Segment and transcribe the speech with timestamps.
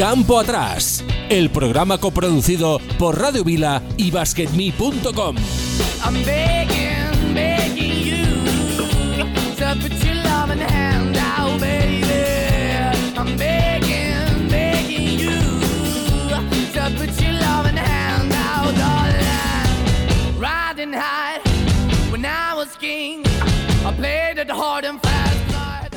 [0.00, 5.36] Campo Atrás, el programa coproducido por Radio Vila y BasketMe.com.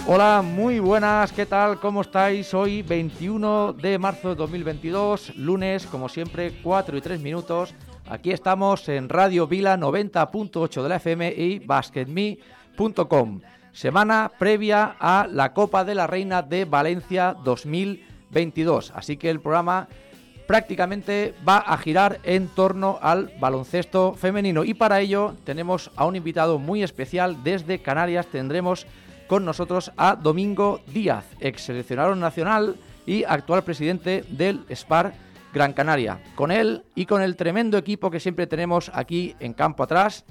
[0.06, 1.80] Hola, muy buenas, ¿qué tal?
[1.80, 2.54] ¿Cómo estáis?
[2.54, 7.74] Hoy 21 de marzo de 2022, lunes, como siempre, 4 y 3 minutos.
[8.10, 13.40] Aquí estamos en Radio Vila 90.8 de la FM y basketme.com.
[13.72, 18.92] Semana previa a la Copa de la Reina de Valencia 2022.
[18.94, 19.88] Así que el programa
[20.48, 24.66] prácticamente va a girar en torno al baloncesto femenino.
[24.66, 28.28] Y para ello tenemos a un invitado muy especial desde Canarias.
[28.28, 28.86] Tendremos
[29.34, 32.76] con nosotros a Domingo Díaz, ex seleccionador nacional
[33.08, 35.16] y actual presidente del SPAR
[35.52, 36.20] Gran Canaria.
[36.36, 40.24] Con él y con el tremendo equipo que siempre tenemos aquí en campo atrás,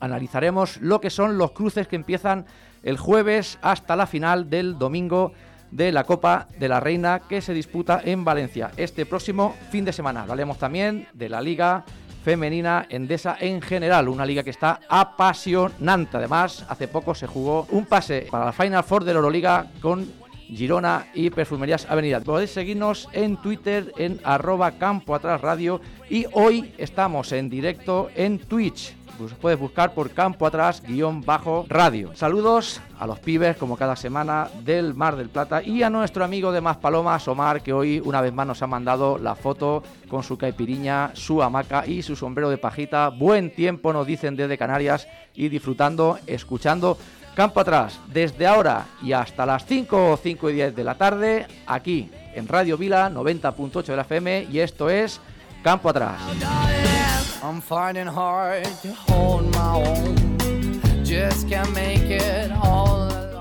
[0.00, 2.46] analizaremos lo que son los cruces que empiezan
[2.82, 5.34] el jueves hasta la final del domingo
[5.70, 9.92] de la Copa de la Reina que se disputa en Valencia este próximo fin de
[9.92, 10.22] semana.
[10.22, 11.84] Hablaremos también de la Liga
[12.22, 16.16] femenina endesa en general, una liga que está apasionante.
[16.16, 20.06] Además, hace poco se jugó un pase para la Final Four de la Euroliga con
[20.54, 22.20] Girona y Perfumerías Avenida.
[22.20, 28.38] Podéis seguirnos en Twitter en arroba campo atrás radio y hoy estamos en directo en
[28.38, 28.94] Twitch
[29.40, 32.14] puedes buscar por campo atrás guion bajo radio.
[32.14, 36.52] Saludos a los pibes como cada semana del Mar del Plata y a nuestro amigo
[36.52, 40.22] de Más Palomas, Omar, que hoy una vez más nos ha mandado la foto con
[40.22, 43.08] su caipiriña, su hamaca y su sombrero de pajita.
[43.08, 46.96] Buen tiempo nos dicen desde Canarias y disfrutando, escuchando
[47.34, 51.46] Campo Atrás desde ahora y hasta las 5 o 5 y 10 de la tarde
[51.66, 55.20] aquí en Radio Vila 90.8 de la FM y esto es
[55.62, 56.20] Campo Atrás.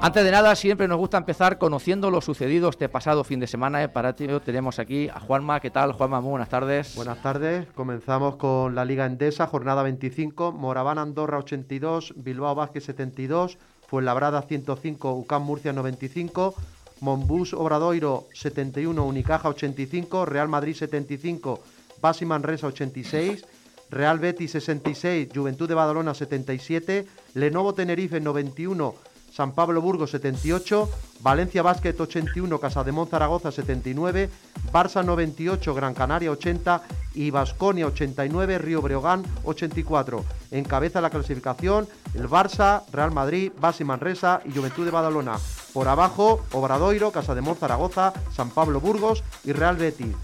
[0.01, 3.83] Antes de nada, siempre nos gusta empezar conociendo lo sucedido este pasado fin de semana.
[3.83, 5.59] Eh, para ello tenemos aquí a Juanma.
[5.59, 6.21] ¿Qué tal, Juanma?
[6.21, 6.95] Muy buenas tardes.
[6.95, 7.67] Buenas tardes.
[7.75, 10.53] Comenzamos con la Liga Endesa, jornada 25.
[10.53, 13.57] Moraván Andorra 82, Bilbao Vázquez 72,
[13.87, 16.55] Fuenlabrada 105, UCAM Murcia 95,
[17.01, 21.61] Monbus Obradoiro 71, Unicaja 85, Real Madrid 75,
[22.01, 23.45] Basi Manresa 86.
[23.89, 28.95] Real Betis 66, Juventud de Badalona 77, Lenovo Tenerife 91,
[29.31, 30.89] San Pablo Burgos 78,
[31.21, 34.29] Valencia Basket 81, Casademón Zaragoza 79,
[34.71, 36.83] Barça 98, Gran Canaria 80
[37.15, 40.23] y Basconia 89, Río Breogán 84.
[40.51, 45.37] Encabeza la clasificación el Barça, Real Madrid, Basi Manresa y Juventud de Badalona.
[45.73, 50.15] Por abajo, Obradoiro, Casademón Zaragoza, San Pablo Burgos y Real Betis.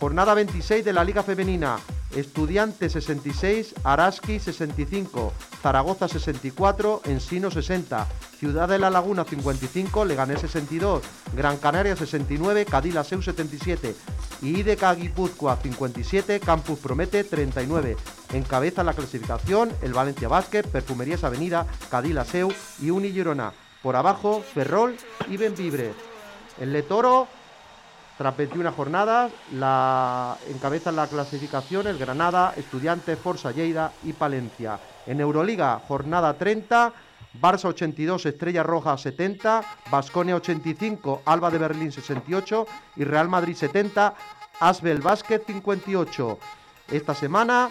[0.00, 1.78] Jornada 26 de la Liga Femenina.
[2.14, 8.06] Estudiante 66, Araski 65, Zaragoza 64, Ensino 60,
[8.38, 11.02] Ciudad de la Laguna 55, Leganés 62,
[11.34, 12.66] Gran Canaria 69,
[13.02, 13.96] Seu 77
[14.42, 17.96] y IDK Guipúzcoa 57, Campus Promete 39.
[18.32, 21.66] Encabeza la clasificación el Valencia Basket, Perfumerías Avenida,
[22.24, 23.12] Seu y Uni
[23.82, 24.96] Por abajo, Ferrol
[25.28, 25.92] y Benvibre.
[26.60, 27.26] El Letoro
[28.16, 34.78] tras 21 jornadas, la encabezan la clasificación el Granada, Estudiantes, Forza Lleida y Palencia.
[35.06, 36.92] En Euroliga, jornada 30,
[37.40, 42.66] Barça 82, Estrella Roja 70, Basconia 85, Alba de Berlín 68
[42.96, 44.14] y Real Madrid 70,
[44.60, 46.38] Asbel Basket 58.
[46.92, 47.70] Esta semana,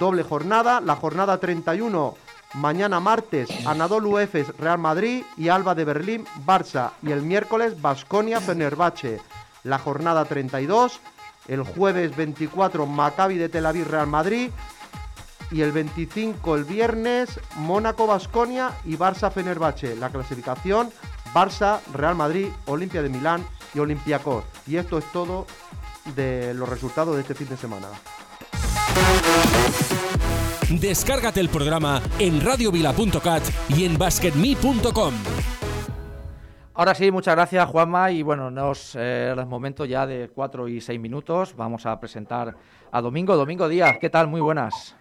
[0.00, 2.16] doble jornada, la jornada 31
[2.54, 6.92] Mañana martes, Anadolu Efes, Real Madrid y Alba de Berlín, Barça.
[7.02, 9.20] Y el miércoles, Basconia, Fenerbahce
[9.68, 11.00] la jornada 32.
[11.46, 14.50] El jueves 24 Maccabi de Tel Aviv Real Madrid.
[15.50, 19.96] Y el 25 el viernes Mónaco Basconia y Barça Fenerbahce.
[19.96, 20.90] La clasificación
[21.32, 24.44] Barça, Real Madrid, Olimpia de Milán y Olympiacos.
[24.66, 25.46] Y esto es todo
[26.16, 27.88] de los resultados de este fin de semana.
[30.68, 35.14] Descárgate el programa en radiovila.cat y en basketme.com.
[36.78, 40.80] Ahora sí, muchas gracias Juanma y bueno, nos eh, es momento ya de cuatro y
[40.80, 41.56] seis minutos.
[41.56, 42.54] Vamos a presentar
[42.92, 43.34] a Domingo.
[43.34, 44.28] Domingo Díaz, ¿qué tal?
[44.28, 44.94] Muy buenas.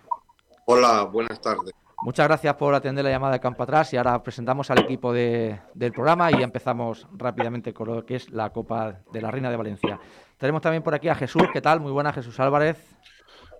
[0.65, 1.71] Hola, buenas tardes.
[2.01, 5.91] Muchas gracias por atender la llamada de Campo Atrás y ahora presentamos al equipo del
[5.93, 9.99] programa y empezamos rápidamente con lo que es la Copa de la Reina de Valencia.
[10.39, 11.79] Tenemos también por aquí a Jesús, ¿qué tal?
[11.79, 12.83] Muy buenas, Jesús Álvarez.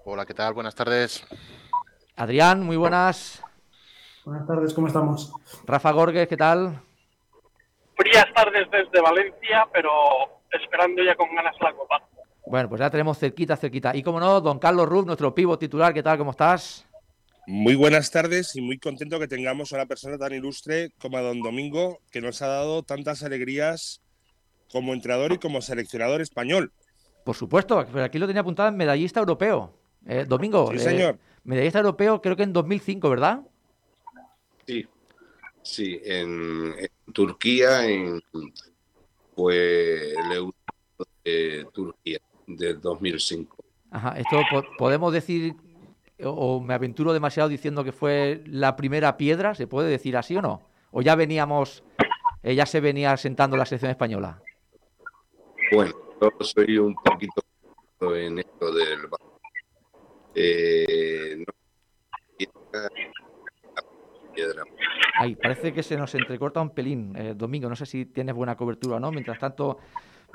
[0.06, 0.56] Hola, ¿qué tal?
[0.56, 1.24] Buenas tardes.
[2.16, 3.44] Adrián, muy buenas.
[4.26, 5.32] Buenas tardes, ¿cómo estamos?
[5.68, 6.82] Rafa Gorges, ¿qué tal?
[7.98, 9.92] Frías tardes desde Valencia, pero
[10.52, 12.02] esperando ya con ganas la copa.
[12.46, 13.96] Bueno, pues ya tenemos cerquita, cerquita.
[13.96, 16.18] Y como no, don Carlos Ruf, nuestro pivo titular, ¿qué tal?
[16.18, 16.86] ¿Cómo estás?
[17.46, 21.22] Muy buenas tardes y muy contento que tengamos a una persona tan ilustre como a
[21.22, 24.02] don Domingo, que nos ha dado tantas alegrías
[24.72, 26.72] como entrenador y como seleccionador español.
[27.24, 29.74] Por supuesto, pero aquí lo tenía apuntado en medallista europeo.
[30.06, 31.16] Eh, Domingo, Sí, señor.
[31.16, 33.42] eh, medallista europeo creo que en 2005, ¿verdad?
[34.66, 34.86] Sí,
[35.64, 36.74] sí, en
[37.18, 38.22] Turquía, en,
[39.36, 40.54] fue el Euro
[41.26, 43.58] de Turquía del 2005.
[43.90, 45.56] Ajá, esto po- podemos decir,
[46.24, 50.36] o, o me aventuro demasiado diciendo que fue la primera piedra, ¿se puede decir así
[50.38, 50.62] o no?
[50.92, 51.84] ¿O ya veníamos,
[52.44, 54.44] eh, ya se venía sentando la selección española?
[55.72, 57.42] Bueno, yo soy un poquito
[58.16, 59.00] en esto del
[60.36, 61.54] eh, no,
[62.38, 62.90] piedra,
[64.36, 64.64] piedra.
[65.20, 67.68] Ay, parece que se nos entrecorta un pelín, eh, Domingo.
[67.70, 69.12] No sé si tienes buena cobertura o no.
[69.12, 69.78] Mientras tanto,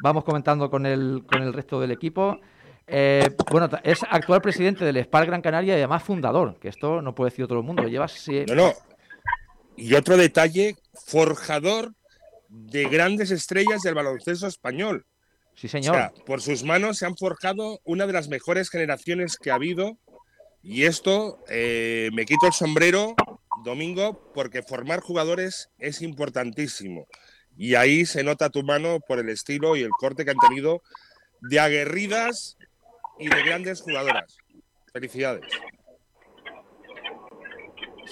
[0.03, 2.39] vamos comentando con el, con el resto del equipo.
[2.87, 7.15] Eh, bueno, es actual presidente del SPAR Gran Canaria y además fundador, que esto no
[7.15, 7.85] puede decir todo el mundo.
[7.85, 8.29] Llevas.
[8.29, 8.73] eh, No, no.
[9.77, 10.77] Y otro detalle,
[11.07, 11.93] forjador
[12.49, 15.07] de grandes estrellas del baloncesto español.
[15.55, 15.95] Sí, O señor.
[15.95, 19.97] sea, por sus manos se han forjado una de las mejores generaciones que ha habido.
[20.63, 23.15] Y esto eh, me quito el sombrero,
[23.65, 27.07] Domingo, porque formar jugadores es importantísimo.
[27.57, 30.83] Y ahí se nota tu mano por el estilo y el corte que han tenido
[31.41, 32.57] de aguerridas
[33.19, 34.37] y de grandes jugadoras.
[34.93, 35.43] Felicidades.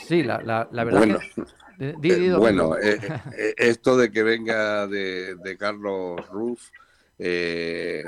[0.06, 1.43] Sí, la, la- la verdad Bueno, que.
[1.79, 2.99] Di- di, di, Eh, bueno, eh,
[3.37, 6.69] eh, esto de que venga de, de Carlos Ruf,
[7.19, 8.05] eh,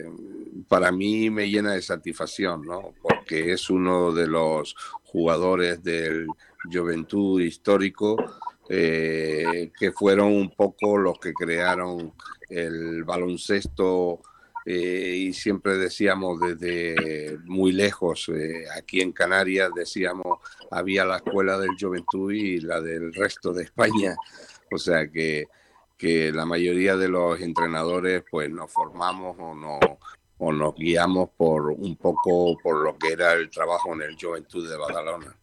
[0.69, 2.93] para mí me llena de satisfacción, ¿no?
[3.33, 6.27] Porque es uno de los jugadores del
[6.71, 8.17] Juventud histórico
[8.69, 12.13] eh, que fueron un poco los que crearon
[12.51, 14.21] el baloncesto
[14.67, 20.41] eh, y siempre decíamos desde muy lejos, eh, aquí en Canarias decíamos,
[20.71, 24.15] había la escuela del Juventud y la del resto de España,
[24.71, 25.47] o sea que,
[25.97, 29.81] que la mayoría de los entrenadores pues nos formamos o, no,
[30.45, 34.69] o nos guiamos por un poco por lo que era el trabajo en el Juventud
[34.69, 35.37] de Badalona.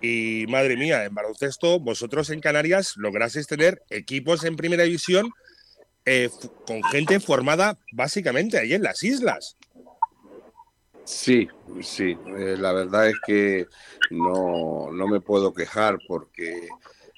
[0.00, 5.30] Y madre mía, en baloncesto, vosotros en Canarias lograsteis tener equipos en primera división
[6.06, 6.30] eh,
[6.66, 9.58] con gente formada básicamente ahí en las islas.
[11.04, 11.48] Sí,
[11.82, 13.66] sí, eh, la verdad es que
[14.10, 16.68] no, no me puedo quejar porque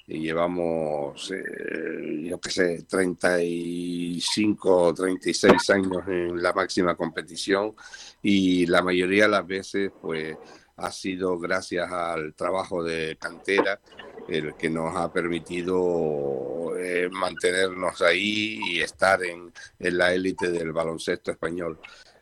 [0.07, 7.75] llevamos, eh, yo qué sé, 35 o 36 años en la máxima competición
[8.21, 10.37] y la mayoría de las veces pues
[10.75, 13.79] ha sido gracias al trabajo de cantera
[14.27, 20.71] el que nos ha permitido eh, mantenernos ahí y estar en, en la élite del
[20.71, 21.79] baloncesto español.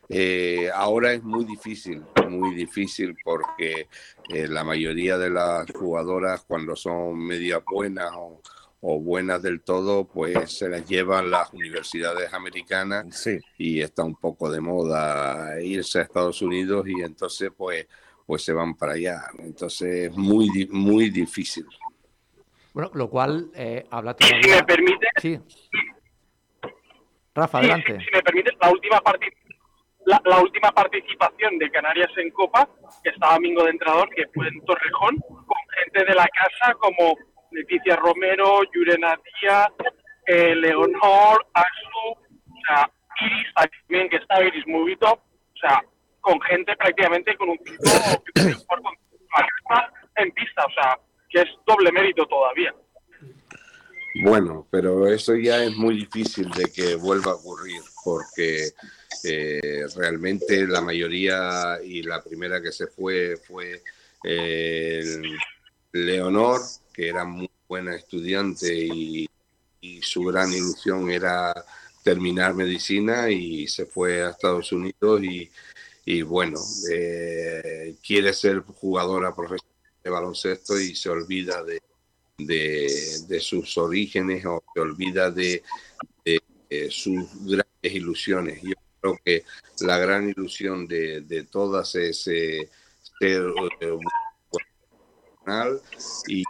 [0.08, 2.02] Eh, ahora es muy difícil,
[2.32, 3.88] muy difícil porque
[4.28, 8.40] eh, la mayoría de las jugadoras cuando son medias buenas o,
[8.80, 13.38] o buenas del todo, pues se las llevan las universidades americanas Sí.
[13.58, 17.86] y está un poco de moda irse a Estados Unidos y entonces pues,
[18.26, 19.22] pues se van para allá.
[19.38, 21.66] Entonces es muy, di- muy difícil.
[22.74, 25.38] Bueno, lo cual eh, habla si me permite, Sí.
[27.34, 27.98] Rafa, sí, adelante.
[28.04, 29.32] si me permite, la última parti-
[30.06, 32.68] la, la última participación de Canarias en Copa,
[33.02, 37.16] que estaba Mingo de entrenador, que fue en Torrejón, con gente de la casa como
[37.50, 39.68] Leticia Romero, Yurena Díaz,
[40.26, 42.90] eh, Leonor, Asu, o sea,
[43.20, 45.82] Iris también, que estaba Iris Movito, o sea,
[46.20, 47.82] con gente prácticamente con un tipo
[50.16, 52.74] en pista, o sea, que es doble mérito todavía.
[54.22, 58.68] Bueno, pero eso ya es muy difícil de que vuelva a ocurrir porque
[59.24, 63.82] eh, realmente la mayoría y la primera que se fue fue
[64.24, 65.02] eh,
[65.92, 66.60] Leonor,
[66.92, 69.28] que era muy buena estudiante y,
[70.00, 71.52] su gran ilusión era
[72.04, 75.50] terminar medicina y se fue a Estados Unidos y,
[76.04, 76.58] y bueno,
[76.90, 81.80] eh, quiere ser jugadora profesional de baloncesto y se olvida de,
[82.38, 85.62] de, sus orígenes o se olvida de,
[86.24, 88.62] de, sus grandes ilusiones.
[89.02, 89.44] Creo que
[89.80, 92.70] la gran ilusión de, de todas es eh,
[93.18, 93.42] ser
[93.80, 93.98] eh,
[94.50, 95.80] profesional
[96.28, 96.44] y,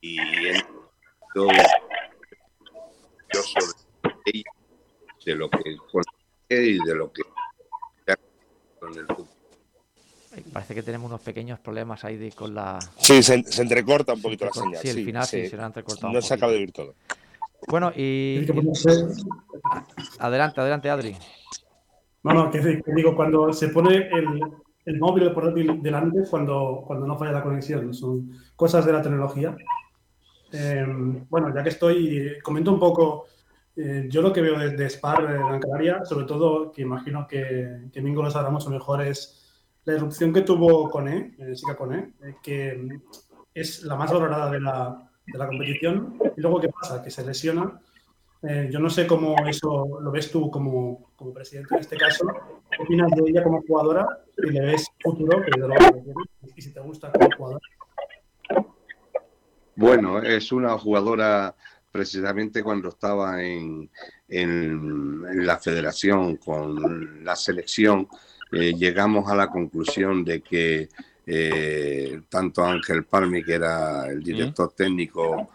[0.00, 0.66] y en-
[1.34, 1.48] yo-
[3.34, 3.72] yo sobre
[4.26, 4.50] ella,
[5.24, 6.08] de lo que conoce
[6.50, 7.22] y de lo que
[8.80, 9.06] con el
[10.52, 12.78] Parece que tenemos unos pequeños problemas ahí de- con la.
[12.98, 14.82] Sí, se, se entrecorta un poquito la entrecorta- señal.
[14.82, 16.34] sí, el final sí, se le ha entrecortado un No se poquito.
[16.34, 16.94] acaba de oír todo.
[17.68, 18.46] Bueno, y.
[20.18, 21.16] Adelante, adelante, Adri.
[22.24, 24.40] No, no, que, digo, cuando se pone el,
[24.84, 29.02] el móvil el portátil delante, cuando, cuando no falla la conexión, son cosas de la
[29.02, 29.56] tecnología.
[30.52, 30.86] Eh,
[31.28, 33.26] bueno, ya que estoy, comento un poco,
[33.74, 37.88] eh, yo lo que veo desde Spar en Gran Canaria, sobre todo, que imagino que,
[37.92, 39.38] que Mingo lo sabrá mucho mejor, es
[39.84, 43.00] la erupción que tuvo Cone, eh, Sica Cone, eh, que
[43.52, 46.18] es la más valorada de la, de la competición.
[46.36, 47.02] Y luego, ¿qué pasa?
[47.02, 47.80] Que se lesiona
[48.42, 52.26] eh, yo no sé cómo eso lo ves tú como, como, presidente en este caso.
[52.70, 54.06] ¿Qué opinas de ella como jugadora?
[54.36, 55.42] Y le ves futuro,
[56.56, 57.60] y si te gusta como jugadora.
[59.76, 61.54] Bueno, es una jugadora
[61.90, 63.88] precisamente cuando estaba en,
[64.28, 68.08] en, la federación con la selección,
[68.50, 70.88] eh, llegamos a la conclusión de que
[71.26, 75.48] eh, tanto Ángel Palmi, que era el director técnico,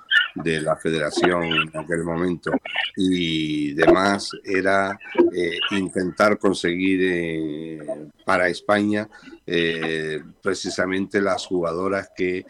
[0.43, 2.51] de la federación en aquel momento
[2.95, 4.97] y demás era
[5.33, 9.09] eh, intentar conseguir eh, para España
[9.45, 12.45] eh, precisamente las jugadoras que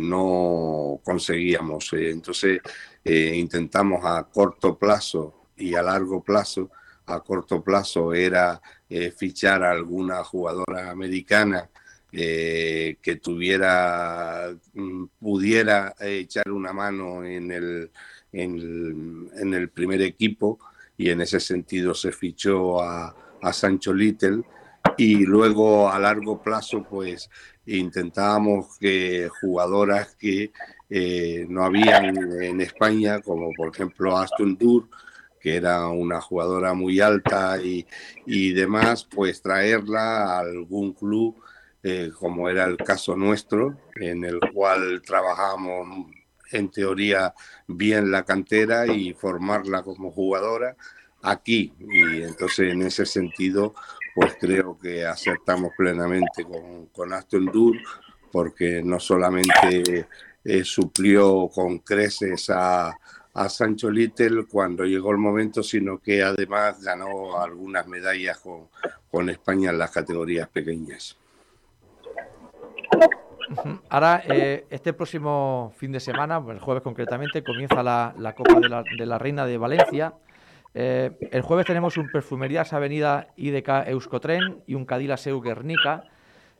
[0.00, 1.92] no conseguíamos.
[1.92, 2.60] entonces
[3.04, 6.70] intentamos a corto plazo y a largo plazo.
[7.06, 8.60] A corto plazo era
[9.16, 11.70] fichar a alguna jugadora americana
[12.12, 17.90] eh, que tuviera, mm, pudiera echar una mano en el,
[18.32, 20.58] en, el primer equipo
[20.96, 24.42] y en ese sentido se fichó a, a Sancho Little
[24.98, 27.30] y luego a largo plazo pues
[27.66, 30.52] intentábamos que jugadoras que
[30.90, 34.88] eh, no habían en España como por ejemplo Aston Dur
[35.40, 37.86] que era una jugadora muy alta y,
[38.26, 41.42] y demás pues traerla a algún club
[41.82, 46.06] eh, como era el caso nuestro, en el cual trabajamos
[46.52, 47.34] en teoría
[47.66, 50.76] bien la cantera y formarla como jugadora
[51.22, 51.72] aquí.
[51.80, 53.74] Y entonces en ese sentido,
[54.14, 57.76] pues creo que acertamos plenamente con, con Aston Dur,
[58.30, 60.06] porque no solamente
[60.44, 62.96] eh, suplió con creces a,
[63.34, 68.68] a Sancho Little cuando llegó el momento, sino que además ganó algunas medallas con,
[69.10, 71.16] con España en las categorías pequeñas.
[73.88, 79.18] Ahora, eh, este próximo fin de semana, el jueves concretamente, comienza la, Copa de la,
[79.18, 80.14] Reina de Valencia.
[80.74, 86.04] Eh, el jueves tenemos un Perfumerías Avenida IDK Euskotren y un Cadila Seu Guernica.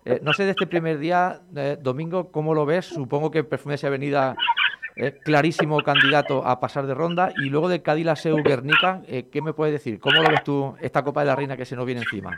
[0.05, 1.41] Eh, no sé de este primer día,
[1.81, 2.87] domingo, ¿cómo lo ves?
[2.87, 4.37] Supongo que Perfumerías Avenida
[5.25, 7.33] clarísimo candidato a pasar de ronda.
[7.39, 9.99] Y luego de Cadila Seu Guernica, ¿qué me puedes decir?
[10.01, 12.37] ¿Cómo lo ves tú esta Copa de la Reina que se nos viene encima?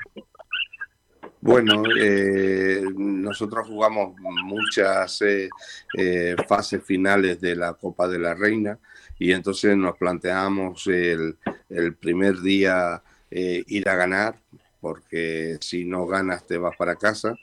[1.44, 4.14] Bueno, eh, nosotros jugamos
[4.46, 5.50] muchas eh,
[5.94, 8.78] eh, fases finales de la Copa de la Reina
[9.18, 11.36] y entonces nos planteamos el,
[12.00, 14.40] primer día ir a ganar,
[14.80, 17.34] porque si no ganas te vas para casa.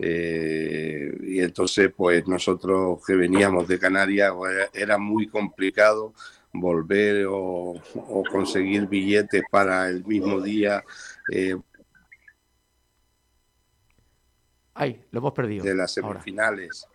[0.00, 6.12] y entonces, pues nosotros que veníamos de Canarias, pues, era muy complicado
[6.52, 10.82] volver o, o conseguir billetes para el mismo día
[14.74, 15.64] Ay, lo hemos perdido.
[15.64, 16.86] De las semifinales.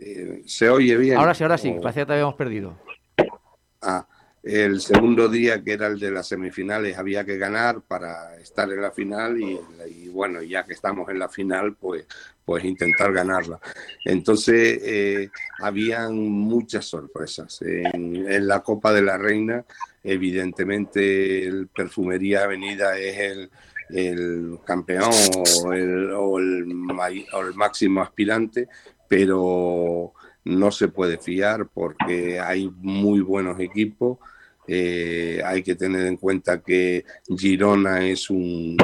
[0.00, 1.16] Eh, ¿Se oye bien?
[1.16, 2.78] Ahora sí, ahora sí, parecía que te habíamos perdido.
[3.80, 4.06] Ah,
[4.42, 8.80] el segundo día, que era el de las semifinales, había que ganar para estar en
[8.80, 12.06] la final y, bueno, ya que estamos en la final, pues,
[12.44, 13.60] pues intentar ganarla.
[14.04, 15.30] Entonces, eh,
[15.60, 17.62] habían muchas sorpresas.
[17.62, 19.64] En, en, la Copa de la Reina,
[20.02, 23.50] evidentemente, el Perfumería Avenida es el,
[23.92, 25.10] el campeón
[26.16, 26.66] o el,
[27.54, 28.68] máximo aspirante,
[29.08, 30.12] pero
[30.44, 34.18] no se puede fiar porque hay muy buenos equipos.
[34.66, 37.04] Eh, hay que tener en cuenta que
[37.36, 38.76] Girona es un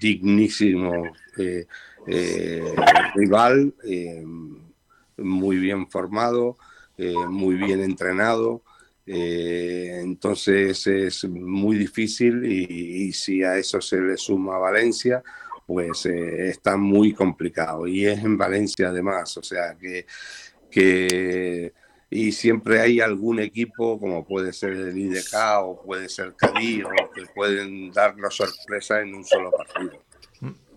[0.00, 1.04] dignísimo
[1.36, 1.66] eh,
[2.06, 2.74] eh,
[3.14, 3.74] rival,
[5.18, 6.56] muy bien formado,
[7.28, 8.62] muy bien entrenado.
[9.06, 15.22] Eh, entonces es muy difícil y, si a eso se le suma Valencia,
[15.66, 17.86] pues eh, está muy complicado.
[17.86, 20.06] Y es en Valencia además, o sea que,
[20.70, 21.72] que
[22.10, 27.10] y siempre hay algún equipo, como puede ser el IDK o puede ser Cádiz, o
[27.12, 30.00] que pueden darnos sorpresa en un solo partido.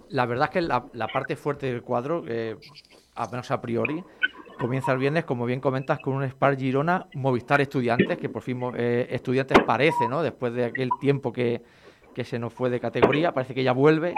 [0.09, 2.57] La verdad es que la, parte fuerte del cuadro, eh,
[3.13, 4.03] a menos a priori,
[4.59, 8.59] Comienza el viernes, como bien comentas, con un Spar Girona, Movistar Estudiantes, que por fin
[8.75, 10.23] eh, Estudiantes parece, ¿no?
[10.23, 11.61] Después de aquel tiempo que,
[12.23, 14.15] se nos fue de categoría, parece que ya vuelve.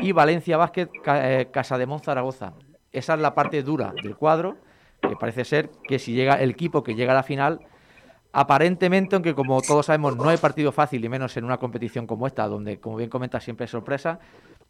[0.00, 2.54] Y Valencia Básquet, eh, Casa de Zaragoza.
[2.90, 4.56] Esa es la parte dura del cuadro,
[5.00, 7.60] que parece ser que si llega el equipo que llega a la final,
[8.32, 12.26] aparentemente, aunque como todos sabemos no hay partido fácil y menos en una competición como
[12.26, 14.18] esta, donde como bien comenta siempre es sorpresa,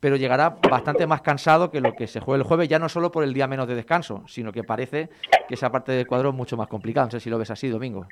[0.03, 3.13] pero llegará bastante más cansado que lo que se juegue el jueves, ya no solo
[3.13, 5.11] por el día menos de descanso, sino que parece
[5.47, 7.07] que esa parte del cuadro es mucho más complicada.
[7.07, 8.09] No sé si lo ves así, Domingo.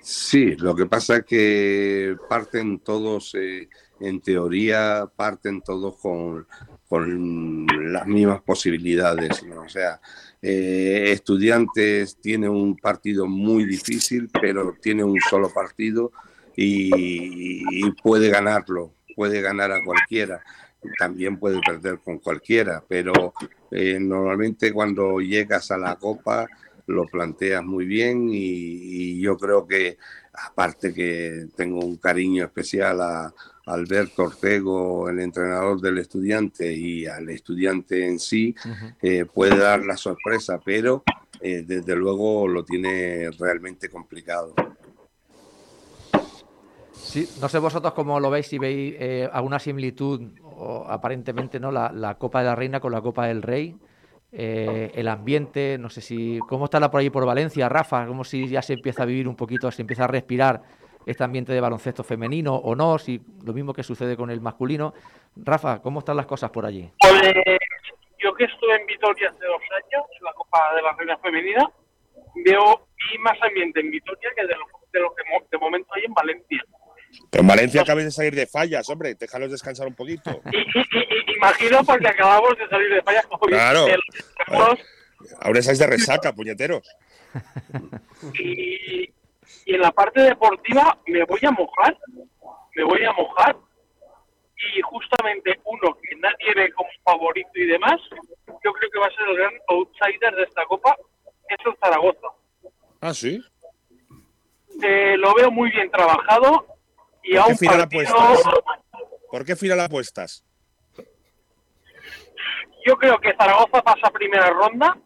[0.00, 3.68] Sí, lo que pasa es que parten todos, eh,
[4.00, 6.46] en teoría, parten todos con,
[6.88, 9.42] con las mismas posibilidades.
[9.44, 9.60] ¿no?
[9.60, 10.00] O sea,
[10.40, 16.12] eh, Estudiantes tiene un partido muy difícil, pero tiene un solo partido
[16.56, 20.40] y puede ganarlo puede ganar a cualquiera,
[20.96, 23.34] también puede perder con cualquiera, pero
[23.68, 26.46] eh, normalmente cuando llegas a la Copa
[26.86, 29.98] lo planteas muy bien y, yo creo que
[30.32, 33.34] aparte que tengo un cariño especial a,
[33.66, 38.54] Alberto Ortego, el entrenador del estudiante y al estudiante en sí,
[39.02, 41.02] eh, puede dar la sorpresa, pero
[41.40, 44.54] eh, desde luego lo tiene realmente complicado.
[46.98, 51.70] Sí, no sé vosotros cómo lo veis, si veis eh, alguna similitud, o aparentemente, ¿no?
[51.70, 53.76] La, Copa de la Reina con la Copa del Rey.
[54.30, 56.38] Eh, el ambiente, no sé si.
[56.48, 58.06] ¿Cómo está por ahí por Valencia, Rafa?
[58.06, 60.62] Como si ya se empieza a vivir un poquito, se empieza a respirar
[61.06, 64.92] este ambiente de baloncesto femenino o no, si lo mismo que sucede con el masculino.
[65.36, 66.90] Rafa, ¿cómo están las cosas por allí?
[67.00, 67.32] Pues,
[68.18, 71.70] yo que estuve en Vitoria hace dos años, en la Copa de la Reina Femenina,
[72.44, 72.88] veo
[73.20, 76.64] más ambiente en Vitoria que de lo, que de momento hay en Valencia.
[77.38, 80.42] En Valencia acabas de salir de fallas, hombre, déjalos descansar un poquito.
[81.36, 83.24] imagino porque acabamos de salir de fallas.
[83.26, 83.86] Como claro.
[85.40, 86.82] Ahora estáis de resaca, puñeteros.
[88.34, 89.08] Y,
[89.66, 91.96] en la parte deportiva me voy a mojar,
[92.74, 93.56] me voy a mojar.
[94.74, 98.00] Y justamente uno que nadie ve como favorito y demás,
[98.64, 100.96] yo creo que va a ser el gran outsider de esta copa,
[101.48, 102.28] es el Zaragoza.
[103.00, 103.40] Ah, sí.
[104.82, 106.77] Eh, lo veo muy bien trabajado
[107.34, 108.42] ¿Por qué final apuestas?
[109.30, 110.44] ¿Por qué final apuestas?
[112.86, 114.96] Yo creo que Zaragoza pasa primera ronda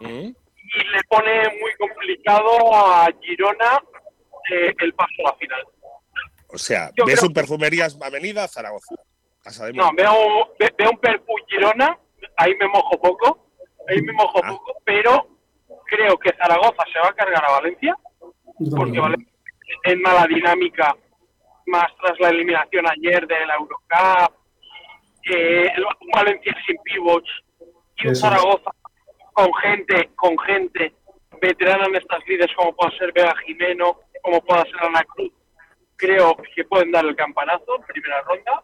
[0.00, 0.32] ¿Eh?
[0.32, 3.82] y le pone muy complicado a Girona
[4.52, 5.64] eh, el paso a la final.
[6.48, 8.94] O sea, ¿ves un Perfumerías Avenida Zaragoza?
[9.74, 11.98] no, veo, veo un Perfu Girona,
[12.36, 13.50] ahí me mojo poco,
[13.88, 14.48] ahí me mojo ah.
[14.48, 15.28] poco, pero
[15.86, 17.96] creo que Zaragoza se va a cargar a Valencia,
[18.76, 19.32] porque Valencia
[19.84, 20.96] en mala dinámica
[21.66, 24.34] más tras la eliminación ayer de la Eurocup,
[25.30, 25.72] eh,
[26.14, 27.28] Valencia sin pivots
[27.96, 28.70] y un Zaragoza
[29.32, 30.94] con gente, con gente
[31.40, 35.32] veterana en estas líderes como pueda ser Vega Jimeno, como pueda ser Ana Cruz,
[35.96, 38.62] creo que pueden dar el campanazo en primera ronda.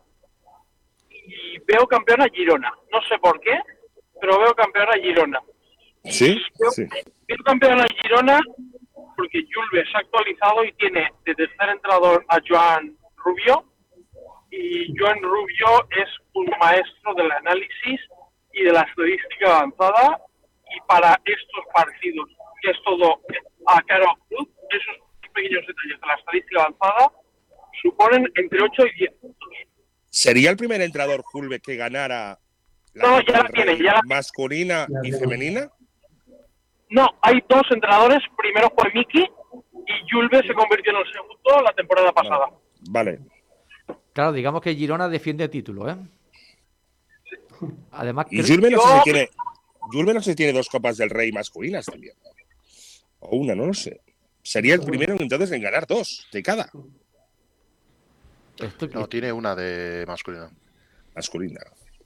[1.11, 2.73] Y veo campeón a Girona.
[2.93, 3.59] No sé por qué,
[4.21, 5.41] pero veo campeón a Girona.
[6.05, 6.41] ¿Sí?
[6.71, 6.87] sí.
[7.29, 8.41] Veo campeón a Girona
[9.22, 13.64] porque Julves ha actualizado y tiene de tercer entrenador a Joan Rubio
[14.50, 18.00] y Joan Rubio es un maestro del análisis
[18.52, 20.20] y de la estadística avanzada
[20.74, 22.30] y para estos partidos,
[22.62, 23.20] que es todo
[23.68, 24.96] a cara cruz, esos
[25.32, 27.12] pequeños detalles de la estadística avanzada
[27.80, 29.48] suponen entre 8 y 10 puntos.
[30.11, 32.40] ¿Sería el primer entrenador Julve que ganara
[32.94, 35.70] la no, ya la tiene, ya masculina y femenina?
[36.92, 38.18] No, hay dos entrenadores.
[38.37, 42.50] Primero fue Miki y Julve se convirtió en el segundo la temporada pasada.
[42.90, 43.18] Vale.
[44.12, 45.96] Claro, digamos que Girona defiende el título, ¿eh?
[47.92, 49.31] Además, y Julve no, sé si tiene,
[50.14, 52.14] no sé si tiene dos copas del Rey masculinas también.
[53.20, 54.02] O una, no lo sé.
[54.42, 56.68] Sería el primero entonces en ganar dos de cada.
[58.92, 60.50] No, tiene una de masculina.
[61.14, 61.61] Masculina.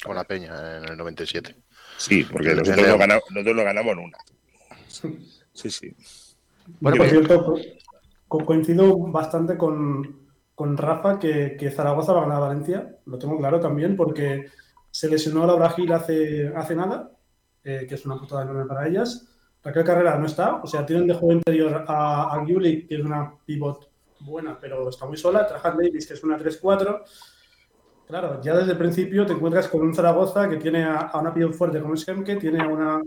[0.05, 1.57] Con la Peña en el 97.
[1.97, 4.19] Sí, porque nosotros lo, ganamos, nosotros lo ganamos en una.
[5.53, 5.97] Sí, sí.
[6.81, 7.55] Bueno, por cierto,
[8.29, 12.99] coincido bastante con, con Rafa que, que, Zaragoza va a ganar a Valencia.
[13.07, 14.47] Lo tengo claro también porque
[14.91, 17.11] se lesionó a Laura Gil hace, hace nada,
[17.65, 19.29] eh, que es una putada enorme para ellas.
[19.63, 23.35] Raquel Carrera no está, o sea, tienen de juego interior a, a que es una
[23.45, 25.47] pivot buena, pero está muy sola.
[25.47, 27.03] Trajan Davis, que es una 3-4.
[28.07, 31.55] Claro, ya desde el principio te encuentras con un Zaragoza que tiene a, una pivot
[31.55, 33.03] fuerte como es que tiene a una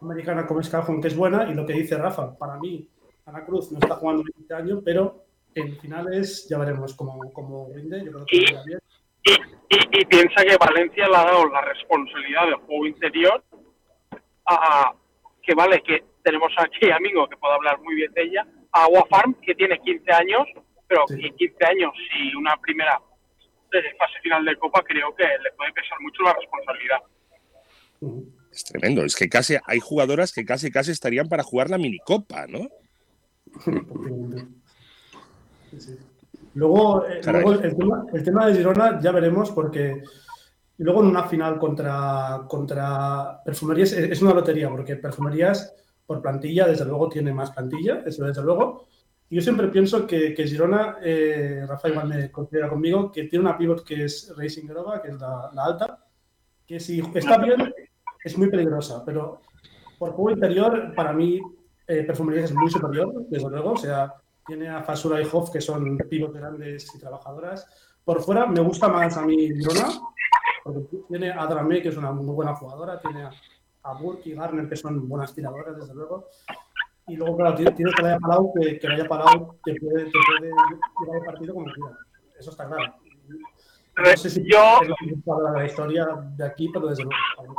[0.00, 2.88] americana como Scaljon, que es buena, y lo que dice Rafa, para mí,
[3.24, 8.04] Ana Cruz no está jugando 20 años, pero en finales ya veremos cómo, cómo rinde.
[8.04, 8.78] Yo creo que y, bien.
[9.68, 13.42] Y, piensa que Valencia le ha dado la responsabilidad del juego interior
[14.46, 14.94] a,
[15.42, 19.04] que vale, que tenemos aquí amigo que puede hablar muy bien de ella, a Agua
[19.10, 20.46] Farm, que tiene 15 años,
[20.86, 23.00] pero 15 años y una primera
[23.98, 26.98] fase final de Copa, creo que le puede pesar mucho la responsabilidad.
[28.56, 32.46] Es tremendo, es que casi hay jugadoras que casi casi estarían para jugar la minicopa,
[32.46, 32.70] ¿no?
[36.54, 40.02] Luego, eh, luego el, tema, el, tema, de Girona ya veremos porque
[40.78, 45.74] luego en una final contra, contra Perfumerías es, una lotería porque Perfumerías
[46.06, 48.86] por plantilla desde luego tiene más plantilla, eso desde luego.
[49.28, 53.44] Y yo siempre pienso que, que Girona, eh, Rafa igual me considera conmigo, que tiene
[53.44, 56.06] una pivot que es Racing Grova, que es la, la alta,
[56.66, 57.74] que si está bien
[58.26, 59.40] es muy peligrosa, pero
[59.98, 61.40] por juego interior, para mí,
[61.86, 63.72] eh, Perfumerías es muy superior, desde luego.
[63.72, 67.68] O sea, tiene a Fasura y Hoff, que son pivotes grandes y trabajadoras.
[68.04, 69.88] Por fuera, me gusta más a mí Girona,
[70.64, 73.30] porque tiene a Dramé, que es una muy buena jugadora, tiene a,
[73.84, 76.26] a Burke y Garner, que son buenas tiradoras, desde luego.
[77.06, 80.50] Y luego, claro, tienes que haya Palau, que, que haya Palau, que puede, que puede
[80.98, 81.96] tirar el partido como quiera.
[82.36, 82.92] Eso está claro.
[83.98, 84.80] No sé si yo...
[84.82, 87.56] es la historia de aquí, pero desde luego.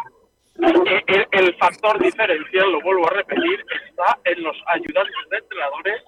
[0.59, 6.03] El, el, factor diferencial, lo vuelvo a repetir, está en los ayudantes de entrenadores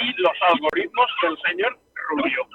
[0.00, 2.46] y los algoritmos del señor Rubio.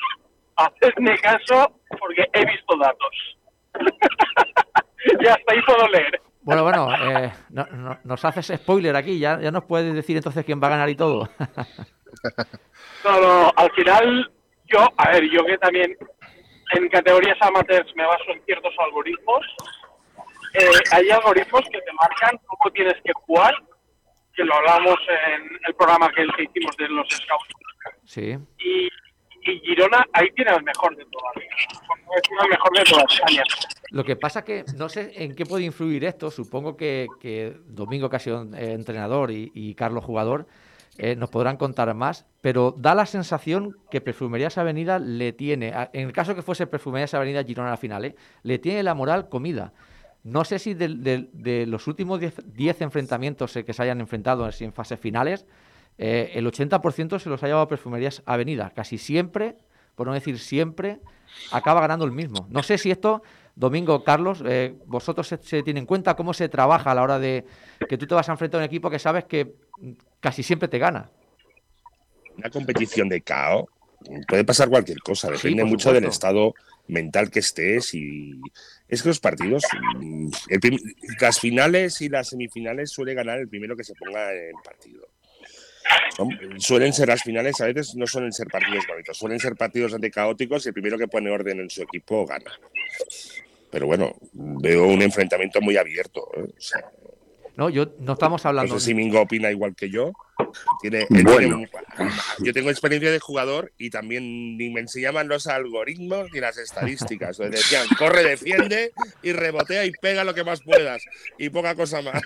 [0.56, 3.38] Hacedme caso porque he visto datos.
[5.24, 6.22] ya hasta ahí puedo leer.
[6.42, 10.44] Bueno, bueno, eh, no, no, nos haces spoiler aquí, ya, ya nos puedes decir entonces
[10.46, 11.30] quién va a ganar y todo.
[13.06, 14.32] no, no, al final,
[14.65, 15.96] yo, a ver, yo que también
[16.72, 19.46] en categorías amateurs me baso en ciertos algoritmos,
[20.53, 23.53] eh, hay algoritmos que te marcan cómo tienes que jugar,
[24.33, 27.49] que lo hablamos en el programa que, que hicimos de los scouts.
[28.05, 28.38] Sí.
[28.57, 28.89] Y,
[29.43, 31.33] y Girona ahí tiene el mejor de todas.
[31.35, 33.43] Tiene el mejor de todas España.
[33.91, 36.31] Lo que pasa que no sé en qué puede influir esto.
[36.31, 40.47] Supongo que, que Domingo, que ha sido eh, entrenador, y, y, Carlos, jugador,
[40.97, 42.25] eh, nos podrán contar más.
[42.41, 47.13] Pero da la sensación que Perfumerías Avenida le tiene, en el caso que fuese Perfumerías
[47.13, 48.15] Avenida Girona a la final, ¿eh?
[48.43, 49.73] le tiene la moral comida.
[50.23, 54.73] No sé si de, de, de los últimos 10 enfrentamientos que se hayan enfrentado en
[54.73, 55.45] fases finales,
[55.97, 58.71] eh, el 80% se los ha llevado Perfumerías Avenida.
[58.73, 59.58] Casi siempre,
[59.95, 60.99] por no decir siempre,
[61.51, 62.47] acaba ganando el mismo.
[62.49, 63.21] No sé si esto,
[63.55, 67.19] Domingo, Carlos, eh, vosotros se, se tiene en cuenta cómo se trabaja a la hora
[67.19, 67.45] de
[67.88, 69.55] que tú te vas a enfrentar a un equipo que sabes que
[70.21, 71.10] casi siempre te gana.
[72.38, 73.67] Una competición de KO
[74.27, 76.53] puede pasar cualquier cosa, depende sí, mucho del estado
[76.89, 78.41] mental que estés y
[78.88, 79.63] es que los partidos,
[80.49, 80.60] el,
[81.21, 85.08] las finales y las semifinales suele ganar el primero que se ponga en partido.
[86.58, 90.65] Suelen ser las finales, a veces no suelen ser partidos bonitos, suelen ser partidos anticaóticos
[90.65, 92.52] y el primero que pone orden en su equipo gana.
[93.71, 96.30] Pero bueno, veo un enfrentamiento muy abierto.
[96.36, 96.41] ¿eh?
[96.41, 96.91] O sea,
[97.60, 98.74] no, yo no estamos hablando.
[98.76, 100.13] No sé si Mingo opina igual que yo.
[100.82, 101.58] Tiene, bueno.
[101.58, 101.69] tiene,
[102.39, 107.38] yo tengo experiencia de jugador y también ni me enseñaban los algoritmos ni las estadísticas.
[107.41, 111.04] Entonces decían, corre, defiende y rebotea y pega lo que más puedas.
[111.38, 112.22] Y poca cosa más.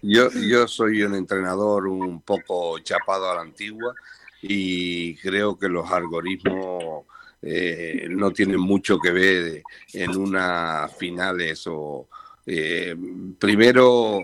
[0.00, 3.94] Yo, yo soy un entrenador un poco chapado a la antigua
[4.40, 7.04] y creo que los algoritmos
[7.42, 12.08] eh, no tienen mucho que ver en unas finales o
[12.46, 12.94] eh,
[13.38, 14.20] primero,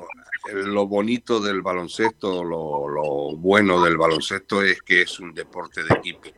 [0.52, 5.94] lo bonito del baloncesto, lo, lo, bueno del baloncesto es que es un deporte de
[5.94, 6.28] equipo.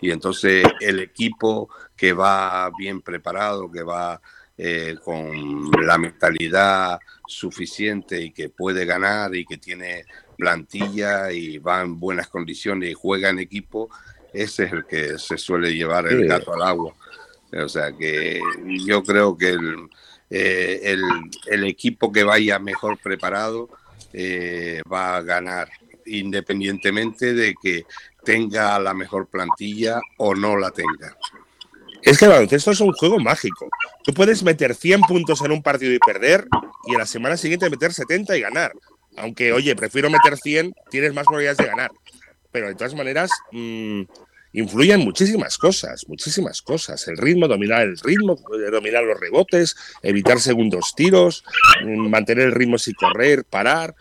[0.00, 4.20] Y entonces el equipo que va bien preparado, que va
[4.56, 10.04] eh, con la mentalidad suficiente y que puede ganar y que tiene
[10.36, 13.88] plantilla y va en buenas condiciones y juega en equipo,
[14.32, 16.92] ese es el que se suele llevar el gato al agua.
[17.52, 18.40] O sea que
[18.84, 19.88] yo creo que el,
[20.30, 20.96] eh,
[21.46, 23.68] el, equipo que vaya mejor preparado
[24.12, 25.70] eh, va a ganar,
[26.06, 27.84] independientemente de que
[28.24, 31.16] tenga la mejor plantilla o no la tenga.
[32.02, 33.68] Es que el baloncesto es un juego mágico.
[34.04, 36.46] Tú puedes meter 100 puntos en un partido y perder,
[36.86, 38.72] y en la semana siguiente meter 70 y ganar.
[39.16, 41.90] Aunque, oye, prefiero meter 100, tienes más probabilidades de ganar.
[42.52, 44.02] Pero de todas maneras, mmm,
[44.52, 47.06] influyen muchísimas cosas, muchísimas cosas.
[47.08, 48.36] El ritmo, dominar el ritmo,
[48.70, 51.44] dominar los rebotes, evitar segundos tiros,
[51.84, 53.94] mantener el ritmo sin correr, parar.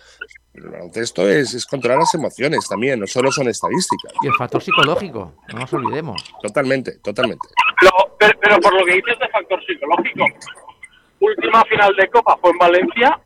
[0.95, 4.11] Esto es, es controlar las emociones también, no solo son estadísticas.
[4.23, 6.23] Y el factor psicológico, no nos olvidemos.
[6.41, 7.47] Totalmente, totalmente.
[7.79, 10.25] Pero, pero, pero por lo que dices de factor psicológico,
[11.19, 13.19] última final de Copa fue en Valencia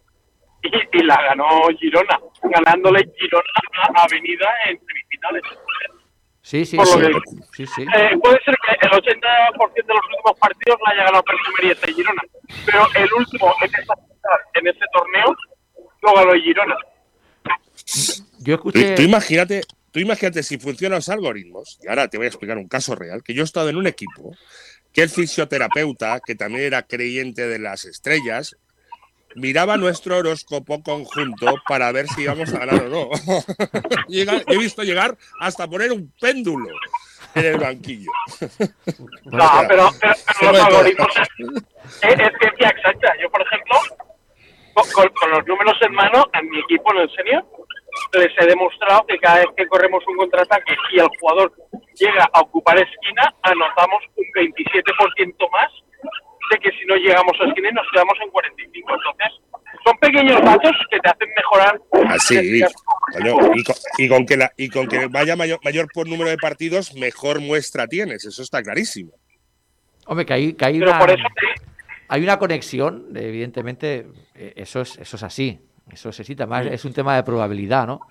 [0.63, 3.43] y, y la ganó Girona, ganándole Girona
[3.95, 5.43] a Avenida en semifinales.
[6.43, 6.99] Sí, sí, Por sí.
[6.99, 7.81] lo que- sí, sí.
[7.83, 11.93] Eh, puede ser que el 80% de los últimos partidos la haya ganado Perfumería de
[11.93, 12.21] Girona,
[12.65, 13.93] pero el último en, esa,
[14.55, 15.35] en ese torneo
[16.01, 16.75] lo ganó Girona.
[18.39, 18.95] Yo Tú, escuché.
[18.95, 22.67] tú imagínate, tú imagínate si funcionan los algoritmos, y ahora te voy a explicar un
[22.67, 24.35] caso real, que yo he estado en un equipo
[24.93, 28.57] que el fisioterapeuta, que también era creyente de las estrellas,
[29.35, 33.09] miraba nuestro horóscopo conjunto para ver si íbamos a ganar o no.
[34.47, 36.69] he visto llegar hasta poner un péndulo
[37.35, 38.11] en el banquillo.
[39.25, 39.89] No, pero,
[40.41, 43.13] los algoritmos es, ciencia exacta.
[43.21, 43.75] Yo, por ejemplo,
[44.93, 47.45] con, los números en mano, en mi equipo, en el senior,
[48.13, 51.53] les he demostrado que cada vez que corremos un contraataque y el jugador
[51.95, 55.71] llega a ocupar esquina, anotamos un 27% más
[56.51, 58.93] de que si no llegamos a y nos quedamos en 45.
[58.93, 59.41] Entonces,
[59.83, 61.81] son pequeños datos que te hacen mejorar.
[62.09, 62.61] Así,
[63.97, 67.39] y, con, que la, y con que vaya mayor, mayor por número de partidos, mejor
[67.39, 69.11] muestra tienes, eso está clarísimo.
[70.05, 70.99] Hombre, que hay, que hay, una,
[72.07, 75.59] hay una conexión, evidentemente, eh, eso es, eso es así,
[75.91, 78.01] eso es así, además es un tema de probabilidad, ¿no?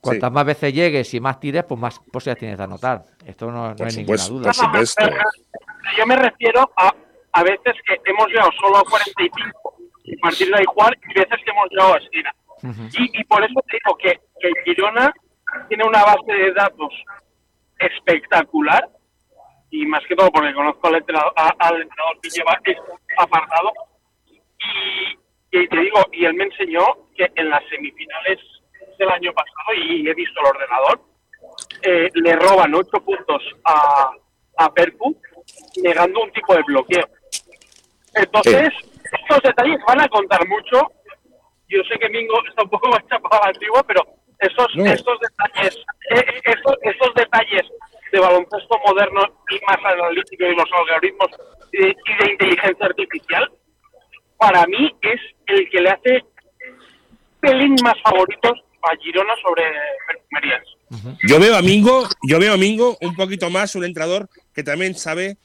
[0.00, 3.06] Cuantas más veces llegues y más tires, pues más posibilidades tienes de anotar.
[3.24, 4.52] Esto no, no hay ninguna duda.
[5.96, 6.94] Yo me refiero a
[7.34, 11.38] a veces que hemos llegado solo a 45 y partir de ahí jugar y veces
[11.44, 12.34] que hemos llegado a esquina.
[12.92, 15.12] y, por eso te digo que, que Girona
[15.68, 16.92] tiene una base de datos
[17.78, 18.88] espectacular
[19.70, 23.72] y más que todo porque conozco al entrenador, al entrenador que lleva esto apartado
[24.58, 26.84] y, y, te digo, y él me enseñó
[27.16, 28.38] que en las semifinales
[28.96, 31.00] del año pasado, y he visto el ordenador,
[31.82, 34.10] eh, le roban 8 puntos a,
[34.58, 35.20] a Percu
[35.82, 37.08] negando un tipo de bloqueo.
[38.14, 38.70] Entonces,
[39.20, 40.88] estos detalles van a contar mucho.
[41.68, 44.02] Yo sé que Mingo está un poco más chapado antiguo, pero
[44.38, 45.76] estos, estos detalles,
[46.10, 47.62] eh, eh, estos, estos, detalles
[48.12, 51.28] de baloncesto moderno y más analítico y los algoritmos
[51.72, 53.50] y de, inteligencia artificial,
[54.36, 56.24] para mí es el que le hace
[57.40, 59.64] pelín más favoritos a Girona sobre
[60.06, 60.62] perfumerías.
[61.26, 64.94] Yo veo a Mingo, yo veo a Mingo un poquito más un entrador que también
[64.94, 65.36] sabe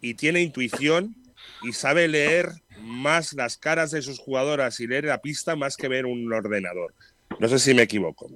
[0.00, 1.14] y tiene intuición
[1.62, 5.88] y sabe leer más las caras de sus jugadoras y leer la pista más que
[5.88, 6.94] ver un ordenador.
[7.38, 8.28] No sé si me equivoco.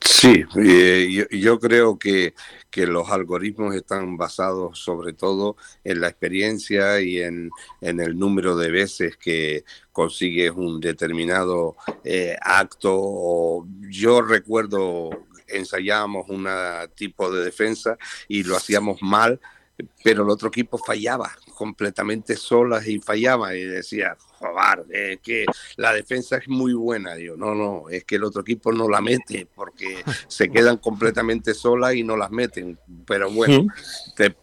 [0.00, 2.34] Sí, eh, yo, creo que,
[2.74, 7.50] los algoritmos están basados sobre todo en la experiencia y en,
[7.80, 13.66] el número de veces que consigues un determinado eh, acto.
[13.90, 15.10] yo recuerdo
[15.48, 16.46] ensayábamos un
[16.94, 17.96] tipo de defensa
[18.28, 19.40] y lo hacíamos mal,
[20.02, 25.44] pero el otro equipo fallaba completamente solas y fallaba y decía, joder, es que
[25.76, 27.14] la defensa es muy buena.
[27.14, 31.54] Digo, no, no, es que el otro equipo no la mete porque se quedan completamente
[31.54, 32.78] solas y no las meten.
[33.06, 33.66] Pero bueno,
[34.16, 34.36] te,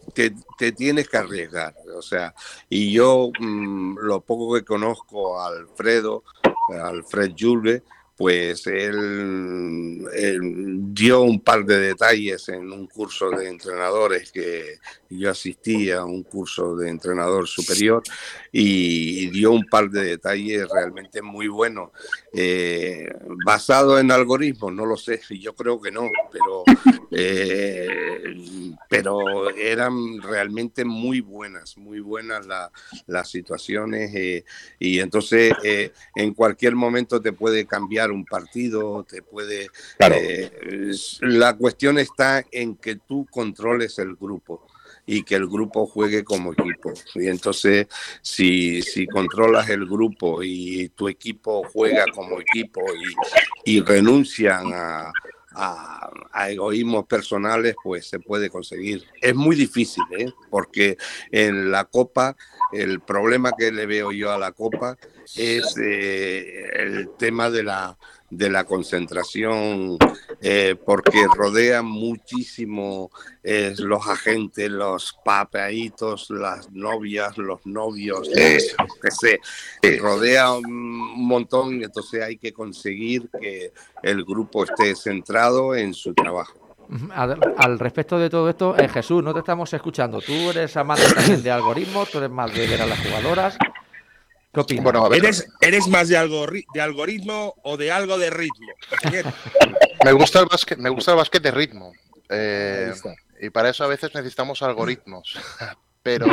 [0.58, 1.74] te, tienes que arriesgar.
[1.96, 2.34] O sea,
[2.68, 6.24] y yo mm, lo poco que conozco a Alfredo,
[6.82, 7.82] Alfred Julve,
[8.16, 10.06] pues él,
[10.94, 14.78] dio un par de detalles en un curso de entrenadores que
[15.10, 18.02] yo asistí a un curso de entrenador superior
[18.50, 21.90] y, dio un par de detalles realmente muy buenos.
[22.32, 23.08] Eh,
[23.44, 26.64] basado en algoritmos, no lo sé, yo creo que no, pero,
[27.10, 28.34] eh,
[28.88, 32.46] pero eran realmente muy buenas, muy buenas
[33.06, 34.44] las situaciones eh,
[34.78, 35.52] y entonces
[36.14, 39.68] en cualquier momento te puede cambiar un partido, te puede...
[41.20, 44.66] la cuestión está en que tú controles el grupo
[45.06, 46.92] y que el grupo juegue como equipo.
[47.14, 47.86] Y entonces,
[48.22, 52.82] si, si controlas el grupo y tu equipo juega como equipo
[53.64, 55.12] y, y renuncian a,
[55.56, 56.10] a,
[56.48, 59.04] egoísmos personales, pues se puede conseguir.
[59.20, 60.30] Es muy difícil, ¿eh?
[60.50, 60.96] porque
[61.30, 62.36] en la Copa,
[62.72, 64.96] el problema que le veo yo a la Copa
[65.34, 67.96] es eh, el tema de la
[68.30, 69.98] de la concentración,
[70.40, 73.10] eh, porque rodea muchísimo
[73.42, 79.40] eh, los agentes, los papaitos, las novias, los novios, que sé,
[79.98, 86.14] rodea un montón y entonces hay que conseguir que el grupo esté centrado en su
[86.14, 86.66] trabajo.
[87.56, 90.20] Al, respecto de todo esto, eh, Jesús, no te estamos escuchando.
[90.20, 93.58] Tú eres amante también de algoritmos, tú eres más de ver a las jugadoras.
[94.80, 98.72] Bueno, ¿Eres, ¿Eres más de, algo, de algoritmo o de algo de ritmo?
[100.04, 101.92] me, gusta el básquet, me gusta el básquet de ritmo.
[102.28, 102.92] Eh,
[103.40, 105.34] y para eso a veces necesitamos algoritmos.
[106.02, 106.28] Pero,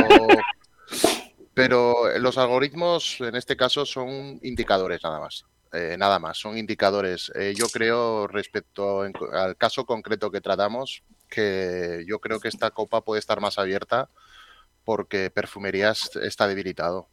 [1.56, 5.46] pero los algoritmos en este caso son indicadores nada más.
[5.72, 7.32] Eh, nada más, son indicadores.
[7.34, 13.02] Eh, yo creo, respecto al caso concreto que tratamos, que yo creo que esta copa
[13.02, 14.10] puede estar más abierta
[14.84, 17.10] porque Perfumerías está debilitado.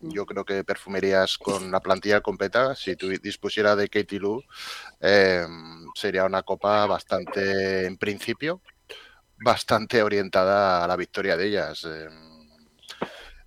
[0.00, 4.42] Yo creo que perfumerías con la plantilla completa, si tú dispusiera de Katie Lou,
[5.00, 8.62] em, sería una copa bastante, en principio,
[9.42, 11.84] bastante orientada a la victoria de ellas.
[11.84, 12.30] Em,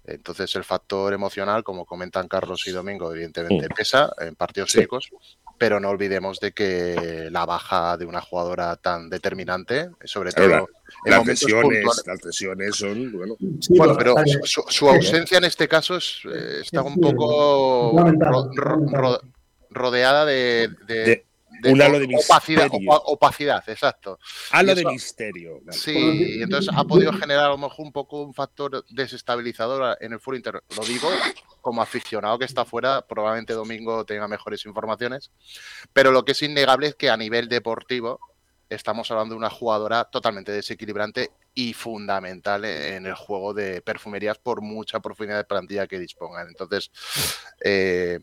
[0.05, 5.09] Entonces el factor emocional, como comentan Carlos y Domingo, evidentemente pesa en partidos cívicos,
[5.57, 10.65] pero no olvidemos de que la baja de una jugadora tan determinante, sobre todo Ahora,
[11.05, 15.37] en las momentos lesiones, puntuales- las lesiones son, bueno, Sí, bueno, pero su, su ausencia
[15.37, 19.07] en este caso es, eh, está un poco lamentable, ro- ro- lamentable.
[19.07, 19.21] ro-
[19.69, 21.25] rodeada de, de- De
[21.63, 22.91] de un halo de opacidad, misterio.
[22.91, 24.19] opa- opacidad, exacto.
[24.51, 25.59] halo Y de eso- misterio.
[25.63, 25.79] claro.
[25.79, 30.13] Sí, y entonces ha podido generar a lo mejor un poco un factor desestabilizador en
[30.13, 30.61] el foro interno.
[30.77, 31.09] Lo digo
[31.61, 35.31] como aficionado que está fuera, probablemente Domingo tenga mejores informaciones,
[35.93, 38.19] pero lo que es innegable es que a nivel deportivo
[38.69, 44.61] estamos hablando de una jugadora totalmente desequilibrante y fundamental en el juego de perfumerías por
[44.61, 46.47] mucha profundidad de plantilla que dispongan.
[46.47, 46.89] Entonces,
[47.63, 48.19] eh,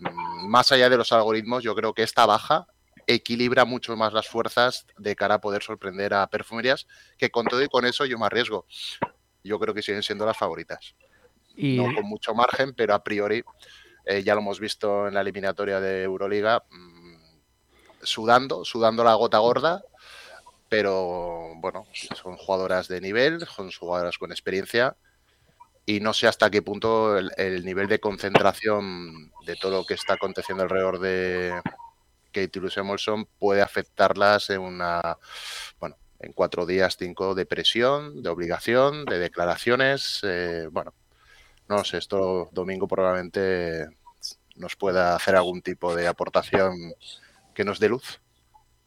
[0.48, 2.66] más allá de los algoritmos, yo creo que esta baja
[3.14, 6.86] equilibra mucho más las fuerzas de cara a poder sorprender a perfumerías,
[7.18, 8.66] que con todo y con eso yo me arriesgo.
[9.42, 10.94] Yo creo que siguen siendo las favoritas.
[11.56, 13.42] Y No con mucho margen, pero a priori,
[14.04, 17.16] eh, ya lo hemos visto en la eliminatoria de Euroliga, mm,
[18.02, 19.82] sudando, sudando la gota gorda,
[20.68, 24.96] pero bueno, son jugadoras de nivel, son jugadoras con experiencia
[25.84, 29.94] y no sé hasta qué punto el, el nivel de concentración de todo lo que
[29.94, 31.60] está aconteciendo alrededor de
[32.32, 35.18] Katie Luz Emulson puede afectarlas en una,
[35.78, 40.94] bueno, en cuatro días, cinco de presión, de obligación, de declaraciones, eh, bueno,
[41.68, 43.86] no sé, esto domingo probablemente
[44.56, 46.74] nos pueda hacer algún tipo de aportación
[47.54, 48.20] que nos dé luz.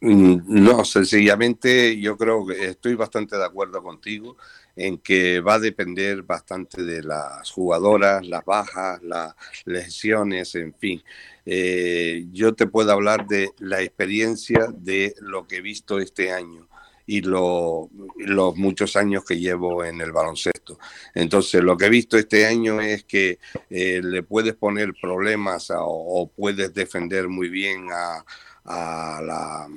[0.01, 4.37] Mm, No, sencillamente yo creo que estoy bastante de acuerdo contigo
[4.75, 9.33] en que va a depender bastante de las jugadoras, las bajas, las
[9.65, 11.03] lesiones, en fin.
[11.45, 16.67] Eh, yo te puedo hablar de la experiencia de lo que he visto este año
[17.05, 20.79] y lo- los muchos años que llevo en el baloncesto.
[21.13, 26.31] Entonces, lo que he visto este año es que eh, le puedes poner problemas o
[26.33, 28.23] puedes defender muy bien a,
[28.65, 29.67] a la,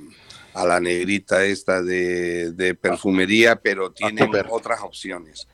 [0.57, 5.47] a la negrita esta de, de perfumería, pero tienen otras opciones.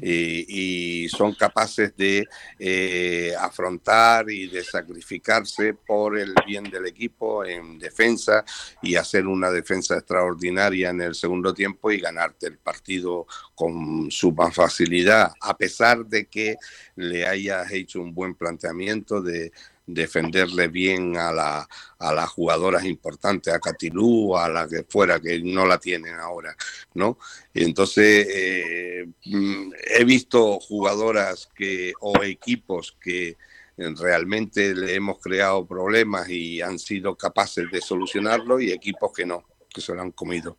[0.00, 2.26] Y, y son capaces de
[2.58, 8.44] eh, afrontar y de sacrificarse por el bien del equipo en defensa
[8.82, 14.50] y hacer una defensa extraordinaria en el segundo tiempo y ganarte el partido con suma
[14.50, 16.56] facilidad, a pesar de que
[16.96, 19.52] le hayas hecho un buen planteamiento de
[19.86, 21.68] defenderle bien a, la,
[21.98, 26.56] a las jugadoras importantes, a Catilú, a la que fuera, que no la tienen ahora,
[26.94, 27.18] ¿no?
[27.52, 33.36] Entonces eh, mm, he visto jugadoras que, o equipos que
[33.76, 39.44] realmente le hemos creado problemas y han sido capaces de solucionarlo y equipos que no,
[39.68, 40.56] que se lo han comido.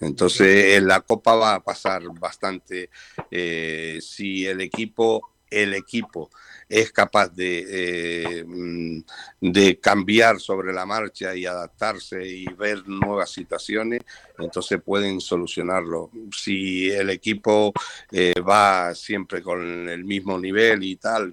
[0.00, 2.90] Entonces en la Copa va a pasar bastante
[3.30, 6.30] eh, si el equipo, el equipo
[6.68, 9.00] es capaz de, eh, mm,
[9.40, 14.02] de cambiar sobre la marcha y adaptarse y ver nuevas situaciones,
[14.38, 16.10] entonces pueden solucionarlo.
[16.36, 17.72] Si el equipo
[18.12, 21.32] eh, va siempre con el mismo nivel y tal,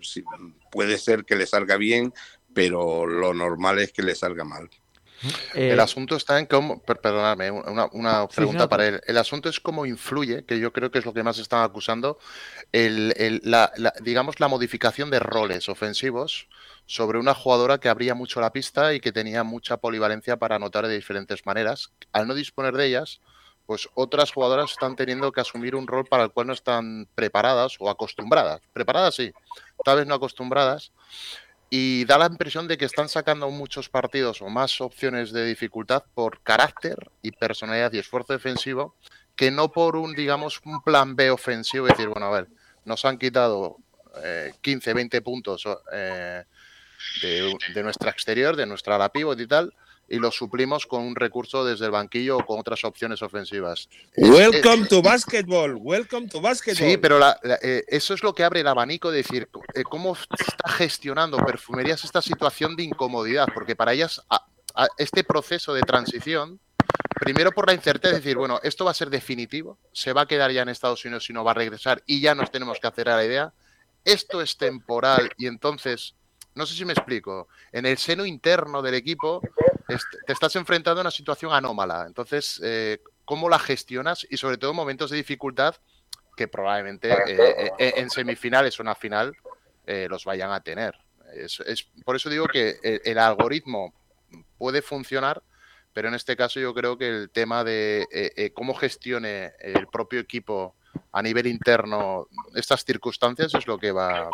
[0.71, 2.13] puede ser que le salga bien,
[2.53, 4.69] pero lo normal es que le salga mal.
[5.53, 9.01] Eh, El asunto está en cómo, per- perdonadme, una, una pregunta para él.
[9.07, 12.19] El asunto es cómo influye, que yo creo que es lo que más están acusando,
[12.71, 16.47] el, el- la, la- digamos, la modificación de roles ofensivos
[16.85, 20.87] sobre una jugadora que abría mucho la pista y que tenía mucha polivalencia para anotar
[20.87, 21.91] de diferentes maneras.
[22.11, 23.21] Al no disponer de ellas,
[23.65, 27.77] pues otras jugadoras están teniendo que asumir un rol para el cual no están preparadas
[27.79, 28.61] o acostumbradas.
[28.73, 29.31] Preparadas sí,
[29.83, 30.91] tal vez no acostumbradas.
[31.77, 36.05] Y da la impresión de que están sacando muchos partidos o más opciones de dificultad
[36.13, 38.95] por carácter y personalidad y esfuerzo defensivo
[39.35, 41.87] que no por un, digamos, un plan B ofensivo.
[41.87, 42.47] Es decir, bueno, a ver,
[42.85, 43.75] nos han quitado
[44.23, 46.45] eh, 15, 20 puntos eh,
[47.21, 49.73] de, de nuestra exterior, de nuestra ala pivot y tal,
[50.07, 53.89] y los suplimos con un recurso desde el banquillo o con otras opciones ofensivas.
[54.13, 56.89] Es- Welcome to basketball, welcome to basketball.
[56.91, 59.83] Sí, pero la- la- eh, eso es lo que abre el abanico de decir eh,
[59.83, 65.73] cómo está gestionando perfumerías esta situación de incomodidad, porque para ellas a- a- este proceso
[65.73, 66.59] de transición,
[67.19, 70.25] primero por la incerteza, es decir, bueno, esto va a ser definitivo, se va a
[70.27, 72.87] quedar ya en Estados Unidos y no va a regresar y ya nos tenemos que
[72.87, 73.53] hacer a la idea,
[74.03, 76.13] esto es temporal y entonces,
[76.53, 79.41] no sé si me explico, en el seno interno del equipo
[79.87, 84.25] te estás enfrentando a una situación anómala, entonces, eh, ¿cómo la gestionas?
[84.29, 85.75] Y sobre todo en momentos de dificultad
[86.35, 89.33] que probablemente eh, eh, en semifinales o una final
[89.85, 90.95] eh, los vayan a tener.
[91.33, 93.93] Es, es- por eso digo que el, el algoritmo
[94.57, 95.41] puede funcionar,
[95.93, 99.87] pero en este caso yo creo que el tema de eh, eh, cómo gestione el
[99.87, 100.75] propio equipo
[101.11, 104.29] a nivel interno estas circunstancias es lo que va,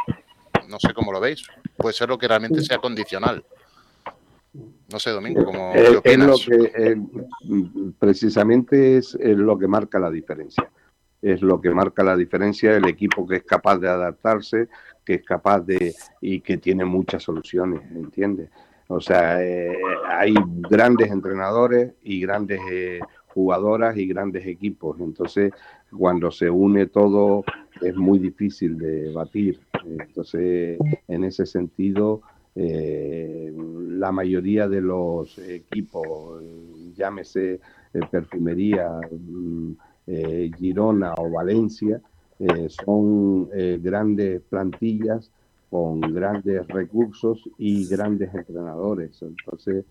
[0.68, 1.44] no sé cómo lo veis,
[1.78, 3.46] puede ser lo que realmente sea condicional.
[4.54, 7.02] No sé, Domingo, ¿cómo Eh, qué es lo que, eh,
[7.98, 10.70] precisamente es, lo que marca la diferencia.
[11.22, 14.68] Es lo que marca la diferencia el equipo que es capaz de adaptarse,
[15.06, 18.50] que es capaz de y que tiene muchas soluciones, ¿entiendes?
[18.88, 19.78] O sea, eh,
[20.10, 20.34] hay
[20.70, 25.00] grandes entrenadores y grandes eh, jugadoras y grandes equipos.
[25.00, 25.54] Entonces,
[25.98, 27.46] cuando se une todo,
[27.82, 29.62] es muy difícil de batir.
[29.86, 30.78] Entonces,
[31.08, 32.22] en ese sentido,
[32.56, 36.44] eh, la mayoría de los equipos,
[36.96, 37.60] llámese
[37.94, 39.72] eh, perfumería, mm,
[40.08, 42.02] eh, Girona o Valencia,
[42.70, 43.50] son
[43.84, 45.30] grandes plantillas
[45.70, 49.22] con grandes recursos y grandes entrenadores.
[49.22, 49.86] Entonces,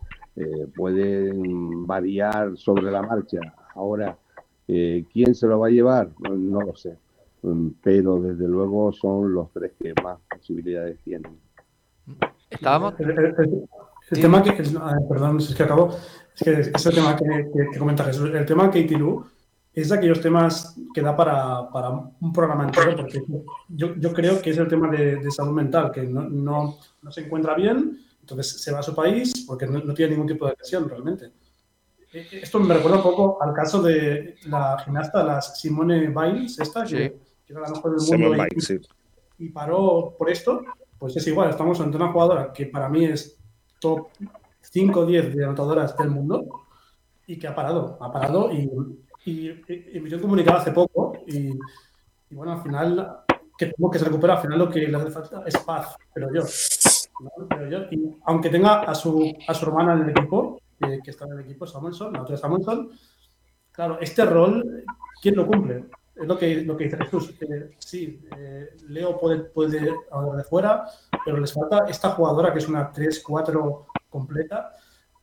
[0.75, 3.39] pueden variar sobre la marcha.
[3.77, 4.19] Ahora,
[4.67, 6.11] ¿quién se lo va a llevar?
[6.19, 6.99] No, no lo sé.
[7.43, 11.39] Mm, Pero desde luego son los tres que más posibilidades tienen.
[12.51, 12.95] Estábamos.
[12.99, 13.35] El, el-
[14.11, 15.91] el- tema que, es- ah, perdón, es que acabo,
[16.35, 18.31] es que es el tema que, que- que comenta Jesús.
[18.35, 19.25] El tema Katie Lu
[19.73, 23.23] es de aquellos temas que da para, para un programa entero, porque
[23.69, 27.13] yo, yo creo que es el tema de, de salud mental, que no, no, no
[27.13, 30.47] se encuentra bien, entonces se va a su país porque no, no tiene ningún tipo
[30.47, 31.31] de lesión realmente.
[32.13, 36.83] Eh, Esto me recuerda un poco al caso de la gimnasta, la Simone Biles, esta,
[36.83, 37.13] que, Sí.
[37.47, 38.43] que era la mejor del Simone mundo.
[38.43, 38.81] y- Biles, sí.
[39.39, 40.63] y paró por esto,
[41.01, 43.39] pues es igual, estamos ante una jugadora que para mí es
[43.81, 44.09] top
[44.61, 46.45] 5 o 10 de anotadoras del mundo
[47.27, 48.71] y que ha parado, ha parado y,
[49.25, 51.59] y, y un comunicado hace poco y,
[52.31, 53.25] bueno, al final,
[53.57, 56.29] que tengo que se recupera, al final lo que le hace falta es paz, pero
[56.35, 56.43] yo.
[57.49, 61.25] Pero yo, y aunque tenga a su, a su hermana en el equipo, que está
[61.25, 62.91] en el equipo, Samuelson, la otra Samuelson,
[63.73, 64.85] claro, este rol,
[65.23, 65.87] ¿quién lo cumple?
[66.21, 67.35] Es lo que, lo que dice Jesús.
[67.79, 70.85] sí, eh, Leo puede, puede hablar de fuera,
[71.25, 74.73] pero les falta esta jugadora que es una 3-4 completa.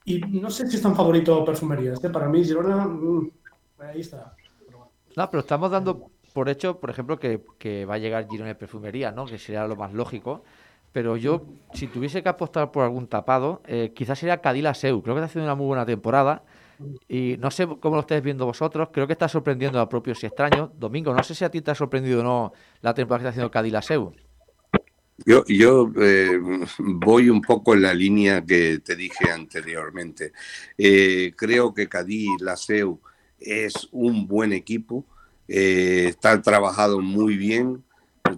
[0.05, 1.93] Y no sé si es tan favorito perfumería.
[1.93, 3.31] Este para mí, Girona, mm,
[3.79, 4.33] ahí está.
[4.65, 4.91] Pero bueno.
[5.15, 8.55] No, pero estamos dando por hecho, por ejemplo, que, que va a llegar Girona de
[8.55, 9.25] perfumería, ¿no?
[9.25, 10.43] Que sería lo más lógico.
[10.93, 11.43] Pero yo,
[11.73, 15.03] si tuviese que apostar por algún tapado, eh, quizás sería Cadila Seu.
[15.03, 16.41] Creo que está haciendo una muy buena temporada.
[17.07, 18.89] Y no sé cómo lo estáis viendo vosotros.
[18.91, 20.69] Creo que está sorprendiendo a propios y extraños.
[20.78, 23.30] Domingo, no sé si a ti te ha sorprendido o no la temporada que está
[23.30, 24.13] haciendo Cadila Seu.
[25.25, 26.39] Yo, yo eh,
[26.78, 30.32] voy un poco en la línea que te dije anteriormente.
[30.78, 32.99] Eh, creo que Cadí Laseu
[33.39, 35.05] es un buen equipo,
[35.47, 37.84] eh, está trabajado muy bien,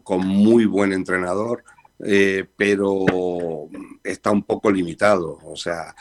[0.03, 1.63] con muy buen entrenador,
[2.03, 3.69] eh, pero
[4.03, 5.39] está un poco limitado.
[5.43, 5.95] O sea,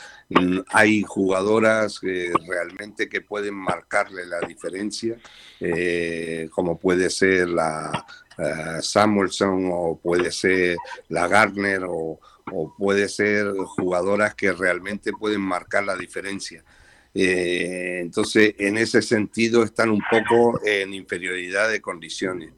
[0.69, 5.17] hay jugadoras que realmente que pueden marcarle la diferencia,
[5.59, 8.05] eh, como puede ser la
[8.39, 10.77] eh, Samuelson o puede ser
[11.09, 12.19] la Gardner o,
[12.77, 16.63] puede ser jugadoras que realmente pueden marcar la diferencia.
[17.13, 22.51] Eh, entonces, en ese sentido, están un poco en inferioridad de condiciones.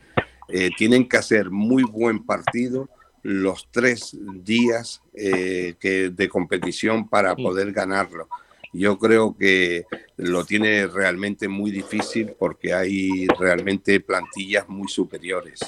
[0.47, 2.89] Eh, tienen que hacer muy buen partido
[3.23, 8.27] los tres días eh, que, de competición para poder ganarlo.
[8.73, 9.85] Yo creo que
[10.17, 15.59] lo tiene realmente muy difícil porque hay realmente plantillas muy superiores.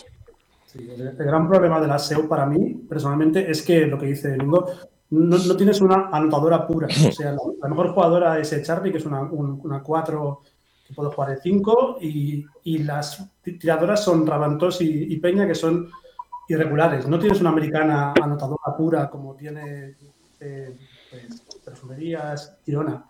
[0.66, 4.36] Sí, el, gran problema de la SEO para mí, personalmente, es que lo que dice
[4.38, 4.68] Domingo,
[5.10, 6.88] no, no tienes una anotadora pura.
[6.88, 10.41] O sea, la, la mejor jugadora es Charlie, que es una, un- una 4
[10.88, 15.56] que puede jugar de 5, y, y las tiradoras son Rabantos y, y Peña, que
[15.56, 15.89] son
[16.54, 17.08] irregulares.
[17.08, 19.95] No tienes una americana anotadora pura como tiene
[20.39, 20.78] eh,
[21.10, 23.06] pues, Perfumerías, Girona.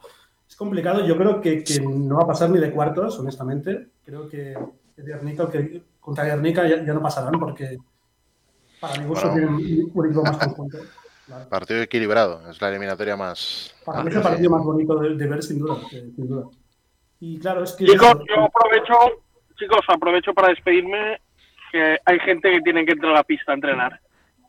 [0.48, 3.88] Es complicado, yo creo que, que no va a pasar ni de cuartos, honestamente.
[4.06, 4.56] Creo que
[4.96, 7.78] Guernica, que contra Guernica ya, ya no pasarán porque
[8.80, 9.58] para mi gusto Bueno.
[9.58, 10.78] tienen un equipo más conjunto.
[11.26, 11.50] Claro.
[11.50, 13.74] Partido equilibrado, es la eliminatoria más.
[13.86, 16.50] Para mí es el partido más bonito de, de ver, sin duda, eh, sin duda.
[17.22, 17.86] Y claro, es que...
[17.86, 18.94] Chicos, yo aprovecho,
[19.56, 21.22] chicos, aprovecho para despedirme
[21.74, 24.00] que hay gente que tiene que entrar a la pista a entrenar.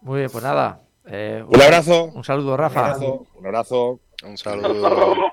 [0.02, 0.80] Muy bien, pues nada.
[1.06, 2.04] eh, Un abrazo.
[2.14, 2.80] Un saludo, Un Rafa.
[2.86, 3.26] abrazo.
[3.34, 4.00] Un abrazo.
[4.24, 5.32] Un saludo.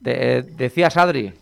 [0.00, 1.32] De- decías, Adri.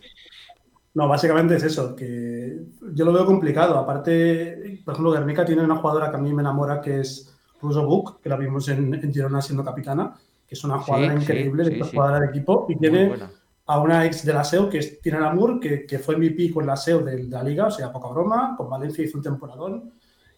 [0.94, 2.56] No, básicamente es eso, que
[2.94, 3.78] yo lo veo complicado.
[3.78, 7.84] Aparte, por ejemplo, Guernica tiene una jugadora que a mí me enamora, que es Russo
[7.84, 10.14] Book, que la vimos en, en Girona siendo capitana,
[10.48, 11.90] que es una jugadora sí, increíble, sí, de sí.
[11.92, 13.30] jugadora de equipo, y Muy tiene buena.
[13.66, 16.66] A una ex de la SEO, que es Tina Lamour, que, que fue MVP con
[16.66, 19.92] la SEO de, de la liga, o sea, poca broma, con Valencia hizo un temporadón,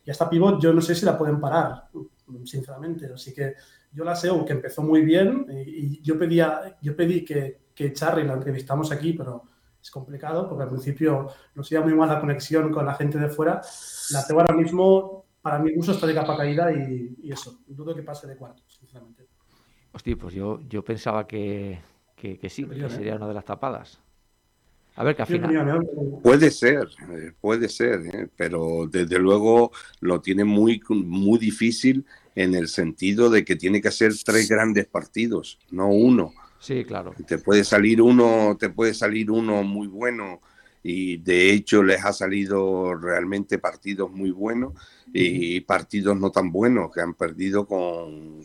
[0.04, 1.88] y hasta pivot yo no sé si la pueden parar,
[2.44, 3.10] sinceramente.
[3.12, 3.54] Así que
[3.92, 7.92] yo la SEO, que empezó muy bien, y, y yo, pedía, yo pedí que, que
[7.92, 9.44] Charlie la entrevistamos aquí, pero
[9.80, 13.28] es complicado porque al principio nos iba muy mal la conexión con la gente de
[13.28, 13.60] fuera.
[14.10, 17.60] La tengo ahora mismo, para mi uso, está de capa caída y, eso.
[17.66, 19.28] Dudo que pase de cuarto, sinceramente.
[19.92, 21.78] Hostia, pues yo, yo pensaba que,
[22.20, 24.00] que, sí, que sería una de las tapadas.
[24.96, 25.88] A ver, qué al final...
[26.22, 32.04] Puede ser, eh, puede ser, eh, pero desde luego lo tiene muy, muy difícil
[32.34, 36.32] en el sentido de que tiene que hacer tres grandes partidos, no uno.
[36.58, 37.14] Sí, claro.
[37.26, 40.40] Te puede salir uno, te puede salir uno muy bueno
[40.82, 44.74] y de hecho les ha salido realmente partidos muy buenos
[45.12, 48.40] y partidos no tan buenos que han perdido con,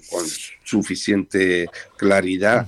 [0.63, 1.67] suficiente
[1.97, 2.67] claridad.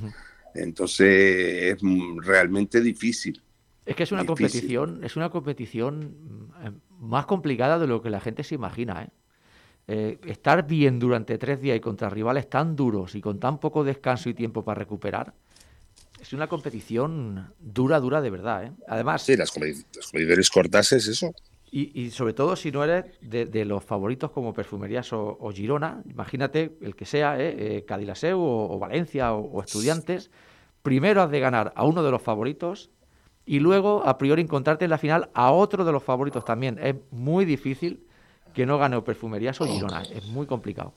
[0.56, 1.78] Entonces es
[2.24, 3.42] realmente difícil.
[3.86, 8.20] Es que es una competición, es una competición eh, más complicada de lo que la
[8.20, 9.04] gente se imagina.
[9.04, 9.10] ¿eh?
[9.88, 13.84] Eh, estar bien durante tres días y contra rivales tan duros y con tan poco
[13.84, 15.34] descanso y tiempo para recuperar,
[16.20, 18.72] es una competición dura, dura de verdad.
[18.88, 19.22] Además.
[19.22, 21.32] Sí, las, competiciones cortas es eso.
[21.78, 26.96] Y, sobre todo si no eres de, los favoritos como Perfumerías o, Girona, imagínate el
[26.96, 30.32] que sea, eh, Cadillaceu o, Valencia o Estudiantes,
[30.84, 32.92] primero has de ganar a uno de los favoritos
[33.46, 36.80] y luego a priori encontrarte en la final a otro de los favoritos también.
[36.82, 38.08] Es muy difícil
[38.54, 40.04] que no gane o Perfumerías o Girona.
[40.04, 40.94] Es muy complicado.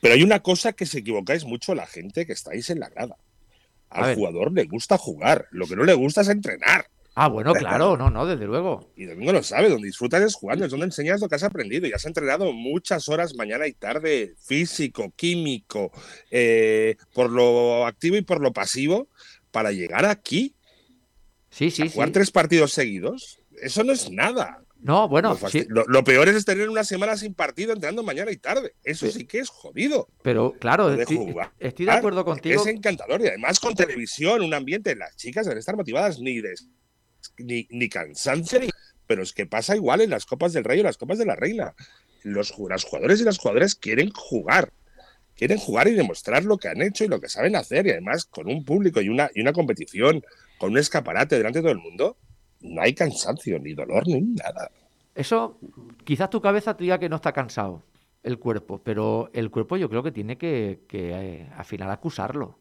[0.00, 3.16] Pero hay una cosa que se equivocáis mucho la gente que estáis en la grada.
[3.90, 6.86] Al jugador le gusta jugar, lo que no le gusta es entrenar.
[7.18, 8.92] Ah, bueno, claro, no, no, desde luego.
[8.94, 11.86] Y Domingo lo sabe, donde disfrutas es jugando, es donde enseñas lo que has aprendido.
[11.86, 15.90] Y has entrenado muchas horas mañana y tarde, físico, químico,
[16.30, 19.08] eh, por lo activo y por lo pasivo,
[19.50, 20.56] para llegar aquí
[21.56, 24.62] Sí, sí, jugar tres partidos seguidos, eso no es nada.
[24.78, 25.38] No, bueno,
[25.68, 28.74] lo, peor es tener una semana sin partido entrenando mañana y tarde.
[28.84, 30.06] Eso sí, que es jodido.
[30.22, 32.60] Pero claro, estoy, de acuerdo contigo.
[32.60, 36.54] Es encantador y además con televisión, un ambiente, las chicas deben estar motivadas ni de
[37.38, 38.60] ni, ni cansancio,
[39.06, 41.36] pero es que pasa igual en las Copas del Rey o las Copas de la
[41.36, 41.74] Reina.
[42.22, 44.72] Los, los jugadores y las jugadoras quieren jugar
[45.36, 47.86] quieren jugar y demostrar lo que han hecho y lo que saben hacer.
[47.86, 50.24] Y además, con un público y una, y una competición,
[50.58, 52.16] con un escaparate delante de todo el mundo,
[52.60, 54.70] no hay cansancio, ni dolor, ni nada.
[55.14, 55.58] Eso,
[56.04, 57.82] quizás tu cabeza te diga que no está cansado
[58.22, 62.58] el cuerpo, pero el cuerpo yo creo que tiene que, que eh, al final acusarlo.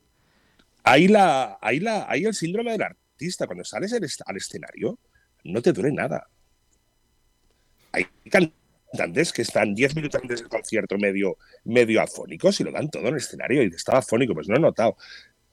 [0.83, 2.83] Ahí, la, ahí, la, ahí el síndrome del
[3.15, 4.99] artista, cuando sales al escenario,
[5.45, 6.27] no te duele nada.
[7.91, 12.89] Hay cantantes que están 10 minutos antes del concierto medio, medio afónicos y lo dan
[12.89, 14.97] todo en el escenario y estaba afónico, pues no he notado.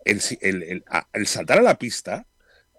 [0.04, 2.26] El, el, saltar a la pista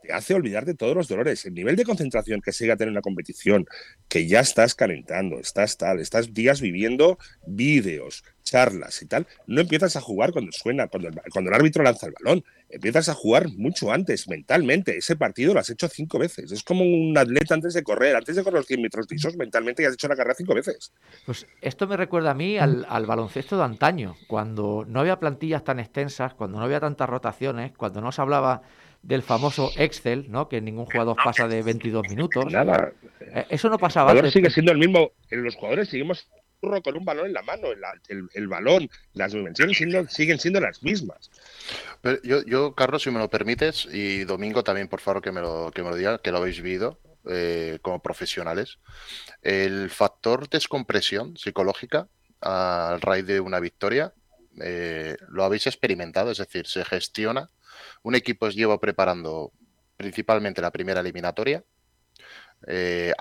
[0.04, 1.45] te hace olvidar de todos los dolores.
[1.45, 3.66] El nivel de concentración que llega a tener en la competición,
[4.10, 9.95] que ya estás calentando, estás tal, estás días viviendo vídeos, charlas y tal, no empiezas
[9.95, 13.47] a jugar cuando suena, cuando el, cuando el árbitro lanza el balón, empiezas a jugar
[13.49, 14.97] mucho antes, mentalmente.
[14.97, 16.51] Ese partido lo has hecho cinco veces.
[16.51, 19.84] Es como un atleta antes de correr, antes de correr los 100 metros lisos, mentalmente
[19.84, 20.91] ya has hecho la carrera cinco veces.
[21.26, 25.64] Pues esto me recuerda a mí al, al baloncesto de antaño, cuando no había plantillas
[25.64, 28.64] tan extensas, cuando no había tantas rotaciones, cuando no se hablaba
[29.04, 30.49] del famoso Excel, ¿no?
[30.49, 32.51] Que ningún jugador pasa de 22 minutos.
[32.51, 32.93] Nada.
[33.20, 34.14] Eh, eso no pasaba.
[34.14, 35.12] El sigue siendo el mismo.
[35.30, 36.28] Los jugadores seguimos
[36.84, 37.68] con un balón en la mano.
[38.08, 39.78] El, balón, las dimensiones
[40.10, 41.30] siguen siendo las mismas.
[42.24, 45.72] yo, yo, Carlos, si me lo permites, y Domingo también, por favor, que me lo,
[45.74, 46.99] que me lo diga, que lo habéis vivido
[47.30, 48.80] eh, como profesionales.
[49.41, 52.08] El factor descompresión psicológica
[52.39, 54.14] al raíz de una victoria,
[54.62, 57.49] eh, lo habéis experimentado, es decir, se gestiona
[58.04, 59.51] un equipo os lleva preparando
[59.97, 61.64] principalmente la primera eliminatoria.
[62.68, 63.14] Eh,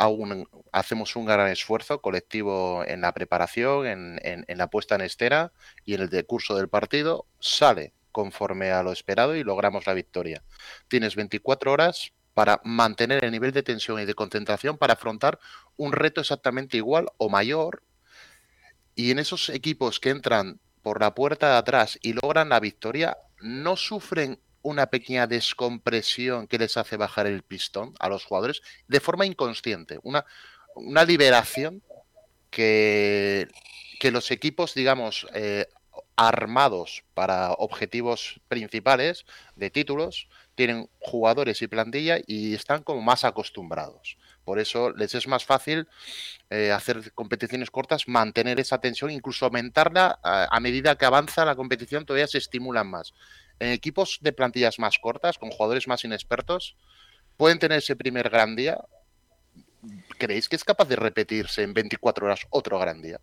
[0.72, 5.52] hacemos un gran esfuerzo colectivo en la preparación, en, la puesta en estera
[5.84, 7.26] y en el decurso del partido.
[7.40, 10.42] Sale conforme a lo esperado y logramos la victoria.
[10.88, 15.38] Tienes 24 horas para mantener el nivel de tensión y de concentración para afrontar
[15.76, 17.82] un reto exactamente igual o mayor.
[18.94, 23.16] Y en esos equipos que entran por la puerta de atrás y logran la victoria,
[23.40, 29.00] no sufren una pequeña descompresión que les hace bajar el pistón a los jugadores de
[29.00, 30.24] forma inconsciente, una,
[30.74, 31.82] una liberación
[32.50, 33.48] que,
[34.00, 35.66] que los equipos, digamos, eh,
[36.16, 39.24] armados para objetivos principales
[39.56, 44.18] de títulos, tienen jugadores y plantilla y están como más acostumbrados.
[44.44, 45.88] Por eso les es más fácil
[46.50, 51.56] eh, hacer competiciones cortas, mantener esa tensión, incluso aumentarla a, a, medida que avanza la
[51.56, 53.14] competición, todavía se estimulan más
[53.62, 56.76] en equipos de plantillas más cortas, con jugadores más inexpertos,
[57.36, 58.76] pueden tener ese primer gran día.
[60.18, 63.20] ¿Creéis que es capaz de repetirse en 24 horas otro gran día?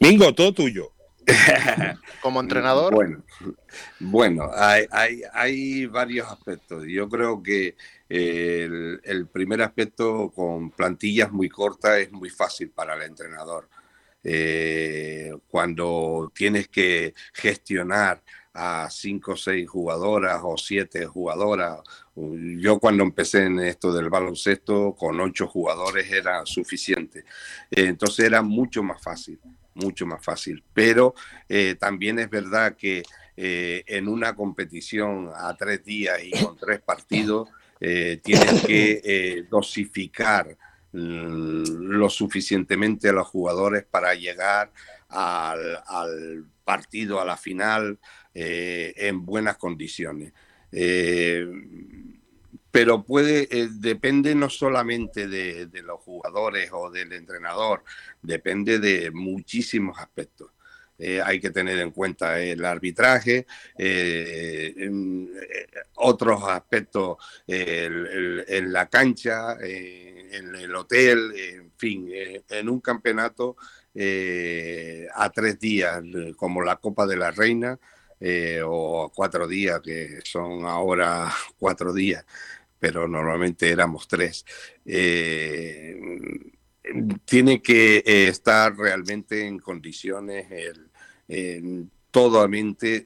[0.00, 0.92] Mingo, todo tuyo.
[2.22, 2.94] Como entrenador.
[2.94, 3.22] Bueno,
[4.00, 4.86] bueno hay,
[5.34, 6.84] hay, varios aspectos.
[6.88, 7.76] Yo creo que
[8.08, 13.68] el, primer aspecto con plantillas muy cortas es muy fácil para el entrenador.
[14.24, 18.22] Eh, cuando tienes que gestionar
[18.54, 21.80] a cinco o seis jugadoras o siete jugadoras.
[22.14, 27.24] Yo cuando empecé en esto del baloncesto con ocho jugadores era suficiente.
[27.70, 29.40] Entonces era mucho más fácil,
[29.74, 30.62] mucho más fácil.
[30.74, 31.14] Pero
[31.48, 33.02] eh, también es verdad que
[33.36, 37.48] eh, en una competición a tres días y con tres partidos
[37.80, 40.56] eh, tienes que dosificar
[40.92, 44.70] mm, lo suficientemente a los jugadores para llegar
[45.08, 47.98] al partido, a la final,
[48.34, 50.32] eh, en buenas condiciones.
[50.70, 51.46] Eh,
[52.70, 57.84] pero puede, eh, depende no solamente de, los jugadores o del entrenador,
[58.22, 60.50] depende de muchísimos aspectos.
[61.24, 63.44] hay que tener en cuenta el arbitraje,
[65.96, 67.16] otros aspectos
[67.46, 72.08] en la cancha, en el hotel, en fin,
[72.48, 73.56] en un campeonato
[75.14, 76.00] a tres días,
[76.36, 77.78] como la Copa de la Reina,
[78.24, 82.24] eh, o cuatro días, que son ahora cuatro días,
[82.78, 84.44] pero normalmente éramos tres.
[84.86, 85.98] Eh,
[87.24, 93.04] tiene que eh, estar realmente en condiciones el, totalmente,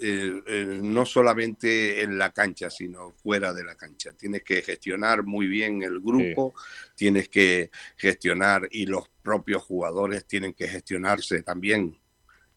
[0.82, 4.12] no solamente en la cancha, sino fuera de la cancha.
[4.12, 6.54] Tienes que gestionar muy bien el grupo,
[6.94, 11.96] tienes que gestionar y los propios jugadores tienen que gestionarse también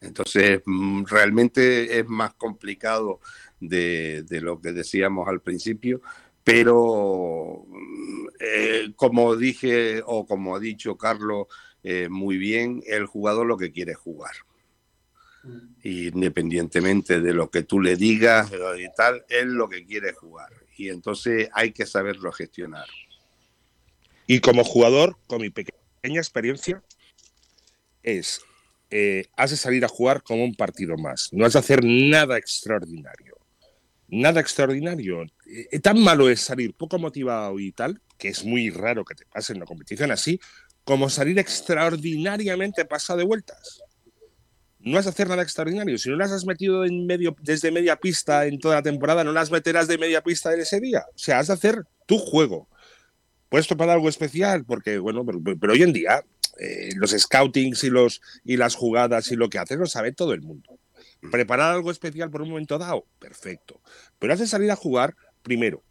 [0.00, 3.20] entonces, mm, realmente es más complicado
[3.60, 6.00] de, lo que decíamos al principio,
[6.42, 11.48] pero mm, eh, como dije o como ha dicho Carlos
[11.82, 14.34] eh, muy bien, el jugador lo que quiere es jugar.
[15.42, 15.68] Mm.
[15.82, 20.50] Independientemente de lo que tú le digas y tal, él lo que quiere es jugar.
[20.76, 22.86] Y entonces hay que saberlo gestionar.
[24.26, 26.82] Y como jugador, con mi pequeña experiencia,
[28.02, 28.42] es
[28.90, 31.28] eh, has de salir a jugar como un partido más.
[31.32, 33.36] No has de hacer nada extraordinario.
[34.08, 35.24] Nada extraordinario.
[35.46, 39.24] Eh, tan malo es salir poco motivado y tal, que es muy raro que te
[39.26, 40.40] pase en una competición así,
[40.84, 43.80] como salir extraordinariamente pasado de vueltas.
[44.80, 45.96] No has de hacer nada extraordinario.
[45.98, 46.82] Si no las has metido
[47.42, 50.80] desde media pista en toda la temporada, no las meterás de media pista en ese
[50.80, 51.04] día.
[51.14, 52.68] O sea, has de hacer tu juego.
[53.50, 55.24] Puedes topar algo especial, porque, bueno,
[55.60, 56.24] pero hoy en día
[56.58, 60.32] eh, los scoutings y, los, y las jugadas y lo que haces lo sabe todo
[60.32, 60.78] el mundo.
[61.22, 61.30] Mm.
[61.30, 63.80] Preparar algo especial por un momento dado, perfecto.
[64.18, 65.82] Pero haces salir a jugar, primero,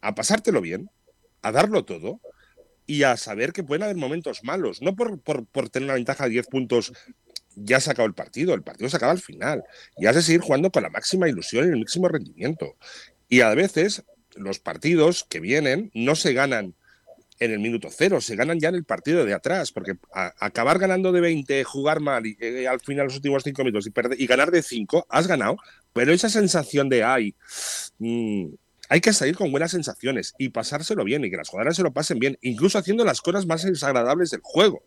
[0.00, 0.90] a pasártelo bien,
[1.42, 2.20] a darlo todo
[2.86, 4.82] y a saber que pueden haber momentos malos.
[4.82, 6.92] No por, por, tener una ventaja de 10 puntos
[7.54, 9.62] ya se acabó el partido, el partido se acaba al final.
[9.98, 12.76] Y has de seguir jugando con la máxima ilusión y el máximo rendimiento.
[13.28, 16.74] Y a veces los partidos que vienen no se ganan
[17.44, 21.10] en el minuto cero, se ganan ya en el partido de atrás, porque acabar ganando
[21.10, 24.50] de 20, jugar mal y eh, al final los últimos cinco minutos y, y ganar
[24.50, 25.56] de 5, has ganado,
[25.92, 27.34] pero esa sensación de ay,
[27.98, 28.46] mm,
[28.88, 31.92] hay que salir con buenas sensaciones y pasárselo bien y que las jugadoras se lo
[31.92, 34.84] pasen bien, incluso haciendo las cosas más desagradables del juego,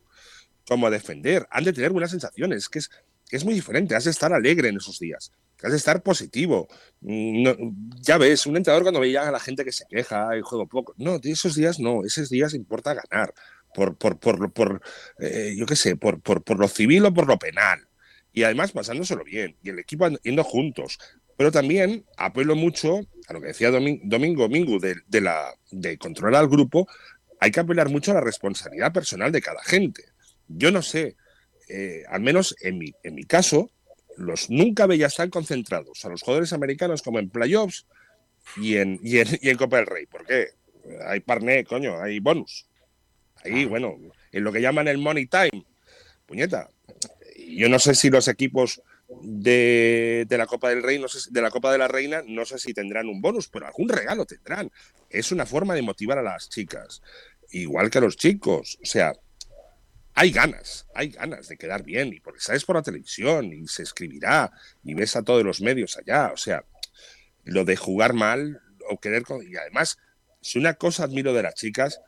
[0.65, 2.89] como defender, han de tener buenas sensaciones, que es,
[3.29, 5.31] que es muy diferente, has de estar alegre en esos días
[5.63, 6.67] has de estar positivo.
[7.01, 10.93] Ya ves, un entrenador cuando veía a la gente que se queja y juego poco.
[10.97, 13.33] No, esos días no, esos días importa ganar.
[13.73, 14.81] Por, por, por,
[15.19, 17.87] eh, yo qué sé, por, por, por lo civil o por lo penal.
[18.31, 19.57] Y además pasándoselo bien.
[19.63, 20.97] Y el equipo yendo juntos.
[21.37, 26.41] Pero también apelo mucho a lo que decía Domingo Domingo de, de, la, de controlar
[26.41, 26.87] al grupo.
[27.39, 30.03] Hay que apelar mucho a la responsabilidad personal de cada gente.
[30.47, 31.17] Yo no sé,
[31.67, 33.71] eh, al menos en mi, en mi caso,
[34.17, 37.85] los nunca veías tan concentrados a los jugadores americanos como en playoffs
[38.57, 40.05] y en, y en, Copa del Rey.
[40.05, 40.49] ¿Por qué?
[41.05, 42.67] Hay parné, coño, hay bonus.
[43.43, 43.97] Ahí, bueno,
[44.31, 45.65] en lo que llaman el money time.
[46.25, 46.69] Puñeta.
[47.47, 48.81] Yo no sé si los equipos
[49.21, 52.57] de, la Copa del Rey, no sé, de la Copa de la Reina, no sé
[52.57, 54.71] si tendrán un bonus, pero algún regalo tendrán.
[55.09, 57.01] Es una forma de motivar a las chicas,
[57.51, 58.79] igual que a los chicos.
[58.81, 59.13] O sea,
[60.15, 63.83] hay ganas, hay ganas de quedar bien, y porque sabes por la televisión, y se
[63.83, 64.51] escribirá,
[64.83, 66.63] y ves a todos los medios allá, o sea,
[67.43, 69.23] lo de jugar mal o querer...
[69.45, 69.97] Y además,
[70.41, 71.99] si una cosa admiro de las chicas,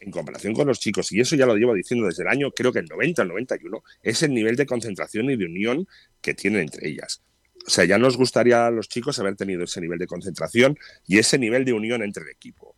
[0.00, 2.74] en comparación con los chicos, y eso ya lo llevo diciendo desde el año, creo
[2.74, 5.88] que el 90, el 91, es el nivel de concentración y de unión
[6.20, 7.22] que tienen entre ellas.
[7.66, 11.18] O sea, ya nos gustaría a los chicos haber tenido ese nivel de concentración y
[11.18, 12.76] ese nivel de unión entre el equipo.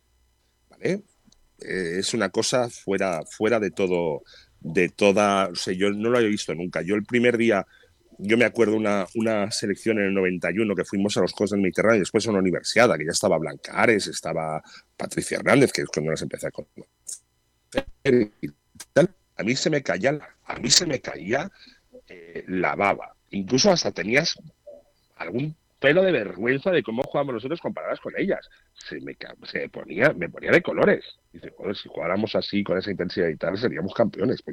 [0.69, 1.03] ¿Vale?
[1.59, 4.23] Eh, es una cosa fuera, fuera de todo
[4.61, 6.81] de toda, o yo no lo había visto nunca.
[6.81, 7.65] Yo el primer día
[8.21, 11.61] yo me acuerdo una, una selección en el 91 que fuimos a los Juegos del
[11.61, 14.61] Mediterráneo y después a una universidad, que ya estaba Blanca Ares, estaba
[14.97, 16.85] Patricia Hernández, que es cuando las empecé a conocer.
[19.37, 21.49] A mí se me caía, a mí se me caía
[22.07, 23.15] eh, la baba.
[23.29, 24.35] Incluso hasta tenías
[25.15, 28.49] algún pelo de vergüenza de cómo jugábamos nosotros comparadas con ellas.
[28.73, 29.15] Se me,
[29.69, 31.05] ponía, me ponía de colores.
[31.31, 34.43] Dice, joder, si jugáramos así, con esa intensidad y tal, seríamos campeones,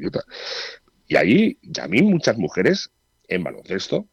[1.08, 2.90] Y ahí, ya a mí muchas mujeres
[3.28, 4.08] en baloncesto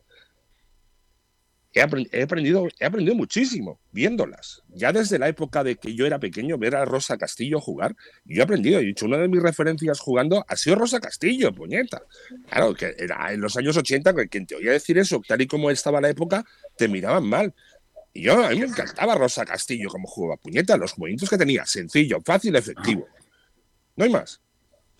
[1.73, 1.81] he,
[2.21, 4.61] aprendido, he aprendido muchísimo viéndolas.
[4.69, 7.95] Ya desde la época de que yo era pequeño, ver a Rosa Castillo jugar,
[8.25, 8.79] yo he aprendido.
[8.79, 12.03] He dicho, una de mis referencias jugando ha sido Rosa Castillo, puñeta.
[12.49, 15.71] Claro, que era en los años 80, quien te oía decir eso, tal y como
[15.71, 16.45] estaba la época,
[16.77, 17.53] te miraban mal.
[18.13, 21.65] Y yo, a mí me encantaba Rosa Castillo como jugaba, puñeta, los movimientos que tenía,
[21.65, 23.07] sencillo, fácil, efectivo.
[23.95, 24.39] No hay más.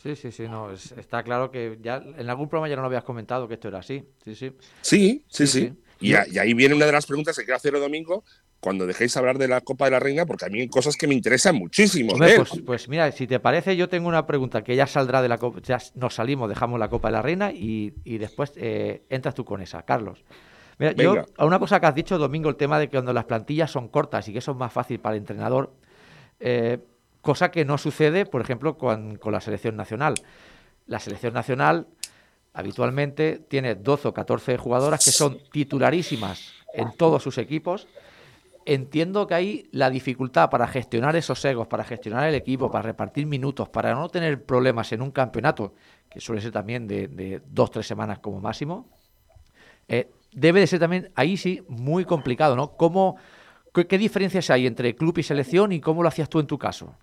[0.02, 3.06] Sí, sí, sí, no, está claro que ya en algún programa ya no lo habías
[3.06, 4.04] comentado que esto era así.
[4.26, 4.52] Sí, sí.
[4.82, 5.74] Sí, sí, sí.
[6.02, 8.26] Y, ahí viene una de las preguntas que quiero hacer el domingo
[8.60, 11.08] cuando dejéis hablar de la Copa de la Reina, porque a mí hay cosas que
[11.08, 12.18] me interesan muchísimo.
[12.18, 15.38] pues, pues, mira, si te parece, yo tengo una pregunta que ya saldrá de la
[15.38, 19.46] Copa, ya nos salimos, dejamos la Copa de la Reina y, después eh, entras tú
[19.46, 20.24] con esa, Carlos.
[20.78, 23.26] Mira, yo, a una cosa que has dicho, Domingo, el tema de que cuando las
[23.26, 25.74] plantillas son cortas y que eso es más fácil para el entrenador,
[26.40, 26.80] eh,
[27.22, 30.16] cosa que no sucede, por ejemplo, con, con la selección nacional.
[30.88, 31.88] La selección nacional
[32.54, 37.88] habitualmente tiene 12 o 14 jugadoras que son titularísimas en todos sus equipos.
[38.66, 43.26] Entiendo que ahí la dificultad para gestionar esos egos, para gestionar el equipo, para repartir
[43.26, 45.74] minutos, para no tener problemas en un campeonato,
[46.10, 48.88] que suele ser también de, de dos, tres semanas como máximo,
[49.88, 52.76] eh, debe de ser también ahí sí muy complicado, ¿no?
[52.76, 53.18] ¿Cómo,
[53.74, 56.96] qué, diferencias hay entre club y selección y cómo lo hacías tú en tu caso?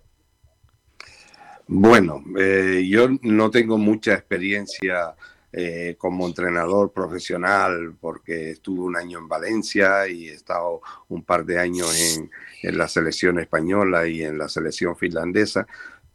[1.67, 5.15] Bueno, eh, yo no tengo mucha experiencia
[5.53, 11.45] eh, como entrenador profesional porque estuve un año en Valencia y he estado un par
[11.45, 12.29] de años en,
[12.63, 15.67] en la selección española y en la selección finlandesa,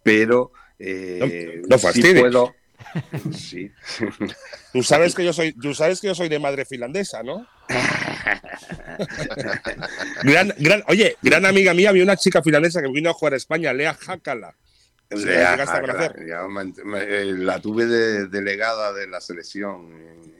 [0.02, 2.54] pero eh, no, sí puedo...
[3.32, 3.70] Sí.
[4.72, 7.46] Tú sabes que yo soy, tú sabes que yo soy de madre finlandesa, ¿no?
[10.22, 13.36] gran, gran, oye, gran amiga mía, había una chica finlandesa que vino a jugar a
[13.36, 13.96] España, Lea
[15.10, 16.12] Hakala.
[16.16, 19.88] Eh, la tuve de delegada de la selección.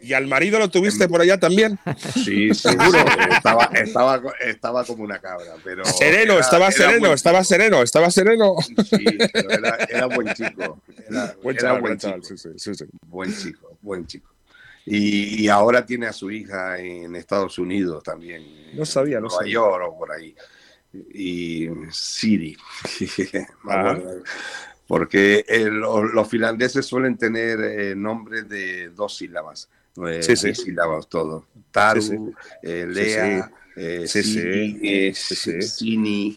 [0.03, 1.79] ¿Y al marido lo tuviste por allá también?
[2.25, 2.99] Sí, seguro.
[3.31, 5.55] estaba, estaba, estaba como una cabra.
[5.63, 8.55] Pero sereno, estaba sereno, estaba sereno, estaba sereno.
[8.89, 9.51] Sí, pero
[9.89, 10.81] era, buen chico.
[11.09, 12.87] Era, buen, buen chico.
[13.07, 14.33] Buen chico, buen chico.
[14.85, 18.77] Y, y, ahora tiene a su hija en Estados Unidos también.
[18.77, 20.35] No sabía, no Nueva York o por ahí
[21.13, 22.57] y Siri.
[24.87, 29.69] Porque los, finlandeses suelen tener eh, nombres de dos sílabas.
[30.07, 30.55] Eh, sí, sí.
[30.55, 31.47] sílabas todo.
[31.73, 32.33] Taru,
[32.63, 33.51] eh, Lea,
[34.07, 36.35] Siri, Sini,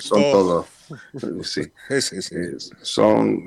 [0.00, 0.66] son todos.
[1.44, 1.62] Sí.
[2.82, 3.44] Son,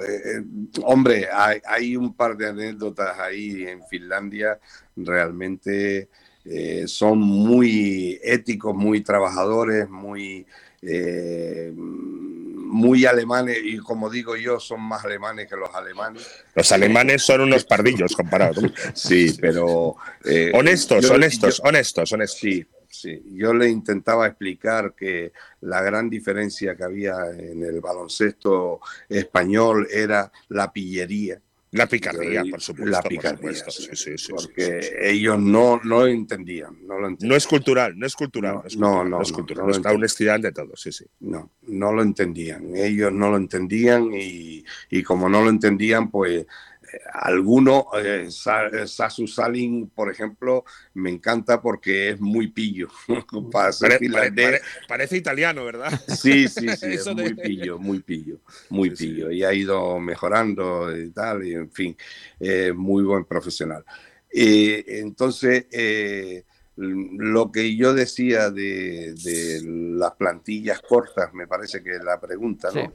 [0.83, 4.59] hombre, hay, hay, un par de anécdotas ahí en Finlandia
[4.95, 6.09] realmente
[6.45, 10.45] eh, son muy éticos, muy trabajadores, muy,
[10.81, 16.27] eh, muy alemanes y como digo yo, son más alemanes que los alemanes.
[16.53, 18.63] Los alemanes son unos pardillos comparados.
[18.93, 19.95] sí, pero...
[20.25, 22.39] Eh, honestos, honestos, honestos, honestos.
[22.39, 23.23] Sí, sí.
[23.31, 25.31] Yo le intentaba explicar que
[25.61, 31.39] la gran diferencia que había en el baloncesto español era la pillería
[31.73, 32.91] la picardía, por supuesto.
[32.91, 37.97] La picardía, Sí, sí, porque ellos no, no lo entendían, no lo No es cultural,
[37.97, 38.61] no es cultural.
[38.77, 39.65] No, no, es cultural.
[39.65, 41.05] No, es la honestidad de todo, sí, sí.
[41.21, 42.75] No, no lo entendían.
[42.75, 46.45] Ellos no lo entendían y, y como no lo entendían, pues
[47.13, 50.63] alguno, eh, eh, Sasu Salin, por ejemplo,
[50.93, 52.89] me encanta porque es muy pillo.
[54.87, 55.91] parece italiano, ¿verdad?
[56.07, 58.39] Sí, sí, sí, es muy pillo, muy pillo,
[58.69, 59.31] muy pillo.
[59.31, 61.97] Y ha ido mejorando y tal, y en fin,
[62.75, 63.83] muy buen profesional.
[64.31, 66.43] entonces, eh,
[66.75, 72.69] lo que yo decía de, de, las plantillas cortas, me parece que es la pregunta,
[72.73, 72.91] ¿no?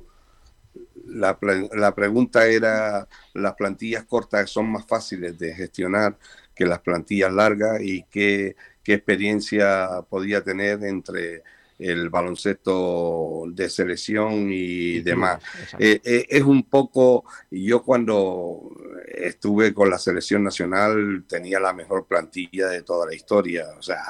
[1.08, 1.38] La,
[1.72, 6.18] la, pregunta era, las plantillas cortas son más fáciles de gestionar
[6.54, 11.42] que las plantillas largas y qué, qué experiencia podía tener entre
[11.78, 15.40] el baloncesto de selección y demás.
[15.78, 18.70] Eh, eh, es un poco, yo cuando
[19.06, 24.02] estuve con la selección nacional tenía la mejor plantilla de toda la historia, o sea,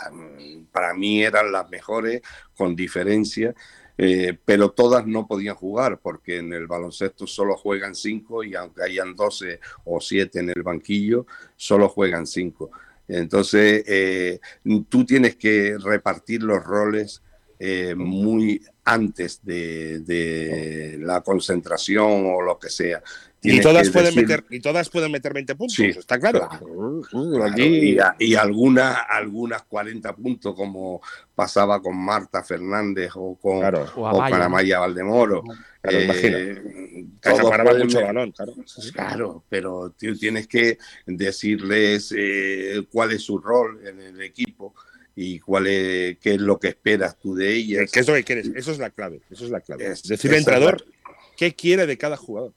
[0.73, 2.23] para mí eran las mejores
[2.57, 3.55] con diferencia
[4.01, 8.85] eh, pero todas no podían jugar porque en el baloncesto solo juegan cinco y aunque
[8.85, 11.27] hayan 12 o siete en el banquillo,
[11.57, 12.71] solo juegan cinco.
[13.09, 14.39] Entonces, eh,
[14.89, 17.23] tú tienes que repartir los roles
[17.59, 23.03] eh, muy antes de, la concentración o lo que sea.
[23.41, 26.49] Y todas, pueden meter, y todas pueden meter 20 puntos, está claro.
[28.19, 31.01] Y, algunas, algunas 40 puntos, como
[31.35, 35.45] pasaba con Marta Fernández o con, Amaya, Valdemoro.
[35.81, 37.07] Claro, eh,
[37.81, 38.57] mucho balón, claro.
[38.93, 44.75] Claro, pero tú tienes que decirles eh, cuál es su rol en el equipo
[45.15, 47.87] y cuál es, qué es lo que esperas tú de ella.
[47.93, 48.51] ¿Qué es lo que quieres?
[48.55, 49.21] Eso es la clave.
[49.31, 49.87] Eso es la clave.
[49.87, 50.85] Es, decirle al entrenador
[51.37, 52.53] qué quiere de cada jugador.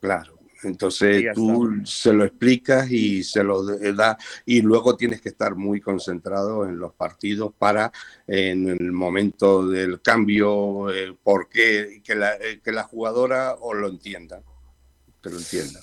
[0.00, 0.38] Claro.
[0.62, 4.16] Entonces tú se lo explicas y se lo da
[4.46, 7.92] y luego tienes que estar muy concentrado en los partidos para
[8.26, 13.76] en el momento del cambio, eh, por qué, que la, eh, que la jugadora os
[13.76, 14.42] lo entienda,
[15.22, 15.80] que lo entienda.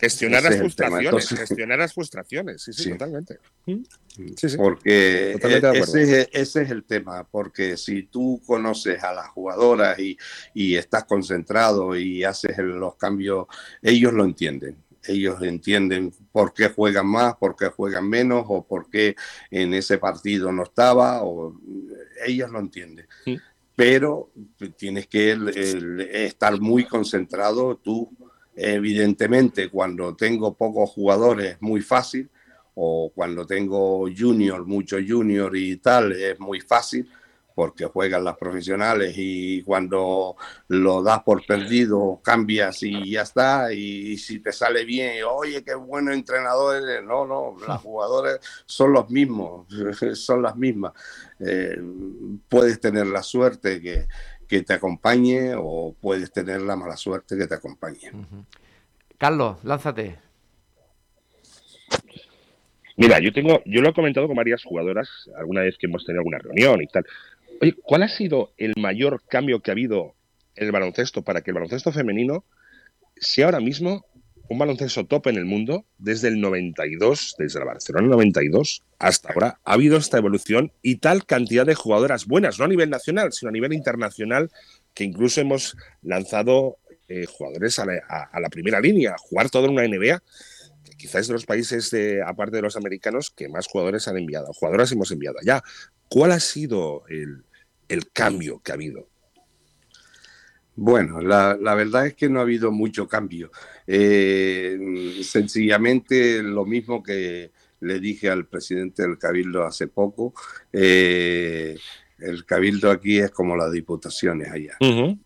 [0.00, 3.38] Gestionar las frustraciones, gestionar las frustraciones, sí, sí, totalmente.
[3.66, 3.82] Mm.
[4.56, 10.16] porque e, ese, es el tema, porque si tú conoces a las jugadoras y,
[10.54, 13.46] y estás concentrado y haces los cambios,
[13.82, 14.76] ellos lo entienden
[15.08, 19.16] ellos entienden por qué juegan más, por qué juegan menos, o por qué
[19.50, 21.58] en ese partido no estaba, o
[22.26, 23.06] ellos lo entienden.
[23.74, 24.30] Pero
[24.76, 25.38] tienes que
[26.10, 28.10] estar muy concentrado tú
[28.60, 32.28] Evidentemente, cuando tengo pocos jugadores es muy fácil,
[32.74, 37.08] o cuando tengo junior, mucho junior y tal, es muy fácil
[37.54, 40.36] porque juegan las profesionales y cuando
[40.68, 45.74] lo das por perdido cambias y ya está y, si te sale bien, oye, qué
[45.74, 49.66] bueno entrenador no, no, los jugadores son los mismos,
[50.14, 50.92] son las mismas.
[51.40, 51.80] Eh,
[52.48, 54.06] puedes tener la suerte que,
[54.48, 58.10] que te acompañe o puedes tener la mala suerte que te acompañe.
[59.18, 60.18] Carlos, lánzate.
[62.96, 66.20] Mira, yo tengo, yo lo he comentado con varias jugadoras alguna vez que hemos tenido
[66.20, 67.04] alguna reunión y tal.
[67.60, 70.14] Oye, ¿cuál ha sido el mayor cambio que ha habido
[70.56, 72.44] en el baloncesto para que el baloncesto femenino
[73.16, 74.04] sea ahora mismo
[74.48, 79.60] un baloncesto top en el mundo desde el 92, desde la Barcelona 92 hasta ahora.
[79.64, 83.50] Ha habido esta evolución y tal cantidad de jugadoras buenas, no a nivel nacional, sino
[83.50, 84.50] a nivel internacional,
[84.94, 86.78] que incluso hemos lanzado
[87.08, 90.22] eh, jugadores a la, primera línea, a jugar todo en una NBA.
[90.84, 91.94] Que quizás de los países,
[92.24, 95.62] aparte de los americanos, que más jugadores han enviado, jugadoras hemos enviado allá.
[96.08, 99.08] ¿Cuál ha sido el cambio que ha habido?
[100.80, 103.50] Bueno, la, verdad es que no ha habido mucho cambio.
[103.90, 104.78] Eh,
[105.22, 110.34] sencillamente lo mismo que le dije al presidente del Cabildo hace poco.
[110.70, 111.74] Eh,
[112.18, 114.76] el Cabildo aquí es como las diputaciones allá.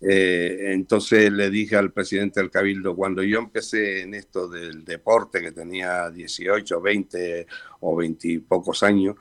[0.01, 5.41] Eh, entonces le dije al presidente del Cabildo, cuando yo empecé en esto del deporte,
[5.41, 7.47] que tenía 18, 20
[7.81, 9.17] o 20 y pocos años,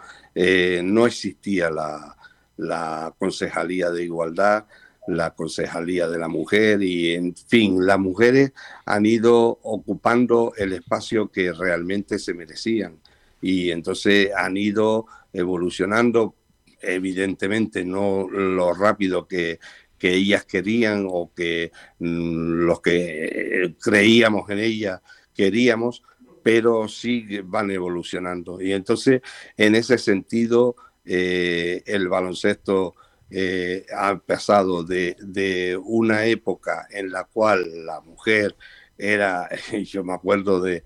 [0.84, 2.16] no existía la,
[2.58, 4.66] la Concejalía de Igualdad
[5.08, 8.54] la Concejalía de la Mujer y, en fin, las mujeres
[8.86, 13.00] han ido ocupando el espacio que realmente se merecían
[13.42, 16.36] y entonces han ido evolucionando,
[16.82, 19.60] evidentemente no lo rápido que,
[19.98, 25.02] que ellas querían o que mm, los que creíamos en ellas
[25.34, 26.04] queríamos,
[26.44, 28.62] pero sí van evolucionando.
[28.62, 29.22] Y entonces,
[29.58, 30.76] en ese sentido,
[31.06, 32.96] eh, el baloncesto
[33.32, 38.56] eh, ha pasado de, una época en la cual la mujer
[38.98, 39.50] era,
[39.86, 40.84] yo me acuerdo de,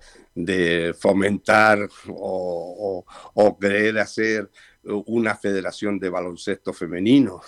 [0.98, 3.04] fomentar o,
[3.60, 4.50] querer hacer
[4.84, 7.40] una federación de baloncesto femenino.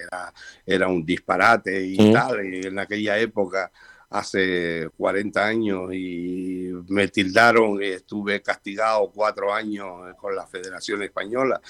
[0.00, 0.32] Era,
[0.64, 2.44] era un disparate y tal.
[2.46, 3.72] Y en aquella época,
[4.10, 11.60] hace 40 años, y me tildaron, y estuve castigado cuatro años con la Federación Española.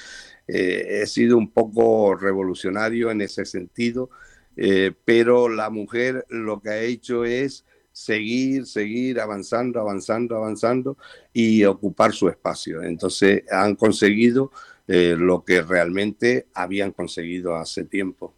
[0.46, 4.10] Eh, he sido un poco revolucionario en ese sentido,
[4.56, 10.98] eh, pero la mujer lo que ha hecho es seguir, seguir avanzando, avanzando, avanzando
[11.32, 12.82] y ocupar su espacio.
[12.82, 14.52] Entonces han conseguido
[14.86, 18.34] eh, lo que realmente habían conseguido hace tiempo.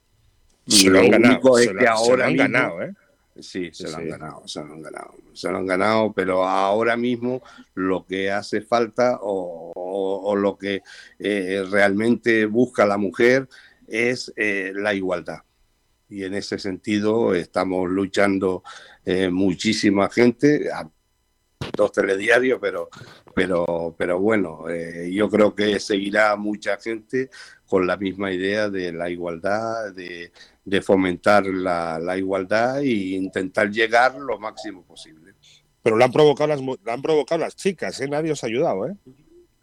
[0.66, 2.94] Se lo, han ganado, es que ahora han ganado, ¿eh?
[3.40, 5.14] Sí, se lo han ganado, se lo han ganado.
[5.32, 7.42] Se lo han ganado, pero ahora mismo
[7.74, 10.82] lo que hace falta o, lo que
[11.18, 13.48] eh, realmente busca la mujer
[13.86, 15.38] es eh, la igualdad.
[16.08, 18.62] Y en ese sentido estamos luchando
[19.04, 20.68] eh, muchísima gente,
[21.76, 22.88] dos telediarios, pero,
[23.34, 24.64] pero, pero bueno,
[25.10, 27.30] yo creo que seguirá mucha gente
[27.68, 30.32] con la misma idea de la igualdad, de,
[30.64, 35.34] de fomentar la, la, igualdad e intentar llegar lo máximo posible.
[35.82, 38.08] Pero lo han provocado las, han provocado las chicas, ¿eh?
[38.08, 38.88] nadie os ha ayudado.
[38.88, 38.96] ¿eh?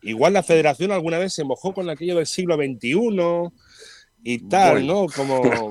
[0.06, 3.51] igual la federación alguna vez se mojó con aquello del siglo XXI
[4.28, 5.05] y tal, ¿no?
[5.15, 5.69] Como,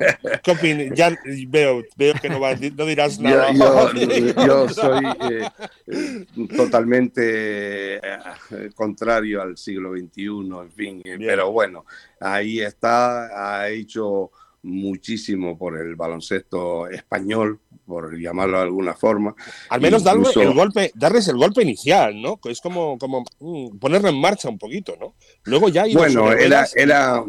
[0.94, 3.52] ya veo, veo que no, no dirás nada.
[3.52, 5.48] Yo, soy eh,
[5.88, 6.26] eh,
[6.57, 11.84] totalmente eh, contrario al siglo XXI, en fin, pero bueno,
[12.20, 14.30] ahí está, ha hecho
[14.65, 19.35] muchísimo por el baloncesto español, por llamarlo de alguna forma.
[19.69, 22.41] Al menos darle el golpe, darles el golpe inicial, ¿no?
[22.45, 25.15] Es como, como mm, ponerlo en marcha un poquito, ¿no?
[25.45, 27.23] Luego ya Bueno, era, era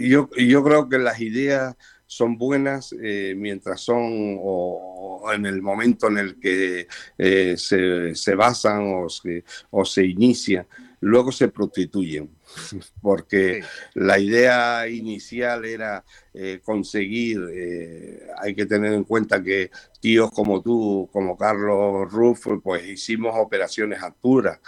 [0.00, 6.08] yo, yo creo que las ideas son buenas eh, mientras son o, en el momento
[6.08, 10.66] en el que eh, se, se, basan o se, o se inician,
[11.02, 12.30] luego se prostituyen
[13.02, 13.62] porque
[13.94, 20.62] la idea inicial era eh, conseguir, eh, hay que tener en cuenta que tíos como
[20.62, 24.60] tú, como Carlos Ruff, pues hicimos operaciones alturas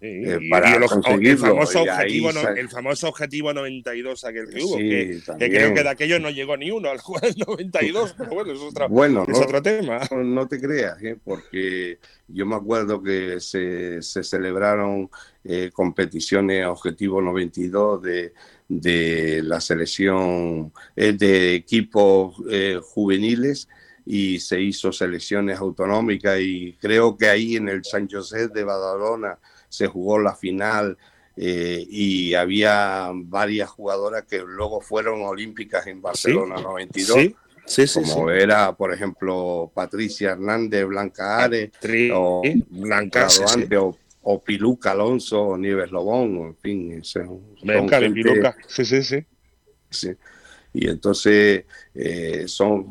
[0.00, 1.30] eh, para conseguirlo.
[1.30, 6.18] El famoso, objetivo, el famoso objetivo 92 aquel que hubo, que, creo que de aquello
[6.18, 10.00] no llegó ni uno al jugar 92, pero bueno, es, otra, es otro tema.
[10.16, 15.08] No te creas, porque yo me acuerdo que se, se celebraron
[15.44, 18.32] eh, competiciones Objetivo 92 de,
[18.68, 23.68] de la selección eh, de equipos eh, juveniles
[24.04, 29.38] y se hizo selecciones autonómicas y creo que ahí en el San José de Badalona
[29.76, 30.96] se jugó la final
[31.38, 37.34] y había varias jugadoras que luego fueron olímpicas en Barcelona 92.
[37.66, 41.70] Sí, como era, por ejemplo, Patricia Hernández, Blanca Ares,
[42.14, 43.26] o Blanca
[43.76, 47.04] o, o, Piluca Alonso, o Nieves Lobón, en fin.
[47.04, 49.26] Son, de Piluca, sí, sí, sí.
[49.90, 50.12] sí.
[50.72, 51.64] Y entonces
[51.94, 52.84] eh, son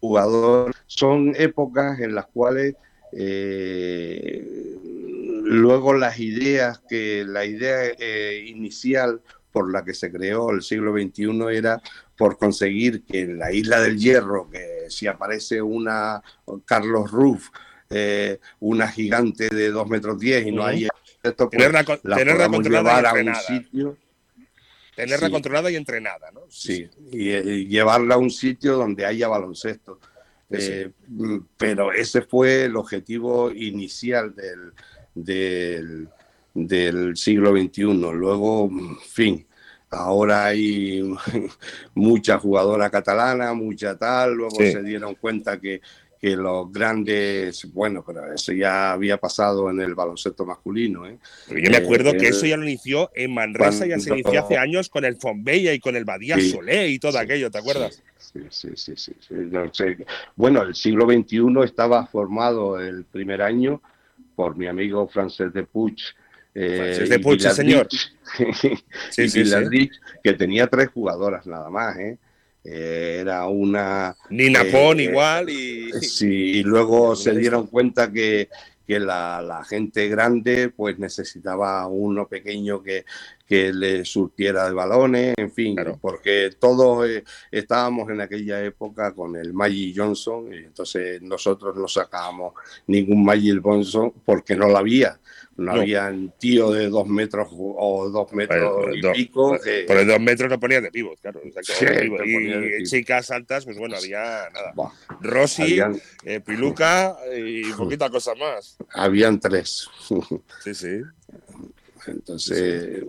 [0.00, 2.74] jugadores, son épocas en las cuales
[3.12, 4.76] eh,
[5.46, 9.22] luego las ideas que la idea eh, inicial
[9.52, 11.80] por la que se creó el siglo XXI era
[12.16, 16.22] por conseguir que en la isla del Hierro, que si aparece una
[16.64, 17.48] Carlos Ruff,
[17.88, 20.88] eh, una gigante de 2 metros 10 y no hay
[21.22, 23.98] esto, pues, tenerla, tenerla controlada y a un sitio.
[24.94, 26.42] Tenerla controlada y entrenada, ¿no?
[26.48, 30.00] Sí, y, llevarla a un sitio donde haya baloncesto.
[30.48, 30.90] Eh,
[31.56, 34.72] pero ese fue el objetivo inicial del,
[35.16, 36.08] del,
[36.54, 37.82] del siglo XXI.
[37.82, 38.70] Luego,
[39.08, 39.44] fin,
[39.90, 41.02] ahora hay
[41.94, 45.80] mucha jugadora catalana, mucha tal, luego se dieron cuenta que,
[46.20, 51.06] que, los grandes, bueno, pero eso ya había pasado en el baloncesto masculino.
[51.06, 51.18] ¿eh?
[51.48, 54.88] yo me acuerdo que eso ya lo inició en Manresa, ya se inició hace años
[54.88, 58.02] con el Fonbella y con el Badía Solé y todo aquello, ¿te acuerdas?
[58.50, 59.12] Sí, sí, sí.
[60.34, 63.80] bueno, el siglo XXI estaba formado el primer año
[64.36, 65.96] por mi amigo Francés de Puig.
[66.54, 67.88] Eh, de Puig, señor.
[69.10, 69.90] sí, sí,
[70.22, 72.18] que tenía tres jugadoras nada más, ¿eh?
[72.62, 74.14] eh era una...
[74.30, 75.90] Nina Pon igual y...
[76.02, 76.26] Sí,
[76.58, 78.48] y luego se dieron cuenta que,
[78.86, 83.04] que la, la, gente grande pues necesitaba uno pequeño que,
[83.46, 89.36] que le surtiera de balones, en fin, porque todos eh, estábamos en aquella época con
[89.36, 92.54] el Magic Johnson y entonces nosotros no sacábamos
[92.88, 95.18] ningún Magic Johnson porque no lo había.
[95.56, 99.58] No, había un tío de dos metros o dos metros y pico.
[99.86, 101.40] Por el dos metros lo ponían de pivot, claro.
[101.42, 104.74] y, chicas altas, pues bueno, había nada.
[105.22, 105.78] Rosy,
[106.24, 108.76] eh, Piluca y poquita cosa más.
[108.92, 109.88] Habían tres.
[110.62, 111.00] sí, sí.
[112.08, 113.04] Entonces,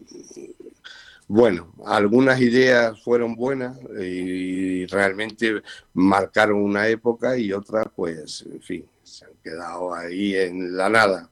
[1.28, 5.62] bueno, algunas ideas fueron buenas y realmente
[5.94, 11.30] marcaron una época y otras, pues, en fin, se han quedado ahí en la nada.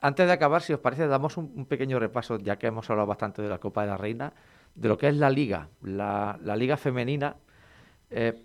[0.00, 3.42] Antes de acabar, si os parece, damos un, pequeño repaso, ya que hemos hablado bastante
[3.42, 4.32] de la Copa de la Reina,
[4.74, 7.36] de lo que es la liga, la, liga femenina.
[8.10, 8.40] Eh,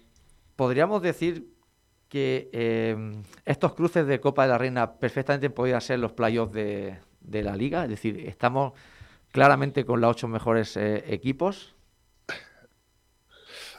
[0.56, 1.54] podríamos decir
[2.10, 6.98] que eh, estos cruces de Copa de la Reina perfectamente podrían ser los playoffs de,
[7.24, 7.84] de la liga?
[7.84, 8.74] Es decir, estamos
[9.32, 11.73] claramente con los ocho mejores eh, equipos.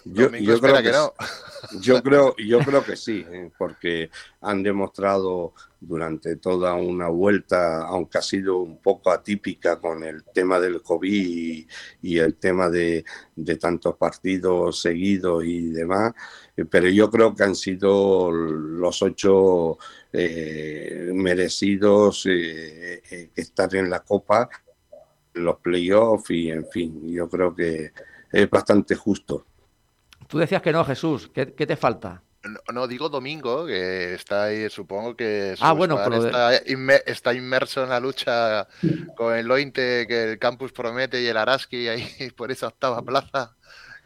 [0.05, 1.13] Yo, yo creo que, no.
[1.81, 4.11] Yo creo, yo creo que sí, eh, porque
[4.43, 10.61] han demostrado durante toda una vuelta, aunque ha sido un poco atípica con el tema
[10.61, 11.67] del COVID
[12.03, 16.13] y, el tema de, de, tantos partidos seguidos y demás,
[16.57, 19.79] eh, pero yo creo que han sido los ocho
[20.17, 24.49] eh, merecidos eh, eh, estar en la Copa,
[25.33, 27.93] los playoffs y en fin, yo creo que
[28.31, 29.45] es bastante justo.
[30.35, 32.21] Tú decías que no, Jesús, ¿qué, te falta?
[32.73, 35.97] No, digo domingo, que está ahí, supongo que ah, bueno,
[37.07, 38.67] está, inmerso en la lucha
[39.17, 42.05] con el Lointe que el campus promete y el Araski ahí
[42.37, 43.55] por esa octava plaza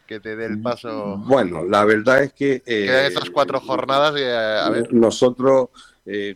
[0.05, 1.17] que te dé el paso.
[1.17, 2.61] Bueno, la verdad es que...
[2.61, 4.93] Quedan esas cuatro jornadas y a ver.
[4.93, 5.69] Nosotros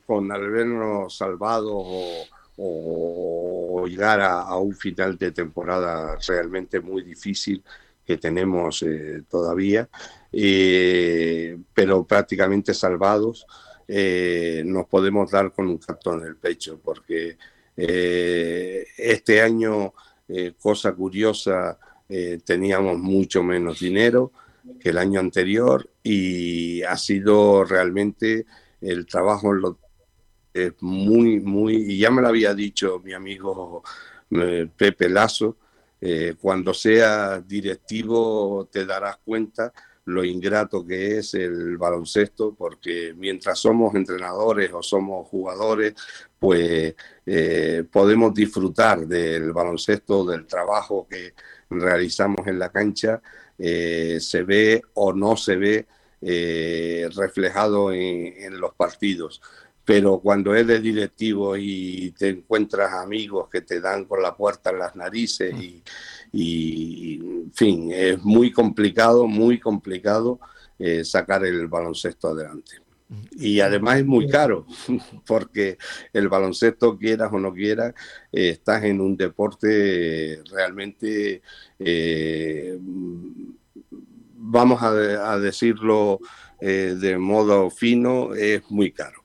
[0.08, 2.26] con habernos salvado o
[2.58, 7.64] o, llegar a, un final de temporada realmente muy difícil
[8.06, 9.90] que tenemos eh, todavía,
[10.32, 13.46] eh, pero prácticamente salvados,
[13.88, 17.38] eh, nos podemos dar con un cartón en el pecho, porque
[17.76, 19.94] este año,
[20.60, 21.80] cosa curiosa,
[22.46, 24.32] teníamos mucho menos dinero
[24.80, 28.46] que el año anterior y ha sido realmente
[28.80, 29.62] el trabajo en
[30.54, 33.84] es muy, muy, y ya me lo había dicho mi amigo
[34.30, 35.58] eh, Pepe Lazo,
[36.06, 39.72] eh, cuando seas directivo te darás cuenta
[40.06, 45.94] lo ingrato que es el baloncesto, porque mientras somos entrenadores o somos jugadores,
[46.38, 46.94] pues
[47.26, 51.34] eh, podemos disfrutar del baloncesto, del trabajo que
[51.70, 53.22] realizamos en la cancha,
[53.58, 55.88] se ve o no se ve
[57.16, 59.42] reflejado en los partidos
[59.86, 64.80] pero cuando eres directivo y te encuentras amigos que te dan con la puerta en
[64.80, 65.54] las narices
[66.32, 70.40] y, en fin, es muy complicado, muy complicado
[70.80, 72.78] eh, sacar el baloncesto adelante.
[73.34, 74.66] Y además es muy caro,
[75.28, 75.78] porque
[76.14, 77.94] el baloncesto, quieras o no quieras,
[78.32, 81.42] eh, estás en un deporte realmente,
[81.78, 82.80] eh,
[84.36, 86.20] vamos a, decirlo
[86.60, 89.23] de modo fino, es muy caro.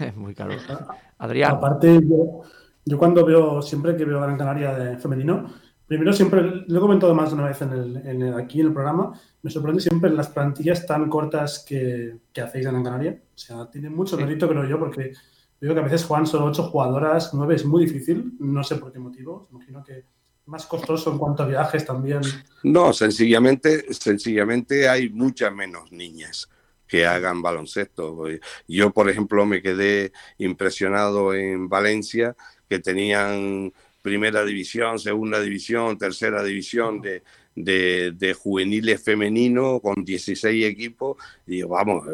[0.00, 0.54] Es muy caro.
[1.18, 1.52] Adrián.
[1.52, 2.42] Aparte, yo,
[2.84, 5.46] yo, cuando veo, siempre que veo Gran Canaria de femenino,
[5.86, 9.12] primero siempre, lo he comentado más de una vez en el, aquí en el programa,
[9.42, 13.22] me sorprende siempre las plantillas tan cortas que, que hacéis en Gran Canaria.
[13.34, 15.12] O sea, tiene mucho mérito, creo yo, porque
[15.60, 18.92] veo que a veces juegan solo ocho jugadoras, nueve es muy difícil, no sé por
[18.92, 20.04] qué motivo, imagino que
[20.46, 22.22] más costoso en cuanto a viajes también.
[22.62, 26.48] No, sencillamente, sencillamente hay muchas menos niñas
[26.88, 28.24] que hagan baloncesto.
[28.66, 32.34] Yo, por ejemplo, me quedé impresionado en Valencia,
[32.68, 33.72] que tenían
[34.02, 37.22] primera división, segunda división, tercera división de,
[37.54, 41.16] de, juveniles femeninos con 16 equipos.
[41.46, 42.06] Y vamos,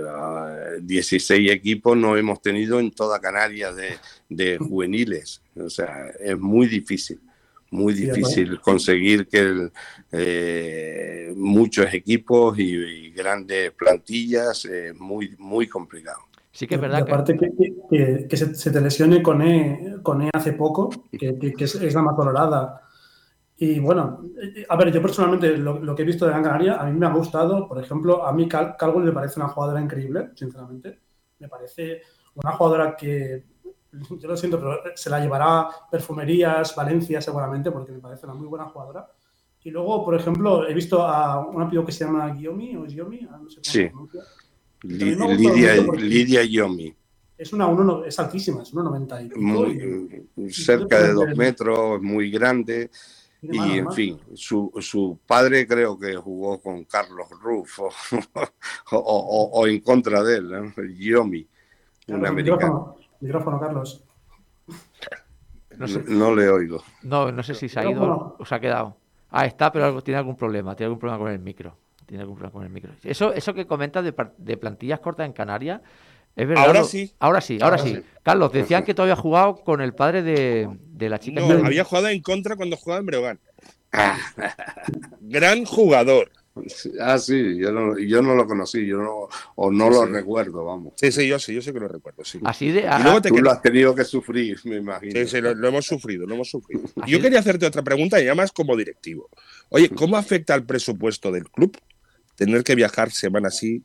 [0.83, 3.99] 16 equipos no hemos tenido en toda Canarias de,
[4.29, 5.41] de juveniles.
[5.57, 7.21] O sea, es muy difícil
[7.75, 9.71] muy difícil conseguir que
[10.13, 16.19] eh, muchos equipos y, grandes plantillas, es muy, muy complicado.
[16.51, 17.03] Sí que es verdad.
[17.03, 22.03] aparte que, que, se, te lesione con E, con e hace poco, que, es, la
[22.03, 22.81] más valorada.
[23.57, 24.25] Y bueno,
[24.69, 27.13] a ver, yo personalmente lo, que he visto de Gran Canaria, a mí me ha
[27.13, 31.01] gustado, por ejemplo, a mí Cal me parece una jugadora increíble, sinceramente.
[31.39, 32.03] Me parece
[32.35, 33.54] una jugadora que
[34.19, 38.47] yo lo siento, pero se la llevará Perfumerías, Valencia seguramente, porque me parece una muy
[38.47, 39.09] buena jugadora.
[39.63, 43.27] Y luego, por ejemplo, he visto a una pido que se llama Guiomi o Giomi,
[43.31, 44.19] ah, no sé cómo sí.
[44.83, 46.95] Lidia, Lidia Giomi.
[47.37, 52.91] Es una uno, es altísima, es 1,90 muy, y, cerca de dos metros, muy grande.
[53.43, 57.91] Y en fin, su, su, padre creo que jugó con Carlos Rufo
[58.93, 60.73] o, o, en contra de él, ¿no?
[60.97, 61.47] Giomi,
[62.09, 62.97] un americano.
[63.25, 64.05] Micrófono, Carlos.
[66.09, 66.85] No, le oigo.
[67.03, 68.99] No, no sé si se ha ido o se ha quedado.
[69.31, 70.77] Ah, está, pero tiene algún problema.
[70.77, 71.75] Tiene algún problema con el micro.
[72.05, 72.93] Tiene algún problema con el micro.
[73.03, 75.81] Eso, eso que comentas de, plantillas cortas en Canarias,
[76.37, 76.67] es verdad.
[76.67, 77.15] Ahora sí.
[77.19, 78.03] Ahora sí, ahora, sí.
[78.23, 81.41] Carlos, decían que tú habías jugado con el padre de, la chica.
[81.41, 83.41] No, había jugado en contra cuando jugaba en Breogán.
[85.23, 86.31] Gran jugador.
[87.01, 90.93] Ah, sí, yo no, yo no lo conocí, yo no, o no lo recuerdo, vamos.
[90.97, 92.39] Sí, sí, yo sí, yo sé que lo recuerdo, sí.
[92.45, 92.83] Así de...
[92.83, 95.13] Y luego te Tú lo has tenido que sufrir, me imagino.
[95.13, 96.83] Sí, sí, lo, hemos sufrido, lo hemos sufrido.
[97.09, 99.29] Yo quería hacerte otra pregunta, y además como directivo.
[99.71, 101.77] Oye, ¿cómo afecta al presupuesto del club
[102.37, 103.83] tener que viajar semana sí,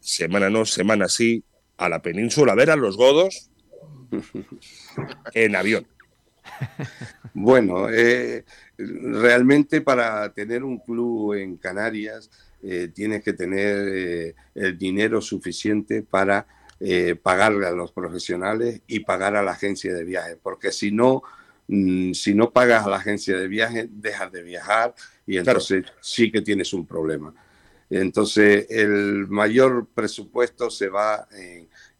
[0.00, 1.44] semana no, semana sí,
[1.76, 3.50] a la península a ver a los godos
[5.34, 5.86] en avión?
[7.34, 8.44] Bueno, eh,
[8.80, 12.30] realmente para tener un club en Canarias
[12.62, 16.46] eh, tienes que tener eh, el dinero suficiente para
[16.78, 21.22] eh, pagarle a los profesionales y pagar a la agencia de viajes, porque si no,
[21.68, 24.94] mm, si no pagas a la agencia de viajes, dejas de viajar
[25.26, 27.34] y entonces sí que tienes un problema.
[27.88, 31.26] Entonces, el mayor presupuesto se va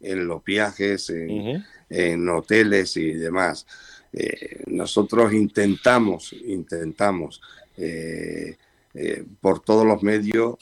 [0.00, 3.66] en, los viajes, en hoteles y demás.
[4.12, 7.40] Eh, nosotros intentamos, intentamos
[7.76, 8.56] eh,
[8.92, 10.56] eh, por todos los medios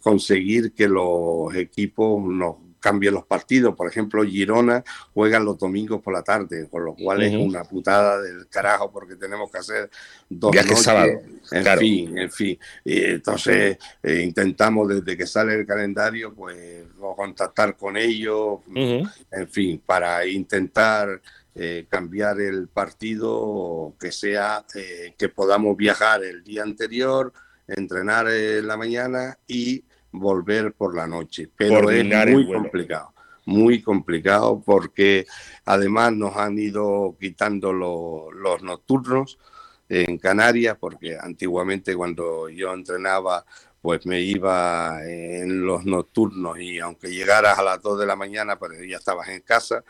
[0.00, 3.74] conseguir que los equipos nos cambien los partidos.
[3.74, 8.20] Por ejemplo, Girona juegan los domingos por la tarde, con lo cual es una putada
[8.22, 9.90] del carajo porque tenemos que hacer
[10.28, 11.20] dos Viajes sábado.
[11.50, 12.58] En fin, en fin.
[12.84, 16.84] Y entonces intentamos desde que sale el calendario, pues
[17.16, 21.20] contactar con ellos, en fin, para intentar
[21.60, 27.32] eh, cambiar el partido, que sea eh, que podamos viajar el día anterior,
[27.66, 29.82] entrenar en la mañana y
[30.12, 31.50] volver por la noche.
[31.56, 33.12] Pero es muy complicado,
[33.44, 35.26] muy complicado porque
[35.64, 39.40] además nos han ido quitando los nocturnos
[39.88, 43.44] en Canarias, porque antiguamente cuando yo entrenaba
[43.80, 48.58] pues me iba en los nocturnos y aunque llegaras a las 2 de la mañana,
[48.58, 49.84] pues ya estabas en casa.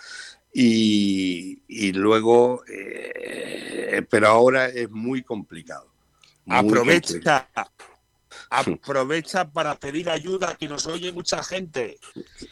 [0.52, 5.86] Y, luego, eh, pero ahora es muy complicado.
[6.48, 7.48] aprovecha,
[8.50, 11.98] aprovecha para pedir ayuda, que nos oye mucha gente.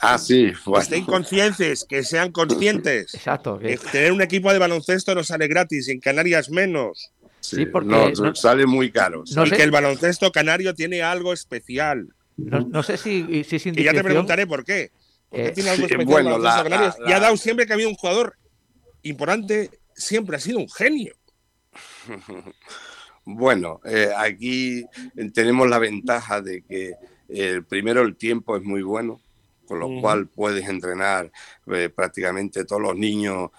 [0.00, 0.52] Ah, sí.
[0.64, 3.14] Que estén conscientes, que sean conscientes.
[3.14, 3.58] Exacto.
[3.90, 7.12] tener un equipo de baloncesto no sale gratis, en Canarias menos.
[7.40, 9.22] Sí, porque no, sale muy caro.
[9.24, 12.08] y que el baloncesto canario tiene algo especial.
[12.36, 14.90] No, sé si, si Y ya te preguntaré por qué.
[15.32, 18.36] Eh, tiene algo especial Y ha dado siempre que ha habido un jugador
[19.02, 21.14] importante, siempre ha sido un genio.
[23.28, 24.86] Bueno, eh, aquí
[25.34, 26.94] tenemos la ventaja de que
[27.28, 29.20] el primero el tiempo es muy bueno,
[29.66, 31.32] con lo cual puedes entrenar
[31.66, 33.50] eh, prácticamente todos los niños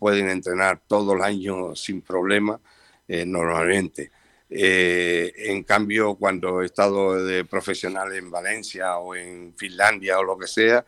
[0.00, 2.60] pueden entrenar todo el año sin problema
[3.06, 4.10] normalmente.
[4.48, 10.46] En cambio, cuando he estado de profesional en Valencia o en Finlandia o lo que
[10.46, 10.84] sea,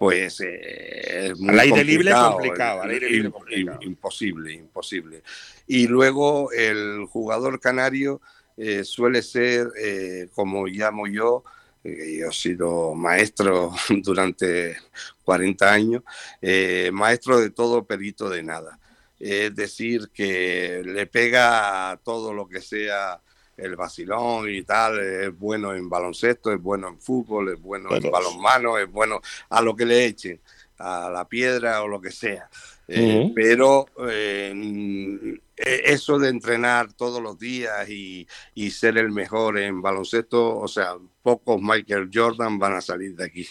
[0.00, 5.22] pues eh, es muy al aire libre complicado, al aire libre imposible, imposible.
[5.66, 8.22] Y luego el jugador canario
[8.56, 11.44] eh, suele ser, eh, como llamo yo,
[11.84, 14.78] yo he sido maestro durante
[15.22, 16.02] 40 años,
[16.92, 18.78] maestro de todo, perito de nada.
[19.20, 23.20] Es decir, que le pega a todo lo que sea
[23.54, 28.10] el vacilón y tal, es bueno en baloncesto, es bueno en fútbol, es bueno en
[28.10, 29.20] balonmano, es bueno
[29.50, 30.40] a lo que le echen,
[30.78, 32.48] a la piedra o lo que sea.
[32.92, 38.26] Eh, pero eh, eso de entrenar todos los días y,
[38.70, 43.46] ser el mejor en baloncesto, o sea, pocos Michael Jordan van a salir de aquí.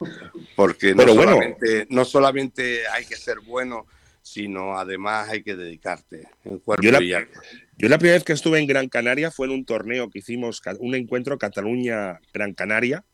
[0.56, 3.86] Porque no, solamente, no solamente hay que ser bueno,
[4.26, 7.30] sino además hay que dedicarte en cuerpo yo la, y alma.
[7.78, 10.60] Yo la primera vez que estuve en Gran Canaria fue en un torneo que hicimos,
[10.80, 13.04] un encuentro Cataluña-Gran Canaria,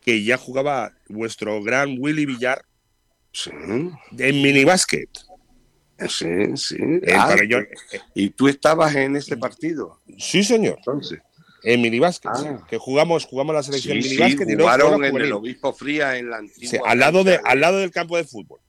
[0.00, 2.64] que ya jugaba vuestro gran Willy Villar
[3.32, 3.50] sí.
[3.50, 5.10] en minibásquet.
[6.08, 6.76] Sí, sí.
[7.12, 7.34] Ah,
[8.14, 9.98] ¿Y tú estabas en ese partido?
[10.18, 10.76] Sí, señor.
[10.78, 11.18] Entonces.
[11.64, 12.64] En minibásquet, ah.
[12.70, 16.36] que jugamos, jugamos la selección sí, minibásquet sí, jugaron en el Obispo Fría en la
[16.36, 16.88] antigua.
[16.88, 18.60] al, lado de, al lado del campo de fútbol.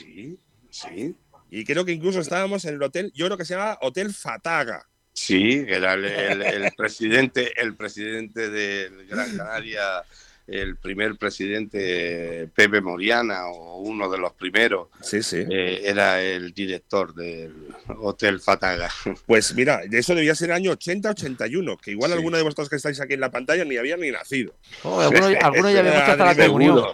[0.00, 0.38] Sí,
[0.70, 1.14] sí.
[1.50, 4.86] Y creo que incluso estábamos en el hotel, yo creo que se llama Hotel Fataga.
[5.12, 10.02] Sí, era el, presidente, el presidente de Gran Canaria
[10.50, 15.44] el primer presidente Pepe Moriana o uno de los primeros sí, sí.
[15.48, 17.68] Eh, era el director del
[18.00, 18.88] Hotel Fataga.
[19.26, 23.00] Pues mira, eso debía ser el año 80-81, que igual alguno de vosotros que estáis
[23.00, 24.54] aquí en la pantalla ni había ni nacido.
[24.82, 26.84] Oh, algunos, ya habíamos hecho hasta la comunión.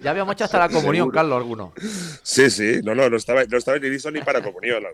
[0.00, 1.72] Ya habíamos hecho hasta la comunión, Carlos, alguno.
[2.22, 4.84] Sí, sí, no, no, no estaba, no estaba ni listo ni para comunión.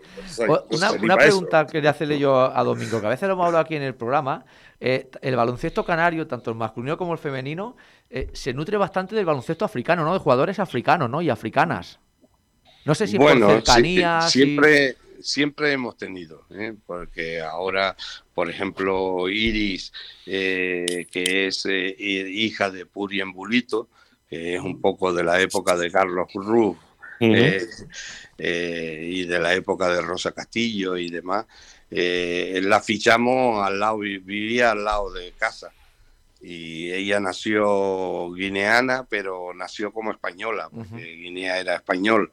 [0.69, 3.63] una, una pregunta que le hacerle yo a Domingo, que a veces lo hemos hablado
[3.63, 4.45] aquí en el programa.
[4.85, 7.77] Eh, el baloncesto canario, tanto el masculino como el femenino,
[8.09, 10.11] eh, se nutre bastante del baloncesto africano, ¿no?
[10.11, 11.21] De jugadores africanos, ¿no?
[11.21, 11.99] Y africanas.
[12.83, 14.19] No sé si bueno, por cercanía.
[14.23, 16.75] siempre, siempre hemos tenido, ¿eh?
[16.85, 17.95] porque ahora,
[18.33, 19.93] por ejemplo, Iris,
[20.25, 23.87] que es hija de Puri Embulito,
[24.29, 26.75] que es un poco de la época de Carlos Ruz
[27.23, 31.45] y de la época de Rosa Castillo y demás,
[31.89, 35.71] la fichamos al lado, vivía al lado de casa
[36.43, 42.29] y ella nació guineana, pero nació como española, porque Guinea era español.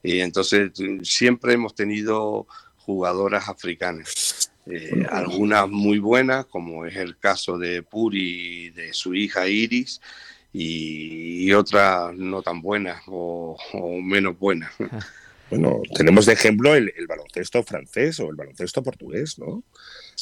[0.00, 0.70] Y entonces
[1.02, 2.46] siempre hemos tenido
[2.76, 4.52] jugadoras africanas.
[4.66, 10.00] Eh, algunas muy buenas, como es el caso de Puri y de su hija Iris,
[10.52, 14.72] y, otras no tan buenas o, o menos buenas.
[15.50, 19.64] Bueno, tenemos de ejemplo el, baloncesto francés o el baloncesto portugués, ¿no?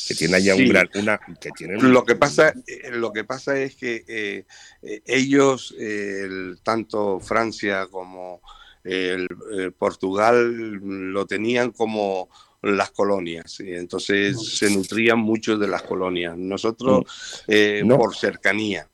[0.07, 1.93] Que tiene allá un gran, una, que tienen...
[1.93, 4.45] Lo que pasa, eh, lo que pasa es que eh,
[4.83, 5.75] eh, ellos,
[6.63, 8.41] tanto Francia como
[8.85, 9.27] el,
[9.77, 12.29] Portugal, lo tenían como
[12.63, 16.37] las colonias, y entonces se nutrían mucho de las colonias.
[16.37, 17.53] Nosotros, Mm.
[17.53, 17.97] eh, No.
[17.99, 18.89] por cercanía,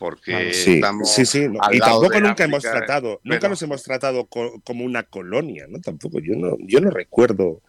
[0.00, 1.46] porque Sí, estamos sí, sí.
[1.48, 1.60] no.
[1.62, 5.02] al Y lado tampoco de nunca hemos tratado, nunca nos hemos tratado co- como una
[5.04, 5.78] colonia, ¿no?
[5.80, 7.60] Tampoco, yo no, yo no recuerdo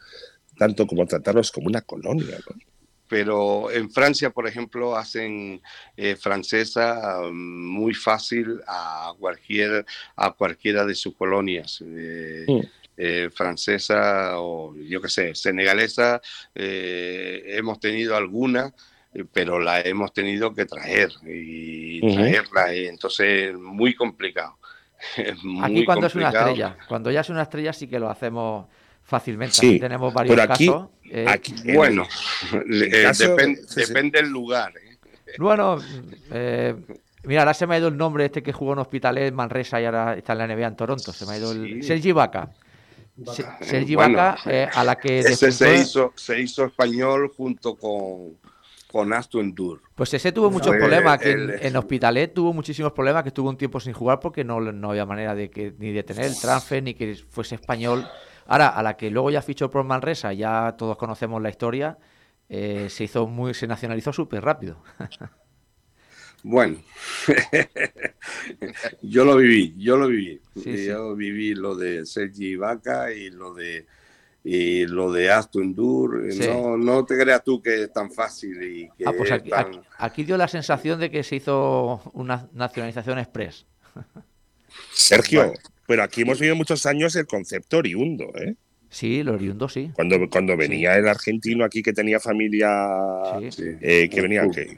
[0.58, 2.56] tanto como tratarlos como una colonia, ¿no?
[3.08, 5.62] pero en Francia, por ejemplo, hacen
[5.98, 9.86] eh, francesa mm, muy fácil a cualquier
[10.16, 11.84] a cualquiera de sus colonias.
[11.86, 12.62] Eh, Mm.
[12.98, 16.22] eh, francesa o yo qué sé, senegalesa,
[16.56, 18.74] eh, hemos tenido alguna, eh,
[19.34, 24.58] pero la hemos tenido que traer y traerla, y entonces muy complicado.
[25.18, 28.10] Es muy Aquí cuando es una estrella, cuando ya es una estrella sí que lo
[28.10, 28.68] hacemos
[29.04, 29.56] fácilmente.
[29.56, 30.90] Sí, Aquí tenemos varios pero aquí- casos.
[31.10, 32.08] eh, Aquí, en- Bueno,
[32.54, 33.88] en eh, caso- depen- sí, sí.
[33.88, 34.72] depende del lugar.
[34.78, 34.98] ¿eh?
[35.40, 35.80] Bueno,
[36.32, 36.76] eh,
[37.24, 39.82] mira, ahora se me ha ido el nombre este que jugó en Hospitalet, en Manresa
[39.82, 41.12] y ahora está en la NBA en Toronto.
[41.14, 41.82] Se me ha ido el.
[41.84, 42.50] Sergi Vaca.
[43.34, 43.58] Se- Vaca.
[43.64, 48.38] Sergi Bueno, Vaca, eh, a la que Ese se hizo, se hizo español junto con,
[48.92, 49.82] con Aston Dur.
[49.96, 51.22] Pues ese tuvo muchos problemas.
[51.26, 54.60] El- en, en Hospitalet tuvo muchísimos problemas que estuvo un tiempo sin jugar porque no,
[54.60, 58.06] no había manera de que ni de tener el transfer ni que fuese español.
[58.48, 61.98] Ahora, a la que luego ya fichó por Manresa, ya todos conocemos la historia,
[62.50, 64.84] eh, se hizo muy, se nacionalizó súper rápido.
[66.44, 66.78] Bueno,
[69.04, 70.42] yo lo viví, yo lo viví.
[70.56, 70.86] Sí, sí.
[70.88, 73.86] yo viví lo de Sergi Vaca y lo de
[74.44, 76.28] y lo de Aston Dur.
[76.32, 76.48] Sí.
[76.48, 79.50] No, no te creas tú que es tan fácil y que Ah, pues es aquí,
[79.50, 83.66] tan- aquí- aquí dio la sensación de que se hizo una nacionalización express.
[84.94, 85.60] Sergio, Bueno.
[85.88, 88.56] pero aquí hemos vivido muchos años el concepto oriundo, ¿eh?
[88.90, 89.90] Sí, lo oriundo sí.
[89.96, 92.70] Cuando, cuando venía el argentino aquí que tenía familia
[93.40, 93.52] Sí.
[93.52, 93.64] Sí.
[93.80, 94.78] eh, que venía que,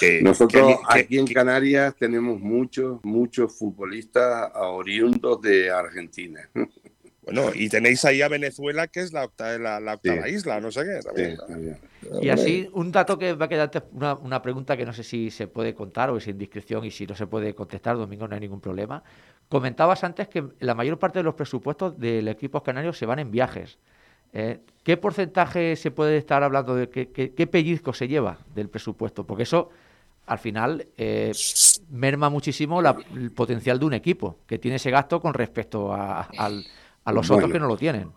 [0.00, 6.48] que- Nosotros que- aquí en que- Canarias tenemos muchos, muchos futbolistas oriundos de Argentina.
[7.22, 10.34] Bueno, y tenéis ahí a Venezuela que es la octava, la, la octava Sí.
[10.34, 11.00] isla, no sé qué.
[11.46, 11.78] También.
[12.20, 15.30] Y así, un dato que va a quedarte una, una pregunta que no sé si
[15.30, 18.40] se puede contar o es indiscreción y si no se puede contestar, Domingo, no hay
[18.40, 19.04] ningún problema.
[19.48, 23.30] Comentabas antes que la mayor parte de los presupuestos del equipo canario se van en
[23.30, 23.78] viajes.
[24.32, 28.68] Eh, ¿Qué porcentaje se puede estar hablando de qué, qué- qué pellizco se lleva del
[28.68, 29.24] presupuesto?
[29.26, 29.68] Porque eso,
[30.26, 31.30] al final, eh,
[31.90, 36.22] merma muchísimo la- el potencial de un equipo que tiene ese gasto con respecto a,
[36.36, 36.64] al-
[37.04, 38.08] a los otros que no lo tienen.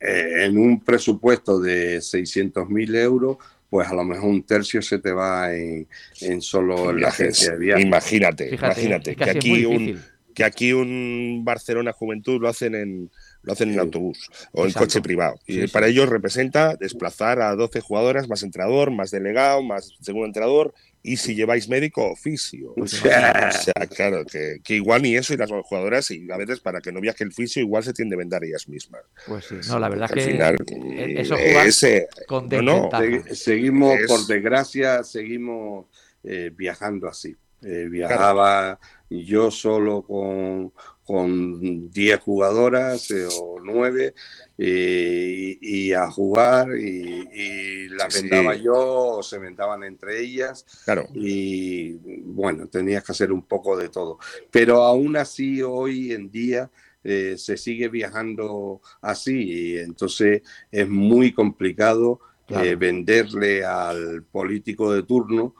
[0.00, 3.38] Eh, en un presupuesto de 600.000 euros,
[3.70, 5.88] pues a lo mejor un tercio se te va en,
[6.20, 7.84] en solo en la agencia de viajes.
[7.84, 10.00] Imagínate, Fíjate, imagínate que aquí un
[10.34, 13.10] que aquí un Barcelona Juventud lo hacen en
[13.42, 15.36] lo hacen en autobús o en coche privado.
[15.46, 15.68] Y Sí, sí.
[15.68, 20.74] para ellos representa desplazar a 12 jugadoras, más entrenador, más delegado, más segundo entrenador,
[21.12, 22.72] y si lleváis médico, oficio.
[22.76, 26.60] O O sea, claro, que, que igual ni eso y las jugadoras, y a veces
[26.60, 29.02] para que no viaje el fisio, igual se tiende a vender ellas mismas.
[29.26, 32.08] Pues sí, no, la verdad Porque es al que final, eh, mm, eso jugar ese-
[32.26, 32.90] con no, no,
[33.32, 35.86] seguimos, Es- por desgracia, seguimos
[36.24, 37.36] eh, viajando así.
[37.62, 38.78] Eh, viajaba
[39.08, 40.72] yo solo con,
[41.06, 44.12] con 10 jugadoras eh, o 9
[44.58, 48.28] eh, y, y a jugar y, y las Sí, sí.
[48.28, 51.92] vendaba yo o se vendaban entre ellas claro, y
[52.24, 54.18] bueno, tenías que hacer un poco de todo.
[54.50, 56.70] Pero aún así, hoy en día
[57.04, 62.64] eh, se sigue viajando así y entonces es muy complicado Claro.
[62.64, 65.52] eh, venderle al político de turno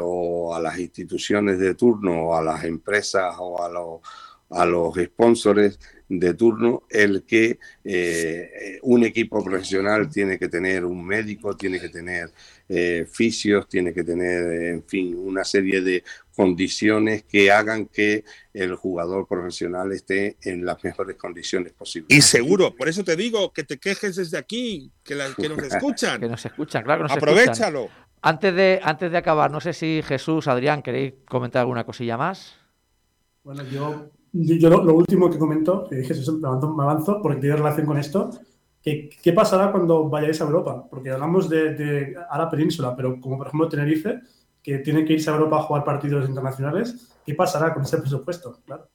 [0.00, 4.00] o a las instituciones de turno o a las empresas o a los,
[4.50, 11.04] a los sponsors de turno el que eh, un equipo profesional tiene que tener un
[11.04, 12.30] médico, tiene que tener
[12.68, 14.44] eh, fisios, tiene que tener,
[14.74, 16.04] en fin, una serie de
[16.36, 22.16] condiciones que hagan que el jugador profesional esté en las mejores condiciones posibles.
[22.16, 25.58] y seguro, por eso te digo que te quejes desde aquí, que, la- que nos
[25.62, 26.20] escuchan.
[26.20, 27.34] Que nos escuchan, claro que nos escuchan.
[27.34, 27.88] Aprovechalo.
[28.20, 32.54] Antes de, antes de acabar, no sé si Jesús, Adrián, queréis comentar alguna cosilla más.
[33.42, 37.40] Bueno, yo, yo lo, último que comento, que dije, eso, me avanzo, me avanzo porque
[37.40, 38.30] tiene relación con esto,
[38.82, 40.86] que, ¿qué pasará cuando vayáis a Europa?
[40.90, 44.20] Porque hablamos de, a la península, pero como por ejemplo Tenerife,
[44.62, 48.60] que tiene que irse a Europa a jugar partidos internacionales, ¿qué pasará con ese presupuesto?
[48.66, 48.88] Claro.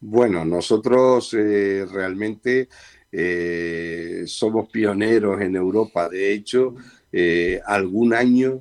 [0.00, 2.68] Bueno, nosotros eh, realmente
[3.10, 6.08] eh, somos pioneros en Europa.
[6.08, 6.74] De hecho,
[7.10, 8.60] eh, algún año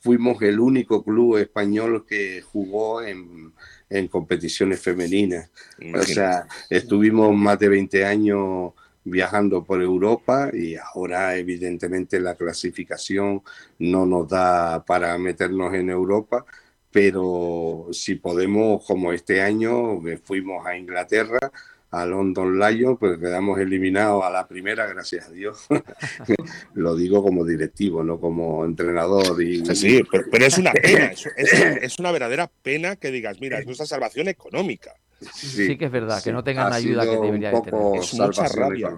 [0.00, 3.52] fuimos el único club español que jugó en,
[3.88, 5.50] en competiciones femeninas.
[5.94, 8.72] O sea, estuvimos más de 20 años
[9.04, 13.42] viajando por Europa y ahora evidentemente la clasificación
[13.78, 16.44] no nos da para meternos en Europa,
[16.90, 21.52] pero si podemos, como este año, eh, fuimos a Inglaterra
[21.96, 25.66] a London Lions, pues quedamos eliminados a la primera, gracias a Dios.
[26.74, 29.42] Lo digo como directivo, no como entrenador.
[29.42, 33.86] Y, sí, pero, es una pena, es, una verdadera pena que digas, mira, es nuestra
[33.86, 34.94] salvación económica.
[35.32, 37.80] Sí, que es verdad, que no tengan la ayuda que debería tener.
[37.98, 38.94] Es mucha rabia.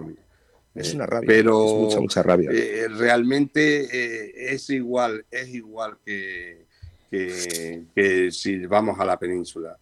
[0.75, 1.27] Es una rabia.
[1.27, 2.51] Pero mucha, mucha rabia.
[2.53, 6.65] Eh, realmente eh, es igual, es igual que,
[7.09, 9.77] que, que si vamos a la península.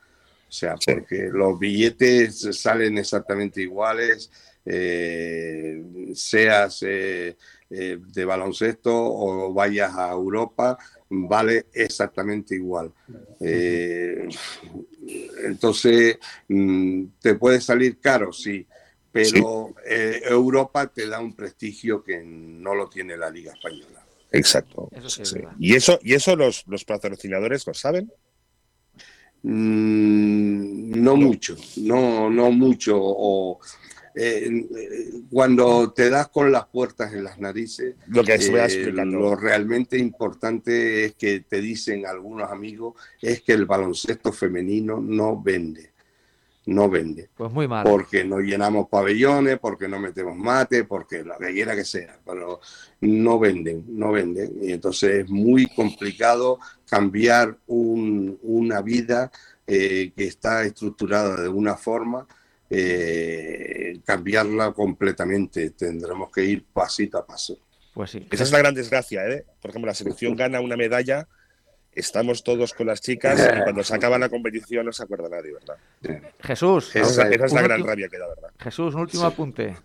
[0.48, 4.32] O sea, porque los billetes salen exactamente iguales,
[4.70, 5.82] eh,
[6.14, 7.38] seas eh,
[7.70, 10.78] eh, de baloncesto o vayas a Europa,
[11.10, 12.92] vale exactamente igual.
[15.44, 16.18] entonces,
[16.48, 18.66] mm, te puede salir caro, sí,
[19.12, 24.06] pero Europa te da un prestigio que no lo tiene la Liga Española.
[24.32, 24.90] Exacto.
[25.60, 28.12] ¿Y eso, y eso los, los patrocinadores lo saben?
[29.44, 32.98] Mm, no mucho, no, no mucho.
[33.00, 33.60] O,
[34.20, 34.66] eh,
[35.30, 41.06] cuando te das con las puertas en las narices, lo que eh, lo realmente importante
[41.06, 45.97] es que te dicen algunos amigos es que el baloncesto femenino no vende
[46.68, 47.30] no vende.
[47.36, 47.86] Pues muy mal.
[47.86, 52.60] Porque no llenamos pabellones, porque no metemos mate, porque la que quiera que sea, pero
[53.02, 54.52] no venden, no venden.
[54.62, 59.32] Y entonces es muy complicado cambiar una vida
[59.66, 62.28] eh, que está estructurada de una forma,
[62.70, 65.70] eh, cambiarla completamente.
[65.70, 67.58] Tendremos que ir pasito a paso.
[67.94, 68.28] Pues sí.
[68.30, 69.46] Esa es la gran desgracia, ¿eh?
[69.62, 71.30] Por ejemplo, la selección gana una medalla
[71.98, 75.54] estamos todos con las chicas y cuando se acaba la competición no se acuerda nadie,
[75.54, 75.78] ¿verdad?
[76.40, 76.96] Jesús.
[76.96, 78.50] Esa, es la gran rabia que da, ¿verdad?
[78.60, 79.76] Jesús, un último apunte.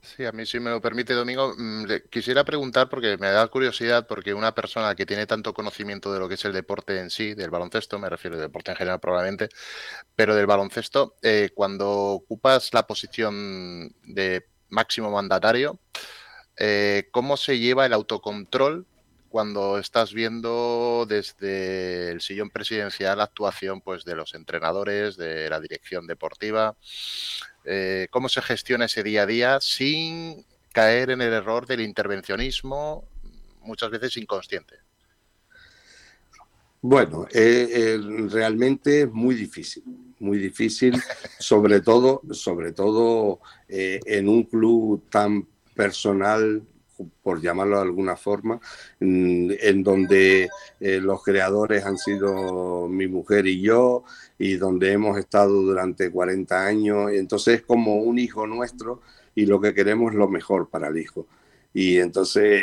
[0.00, 4.06] Sí, a mí si me lo permite, Domingo, mm, quisiera preguntar porque me da curiosidad
[4.06, 7.34] porque una persona que tiene tanto conocimiento de lo que es el deporte en sí,
[7.34, 9.48] del baloncesto, me refiero al deporte en general probablemente,
[10.14, 15.80] pero del baloncesto, eh, cuando ocupas la posición de máximo mandatario,
[16.56, 18.86] eh, ¿cómo se lleva el autocontrol
[19.28, 25.60] cuando estás viendo desde el sillón presidencial la actuación pues, de los entrenadores, de la
[25.60, 26.76] dirección deportiva,
[27.64, 33.06] eh, cómo se gestiona ese día a día sin caer en el error del intervencionismo,
[33.60, 34.76] muchas veces inconsciente.
[36.80, 37.98] Bueno, eh, eh,
[38.30, 39.82] realmente es muy difícil,
[40.20, 40.94] muy difícil,
[41.38, 46.62] sobre todo, sobre todo en un club tan personal
[47.22, 48.60] por llamarlo de alguna forma,
[49.00, 50.48] mm, en donde
[50.80, 54.04] eh, los creadores han sido mi mujer y yo,
[54.38, 57.10] y donde hemos estado durante 40 años.
[57.12, 59.02] Entonces es como un hijo nuestro
[59.34, 61.26] y lo que queremos es lo mejor para el hijo.
[61.72, 62.62] Y entonces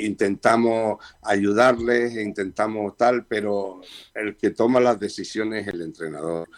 [0.00, 3.80] intentamos ayudarles, intentamos tal, pero
[4.14, 6.48] el que toma las decisiones es el entrenador.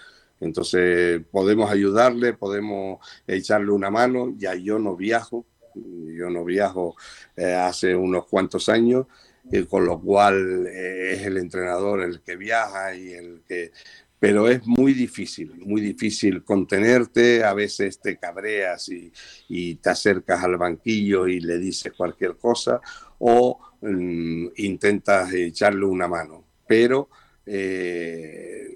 [0.41, 6.97] Entonces podemos ayudarle, podemos echarle una mano, ya yo no viajo, yo no viajo
[7.37, 9.07] eh, hace unos cuantos años,
[9.51, 13.73] y con lo cual eh, es el entrenador el que viaja y el que...
[14.19, 20.57] Pero es muy difícil, muy difícil contenerte, a veces te cabreas y, te acercas al
[20.57, 22.81] banquillo y le dices cualquier cosa
[23.19, 26.43] o mm, intentas echarle una mano.
[26.67, 27.11] Pero
[27.45, 28.67] eh,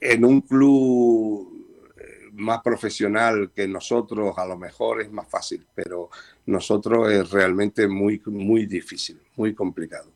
[0.00, 1.57] en un club
[2.38, 6.10] más profesional que nosotros, a lo mejor es más fácil, pero
[6.46, 10.10] nosotros es realmente muy, muy difícil, muy complicado.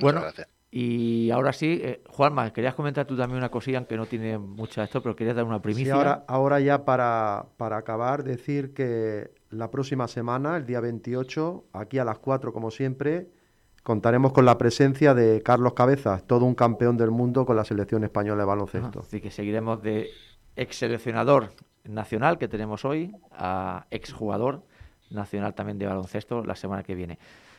[0.00, 0.22] Bueno,
[0.70, 4.82] y ahora sí, eh, Juanma, querías comentar tú también una cosilla, aunque no tiene mucho
[4.82, 5.94] esto, pero querías dar una primicia.
[5.94, 11.98] ahora, ahora ya para, para acabar, decir que la próxima semana, el día 28, aquí
[11.98, 13.28] a las 4, como siempre,
[13.84, 18.02] contaremos con la presencia de Carlos Cabezas, todo un campeón del mundo con la selección
[18.02, 19.00] española de baloncesto.
[19.00, 20.10] así que seguiremos de
[20.56, 21.52] ex seleccionador
[21.84, 24.62] nacional que tenemos hoy, a ex jugador
[25.10, 27.18] nacional también de baloncesto la semana que viene.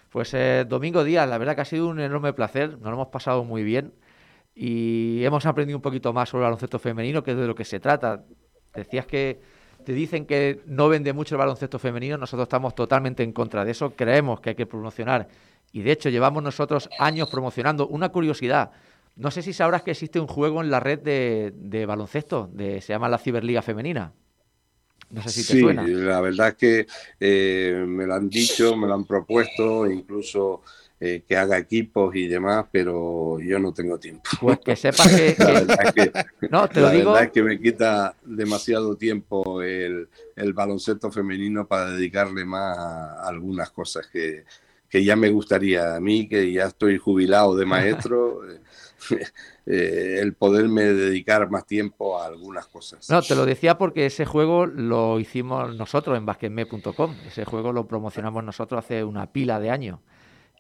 [0.09, 3.07] Pues eh, Domingo Díaz, la verdad que ha sido un enorme placer, nos lo hemos
[3.07, 3.93] pasado muy bien
[4.55, 7.65] y hemos aprendido un poquito más sobre el baloncesto femenino, que es de lo que
[7.65, 8.23] se trata.
[8.73, 9.41] Decías que
[9.84, 13.72] te dicen que no vende mucho el baloncesto femenino, nosotros estamos totalmente en contra de
[13.72, 15.27] eso, creemos que hay que promocionar
[15.72, 17.88] y de hecho llevamos nosotros años promocionando.
[17.88, 18.72] Una curiosidad,
[19.16, 22.94] no sé si sabrás que existe un juego en la red de, baloncesto, de, se
[22.94, 24.14] llama la Ciberliga Femenina.
[25.10, 26.88] No sé si te sí, la verdad es que
[27.20, 30.64] eh, me lo han dicho, me lo han propuesto, incluso
[31.00, 34.24] eh, que haga equipos y demás, pero yo no tengo tiempo.
[34.42, 35.36] Pues que sepas que...
[35.40, 36.12] la verdad es que,
[36.50, 37.12] no, te lo digo...
[37.12, 40.10] verdad es que me quita demasiado tiempo el,
[40.54, 44.44] baloncesto femenino para dedicarle más a algunas cosas que,
[44.90, 48.42] que ya me gustaría a mí, que ya estoy jubilado de maestro.
[49.65, 53.10] eh, el poderme dedicar más tiempo a algunas cosas.
[53.10, 57.15] No, te lo decía porque ese juego lo hicimos nosotros en basketme.com.
[57.27, 59.99] Ese juego lo promocionamos nosotros hace una pila de años.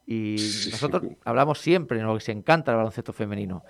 [0.07, 0.35] Y
[0.71, 3.63] nosotros hablamos siempre, nos encanta el baloncesto femenino.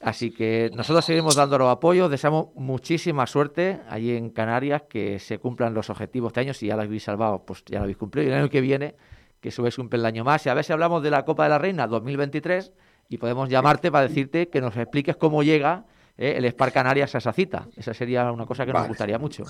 [0.00, 5.74] Así que nosotros seguimos dándolo apoyo, deseamos muchísima suerte allí en Canarias, que se cumplan
[5.74, 8.30] los objetivos este año, si ya lo habéis salvado, pues ya lo habéis cumplido, y
[8.30, 8.94] el año que viene,
[9.40, 11.58] que subes un peldaño más, y a ver si hablamos de la Copa de la
[11.58, 12.72] Reina 2023,
[13.10, 15.84] y podemos llamarte para decirte que nos expliques cómo llega
[16.16, 17.66] eh, el Spar Canarias a esa cita.
[17.76, 19.44] Esa sería una cosa que nos gustaría mucho.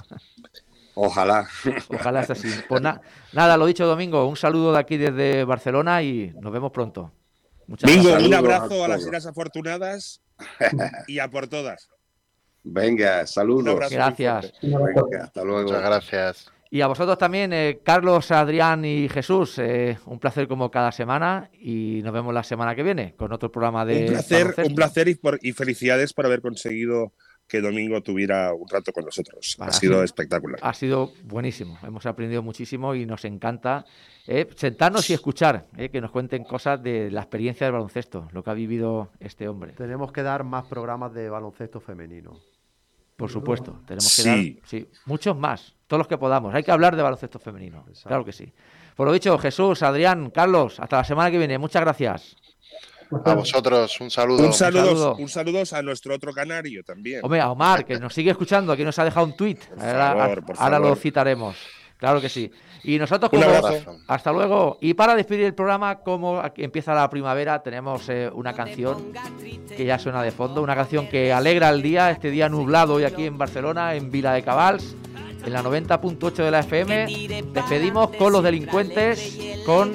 [0.94, 1.46] Ojalá.
[1.88, 2.48] Ojalá sea así.
[2.68, 3.00] Pues na-
[3.32, 7.12] nada, lo dicho, Domingo, un saludo de aquí desde Barcelona y nos vemos pronto.
[7.68, 8.28] Muchas Bingo, gracias.
[8.28, 9.00] un abrazo a a las.
[9.02, 10.20] Islas Afortunadas
[11.06, 11.88] y a por todas.
[12.64, 13.90] Venga, saludos.
[13.90, 14.52] Gracias.
[14.62, 15.62] Venga, hasta luego.
[15.62, 16.52] Muchas gracias.
[16.72, 21.50] Y a vosotros también, eh, Carlos, Adrián y Jesús, eh, un placer como cada semana
[21.60, 25.08] y nos vemos la semana que viene con otro programa de Un placer, un placer
[25.08, 27.12] y, por- y felicidades por haber conseguido
[27.48, 29.56] que Domingo tuviera un rato con nosotros.
[29.58, 30.60] Vale, ha sido sido- espectacular.
[30.62, 33.84] Ha sido buenísimo, hemos aprendido muchísimo y nos encanta
[34.28, 38.44] eh, sentarnos y escuchar, eh, que nos cuenten cosas de la experiencia del baloncesto, lo
[38.44, 39.72] que ha vivido este hombre.
[39.72, 42.38] Tenemos que dar más programas de baloncesto femenino.
[43.20, 44.28] Por supuesto, tenemos que Sí.
[44.54, 46.54] dar sí, muchos más, todos los que podamos.
[46.54, 48.08] Hay que hablar de baloncesto femenino, Exacto.
[48.08, 48.50] claro que sí.
[48.96, 51.58] Por lo dicho, Jesús, Adrián, Carlos, hasta la semana que viene.
[51.58, 52.36] Muchas gracias.
[53.24, 54.46] A vosotros, un saludo.
[54.46, 55.16] Un saludo, saludo.
[55.16, 57.20] un saludo a nuestro otro canario también.
[57.24, 59.64] Hombre, a Omar, que nos sigue escuchando, aquí nos ha dejado un tuit.
[59.66, 61.56] Por Ahora, favor, por ahora lo citaremos.
[61.96, 62.50] Claro que sí.
[62.84, 63.96] Y nosotros, Un como- abrazo.
[64.06, 64.78] hasta luego.
[64.80, 69.12] Y para despedir el programa, como empieza la primavera, tenemos eh, una canción
[69.76, 73.04] que ya suena de fondo, una canción que alegra el día, este día nublado hoy
[73.04, 74.96] aquí en Barcelona, en Vila de Cabals,
[75.44, 77.06] en la 90.8 de la FM.
[77.52, 79.92] Despedimos con los delincuentes, con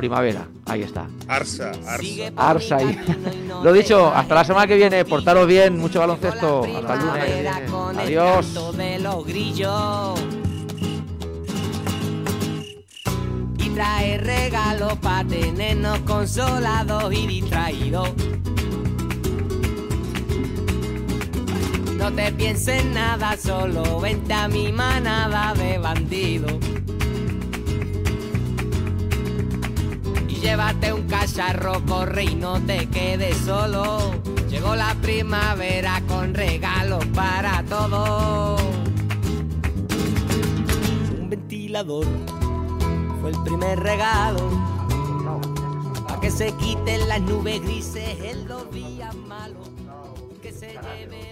[0.00, 0.48] primavera.
[0.64, 1.06] Ahí está.
[1.28, 2.32] Arsa, Arsa.
[2.36, 2.98] Arsa ahí.
[3.62, 5.04] Lo dicho, hasta la semana que viene.
[5.04, 6.64] Portaros bien, mucho baloncesto.
[6.64, 7.98] Hasta el lunes.
[7.98, 8.76] Adiós.
[8.76, 10.20] de los grillos.
[13.58, 18.08] Y trae regalos para tenernos consolados y distraídos.
[21.98, 26.54] No te pienses nada, solo vente a mi manada de bandidos.
[30.40, 34.14] Llévate un cacharro, corre y no te quedes solo.
[34.48, 38.60] Llegó la primavera con regalos para todos.
[41.18, 42.06] Un ventilador
[43.20, 44.50] fue el primer regalo.
[46.06, 49.68] Para que se quiten las nubes grises en los días malos.
[50.42, 51.29] Que se lleve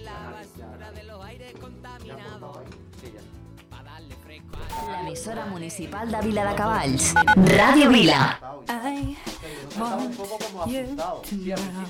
[4.59, 7.14] darle fresco a La emisora municipal de Vila de Cavalls.
[7.36, 8.40] Radio Vila.
[9.68, 11.22] Estaba un poco como asustado.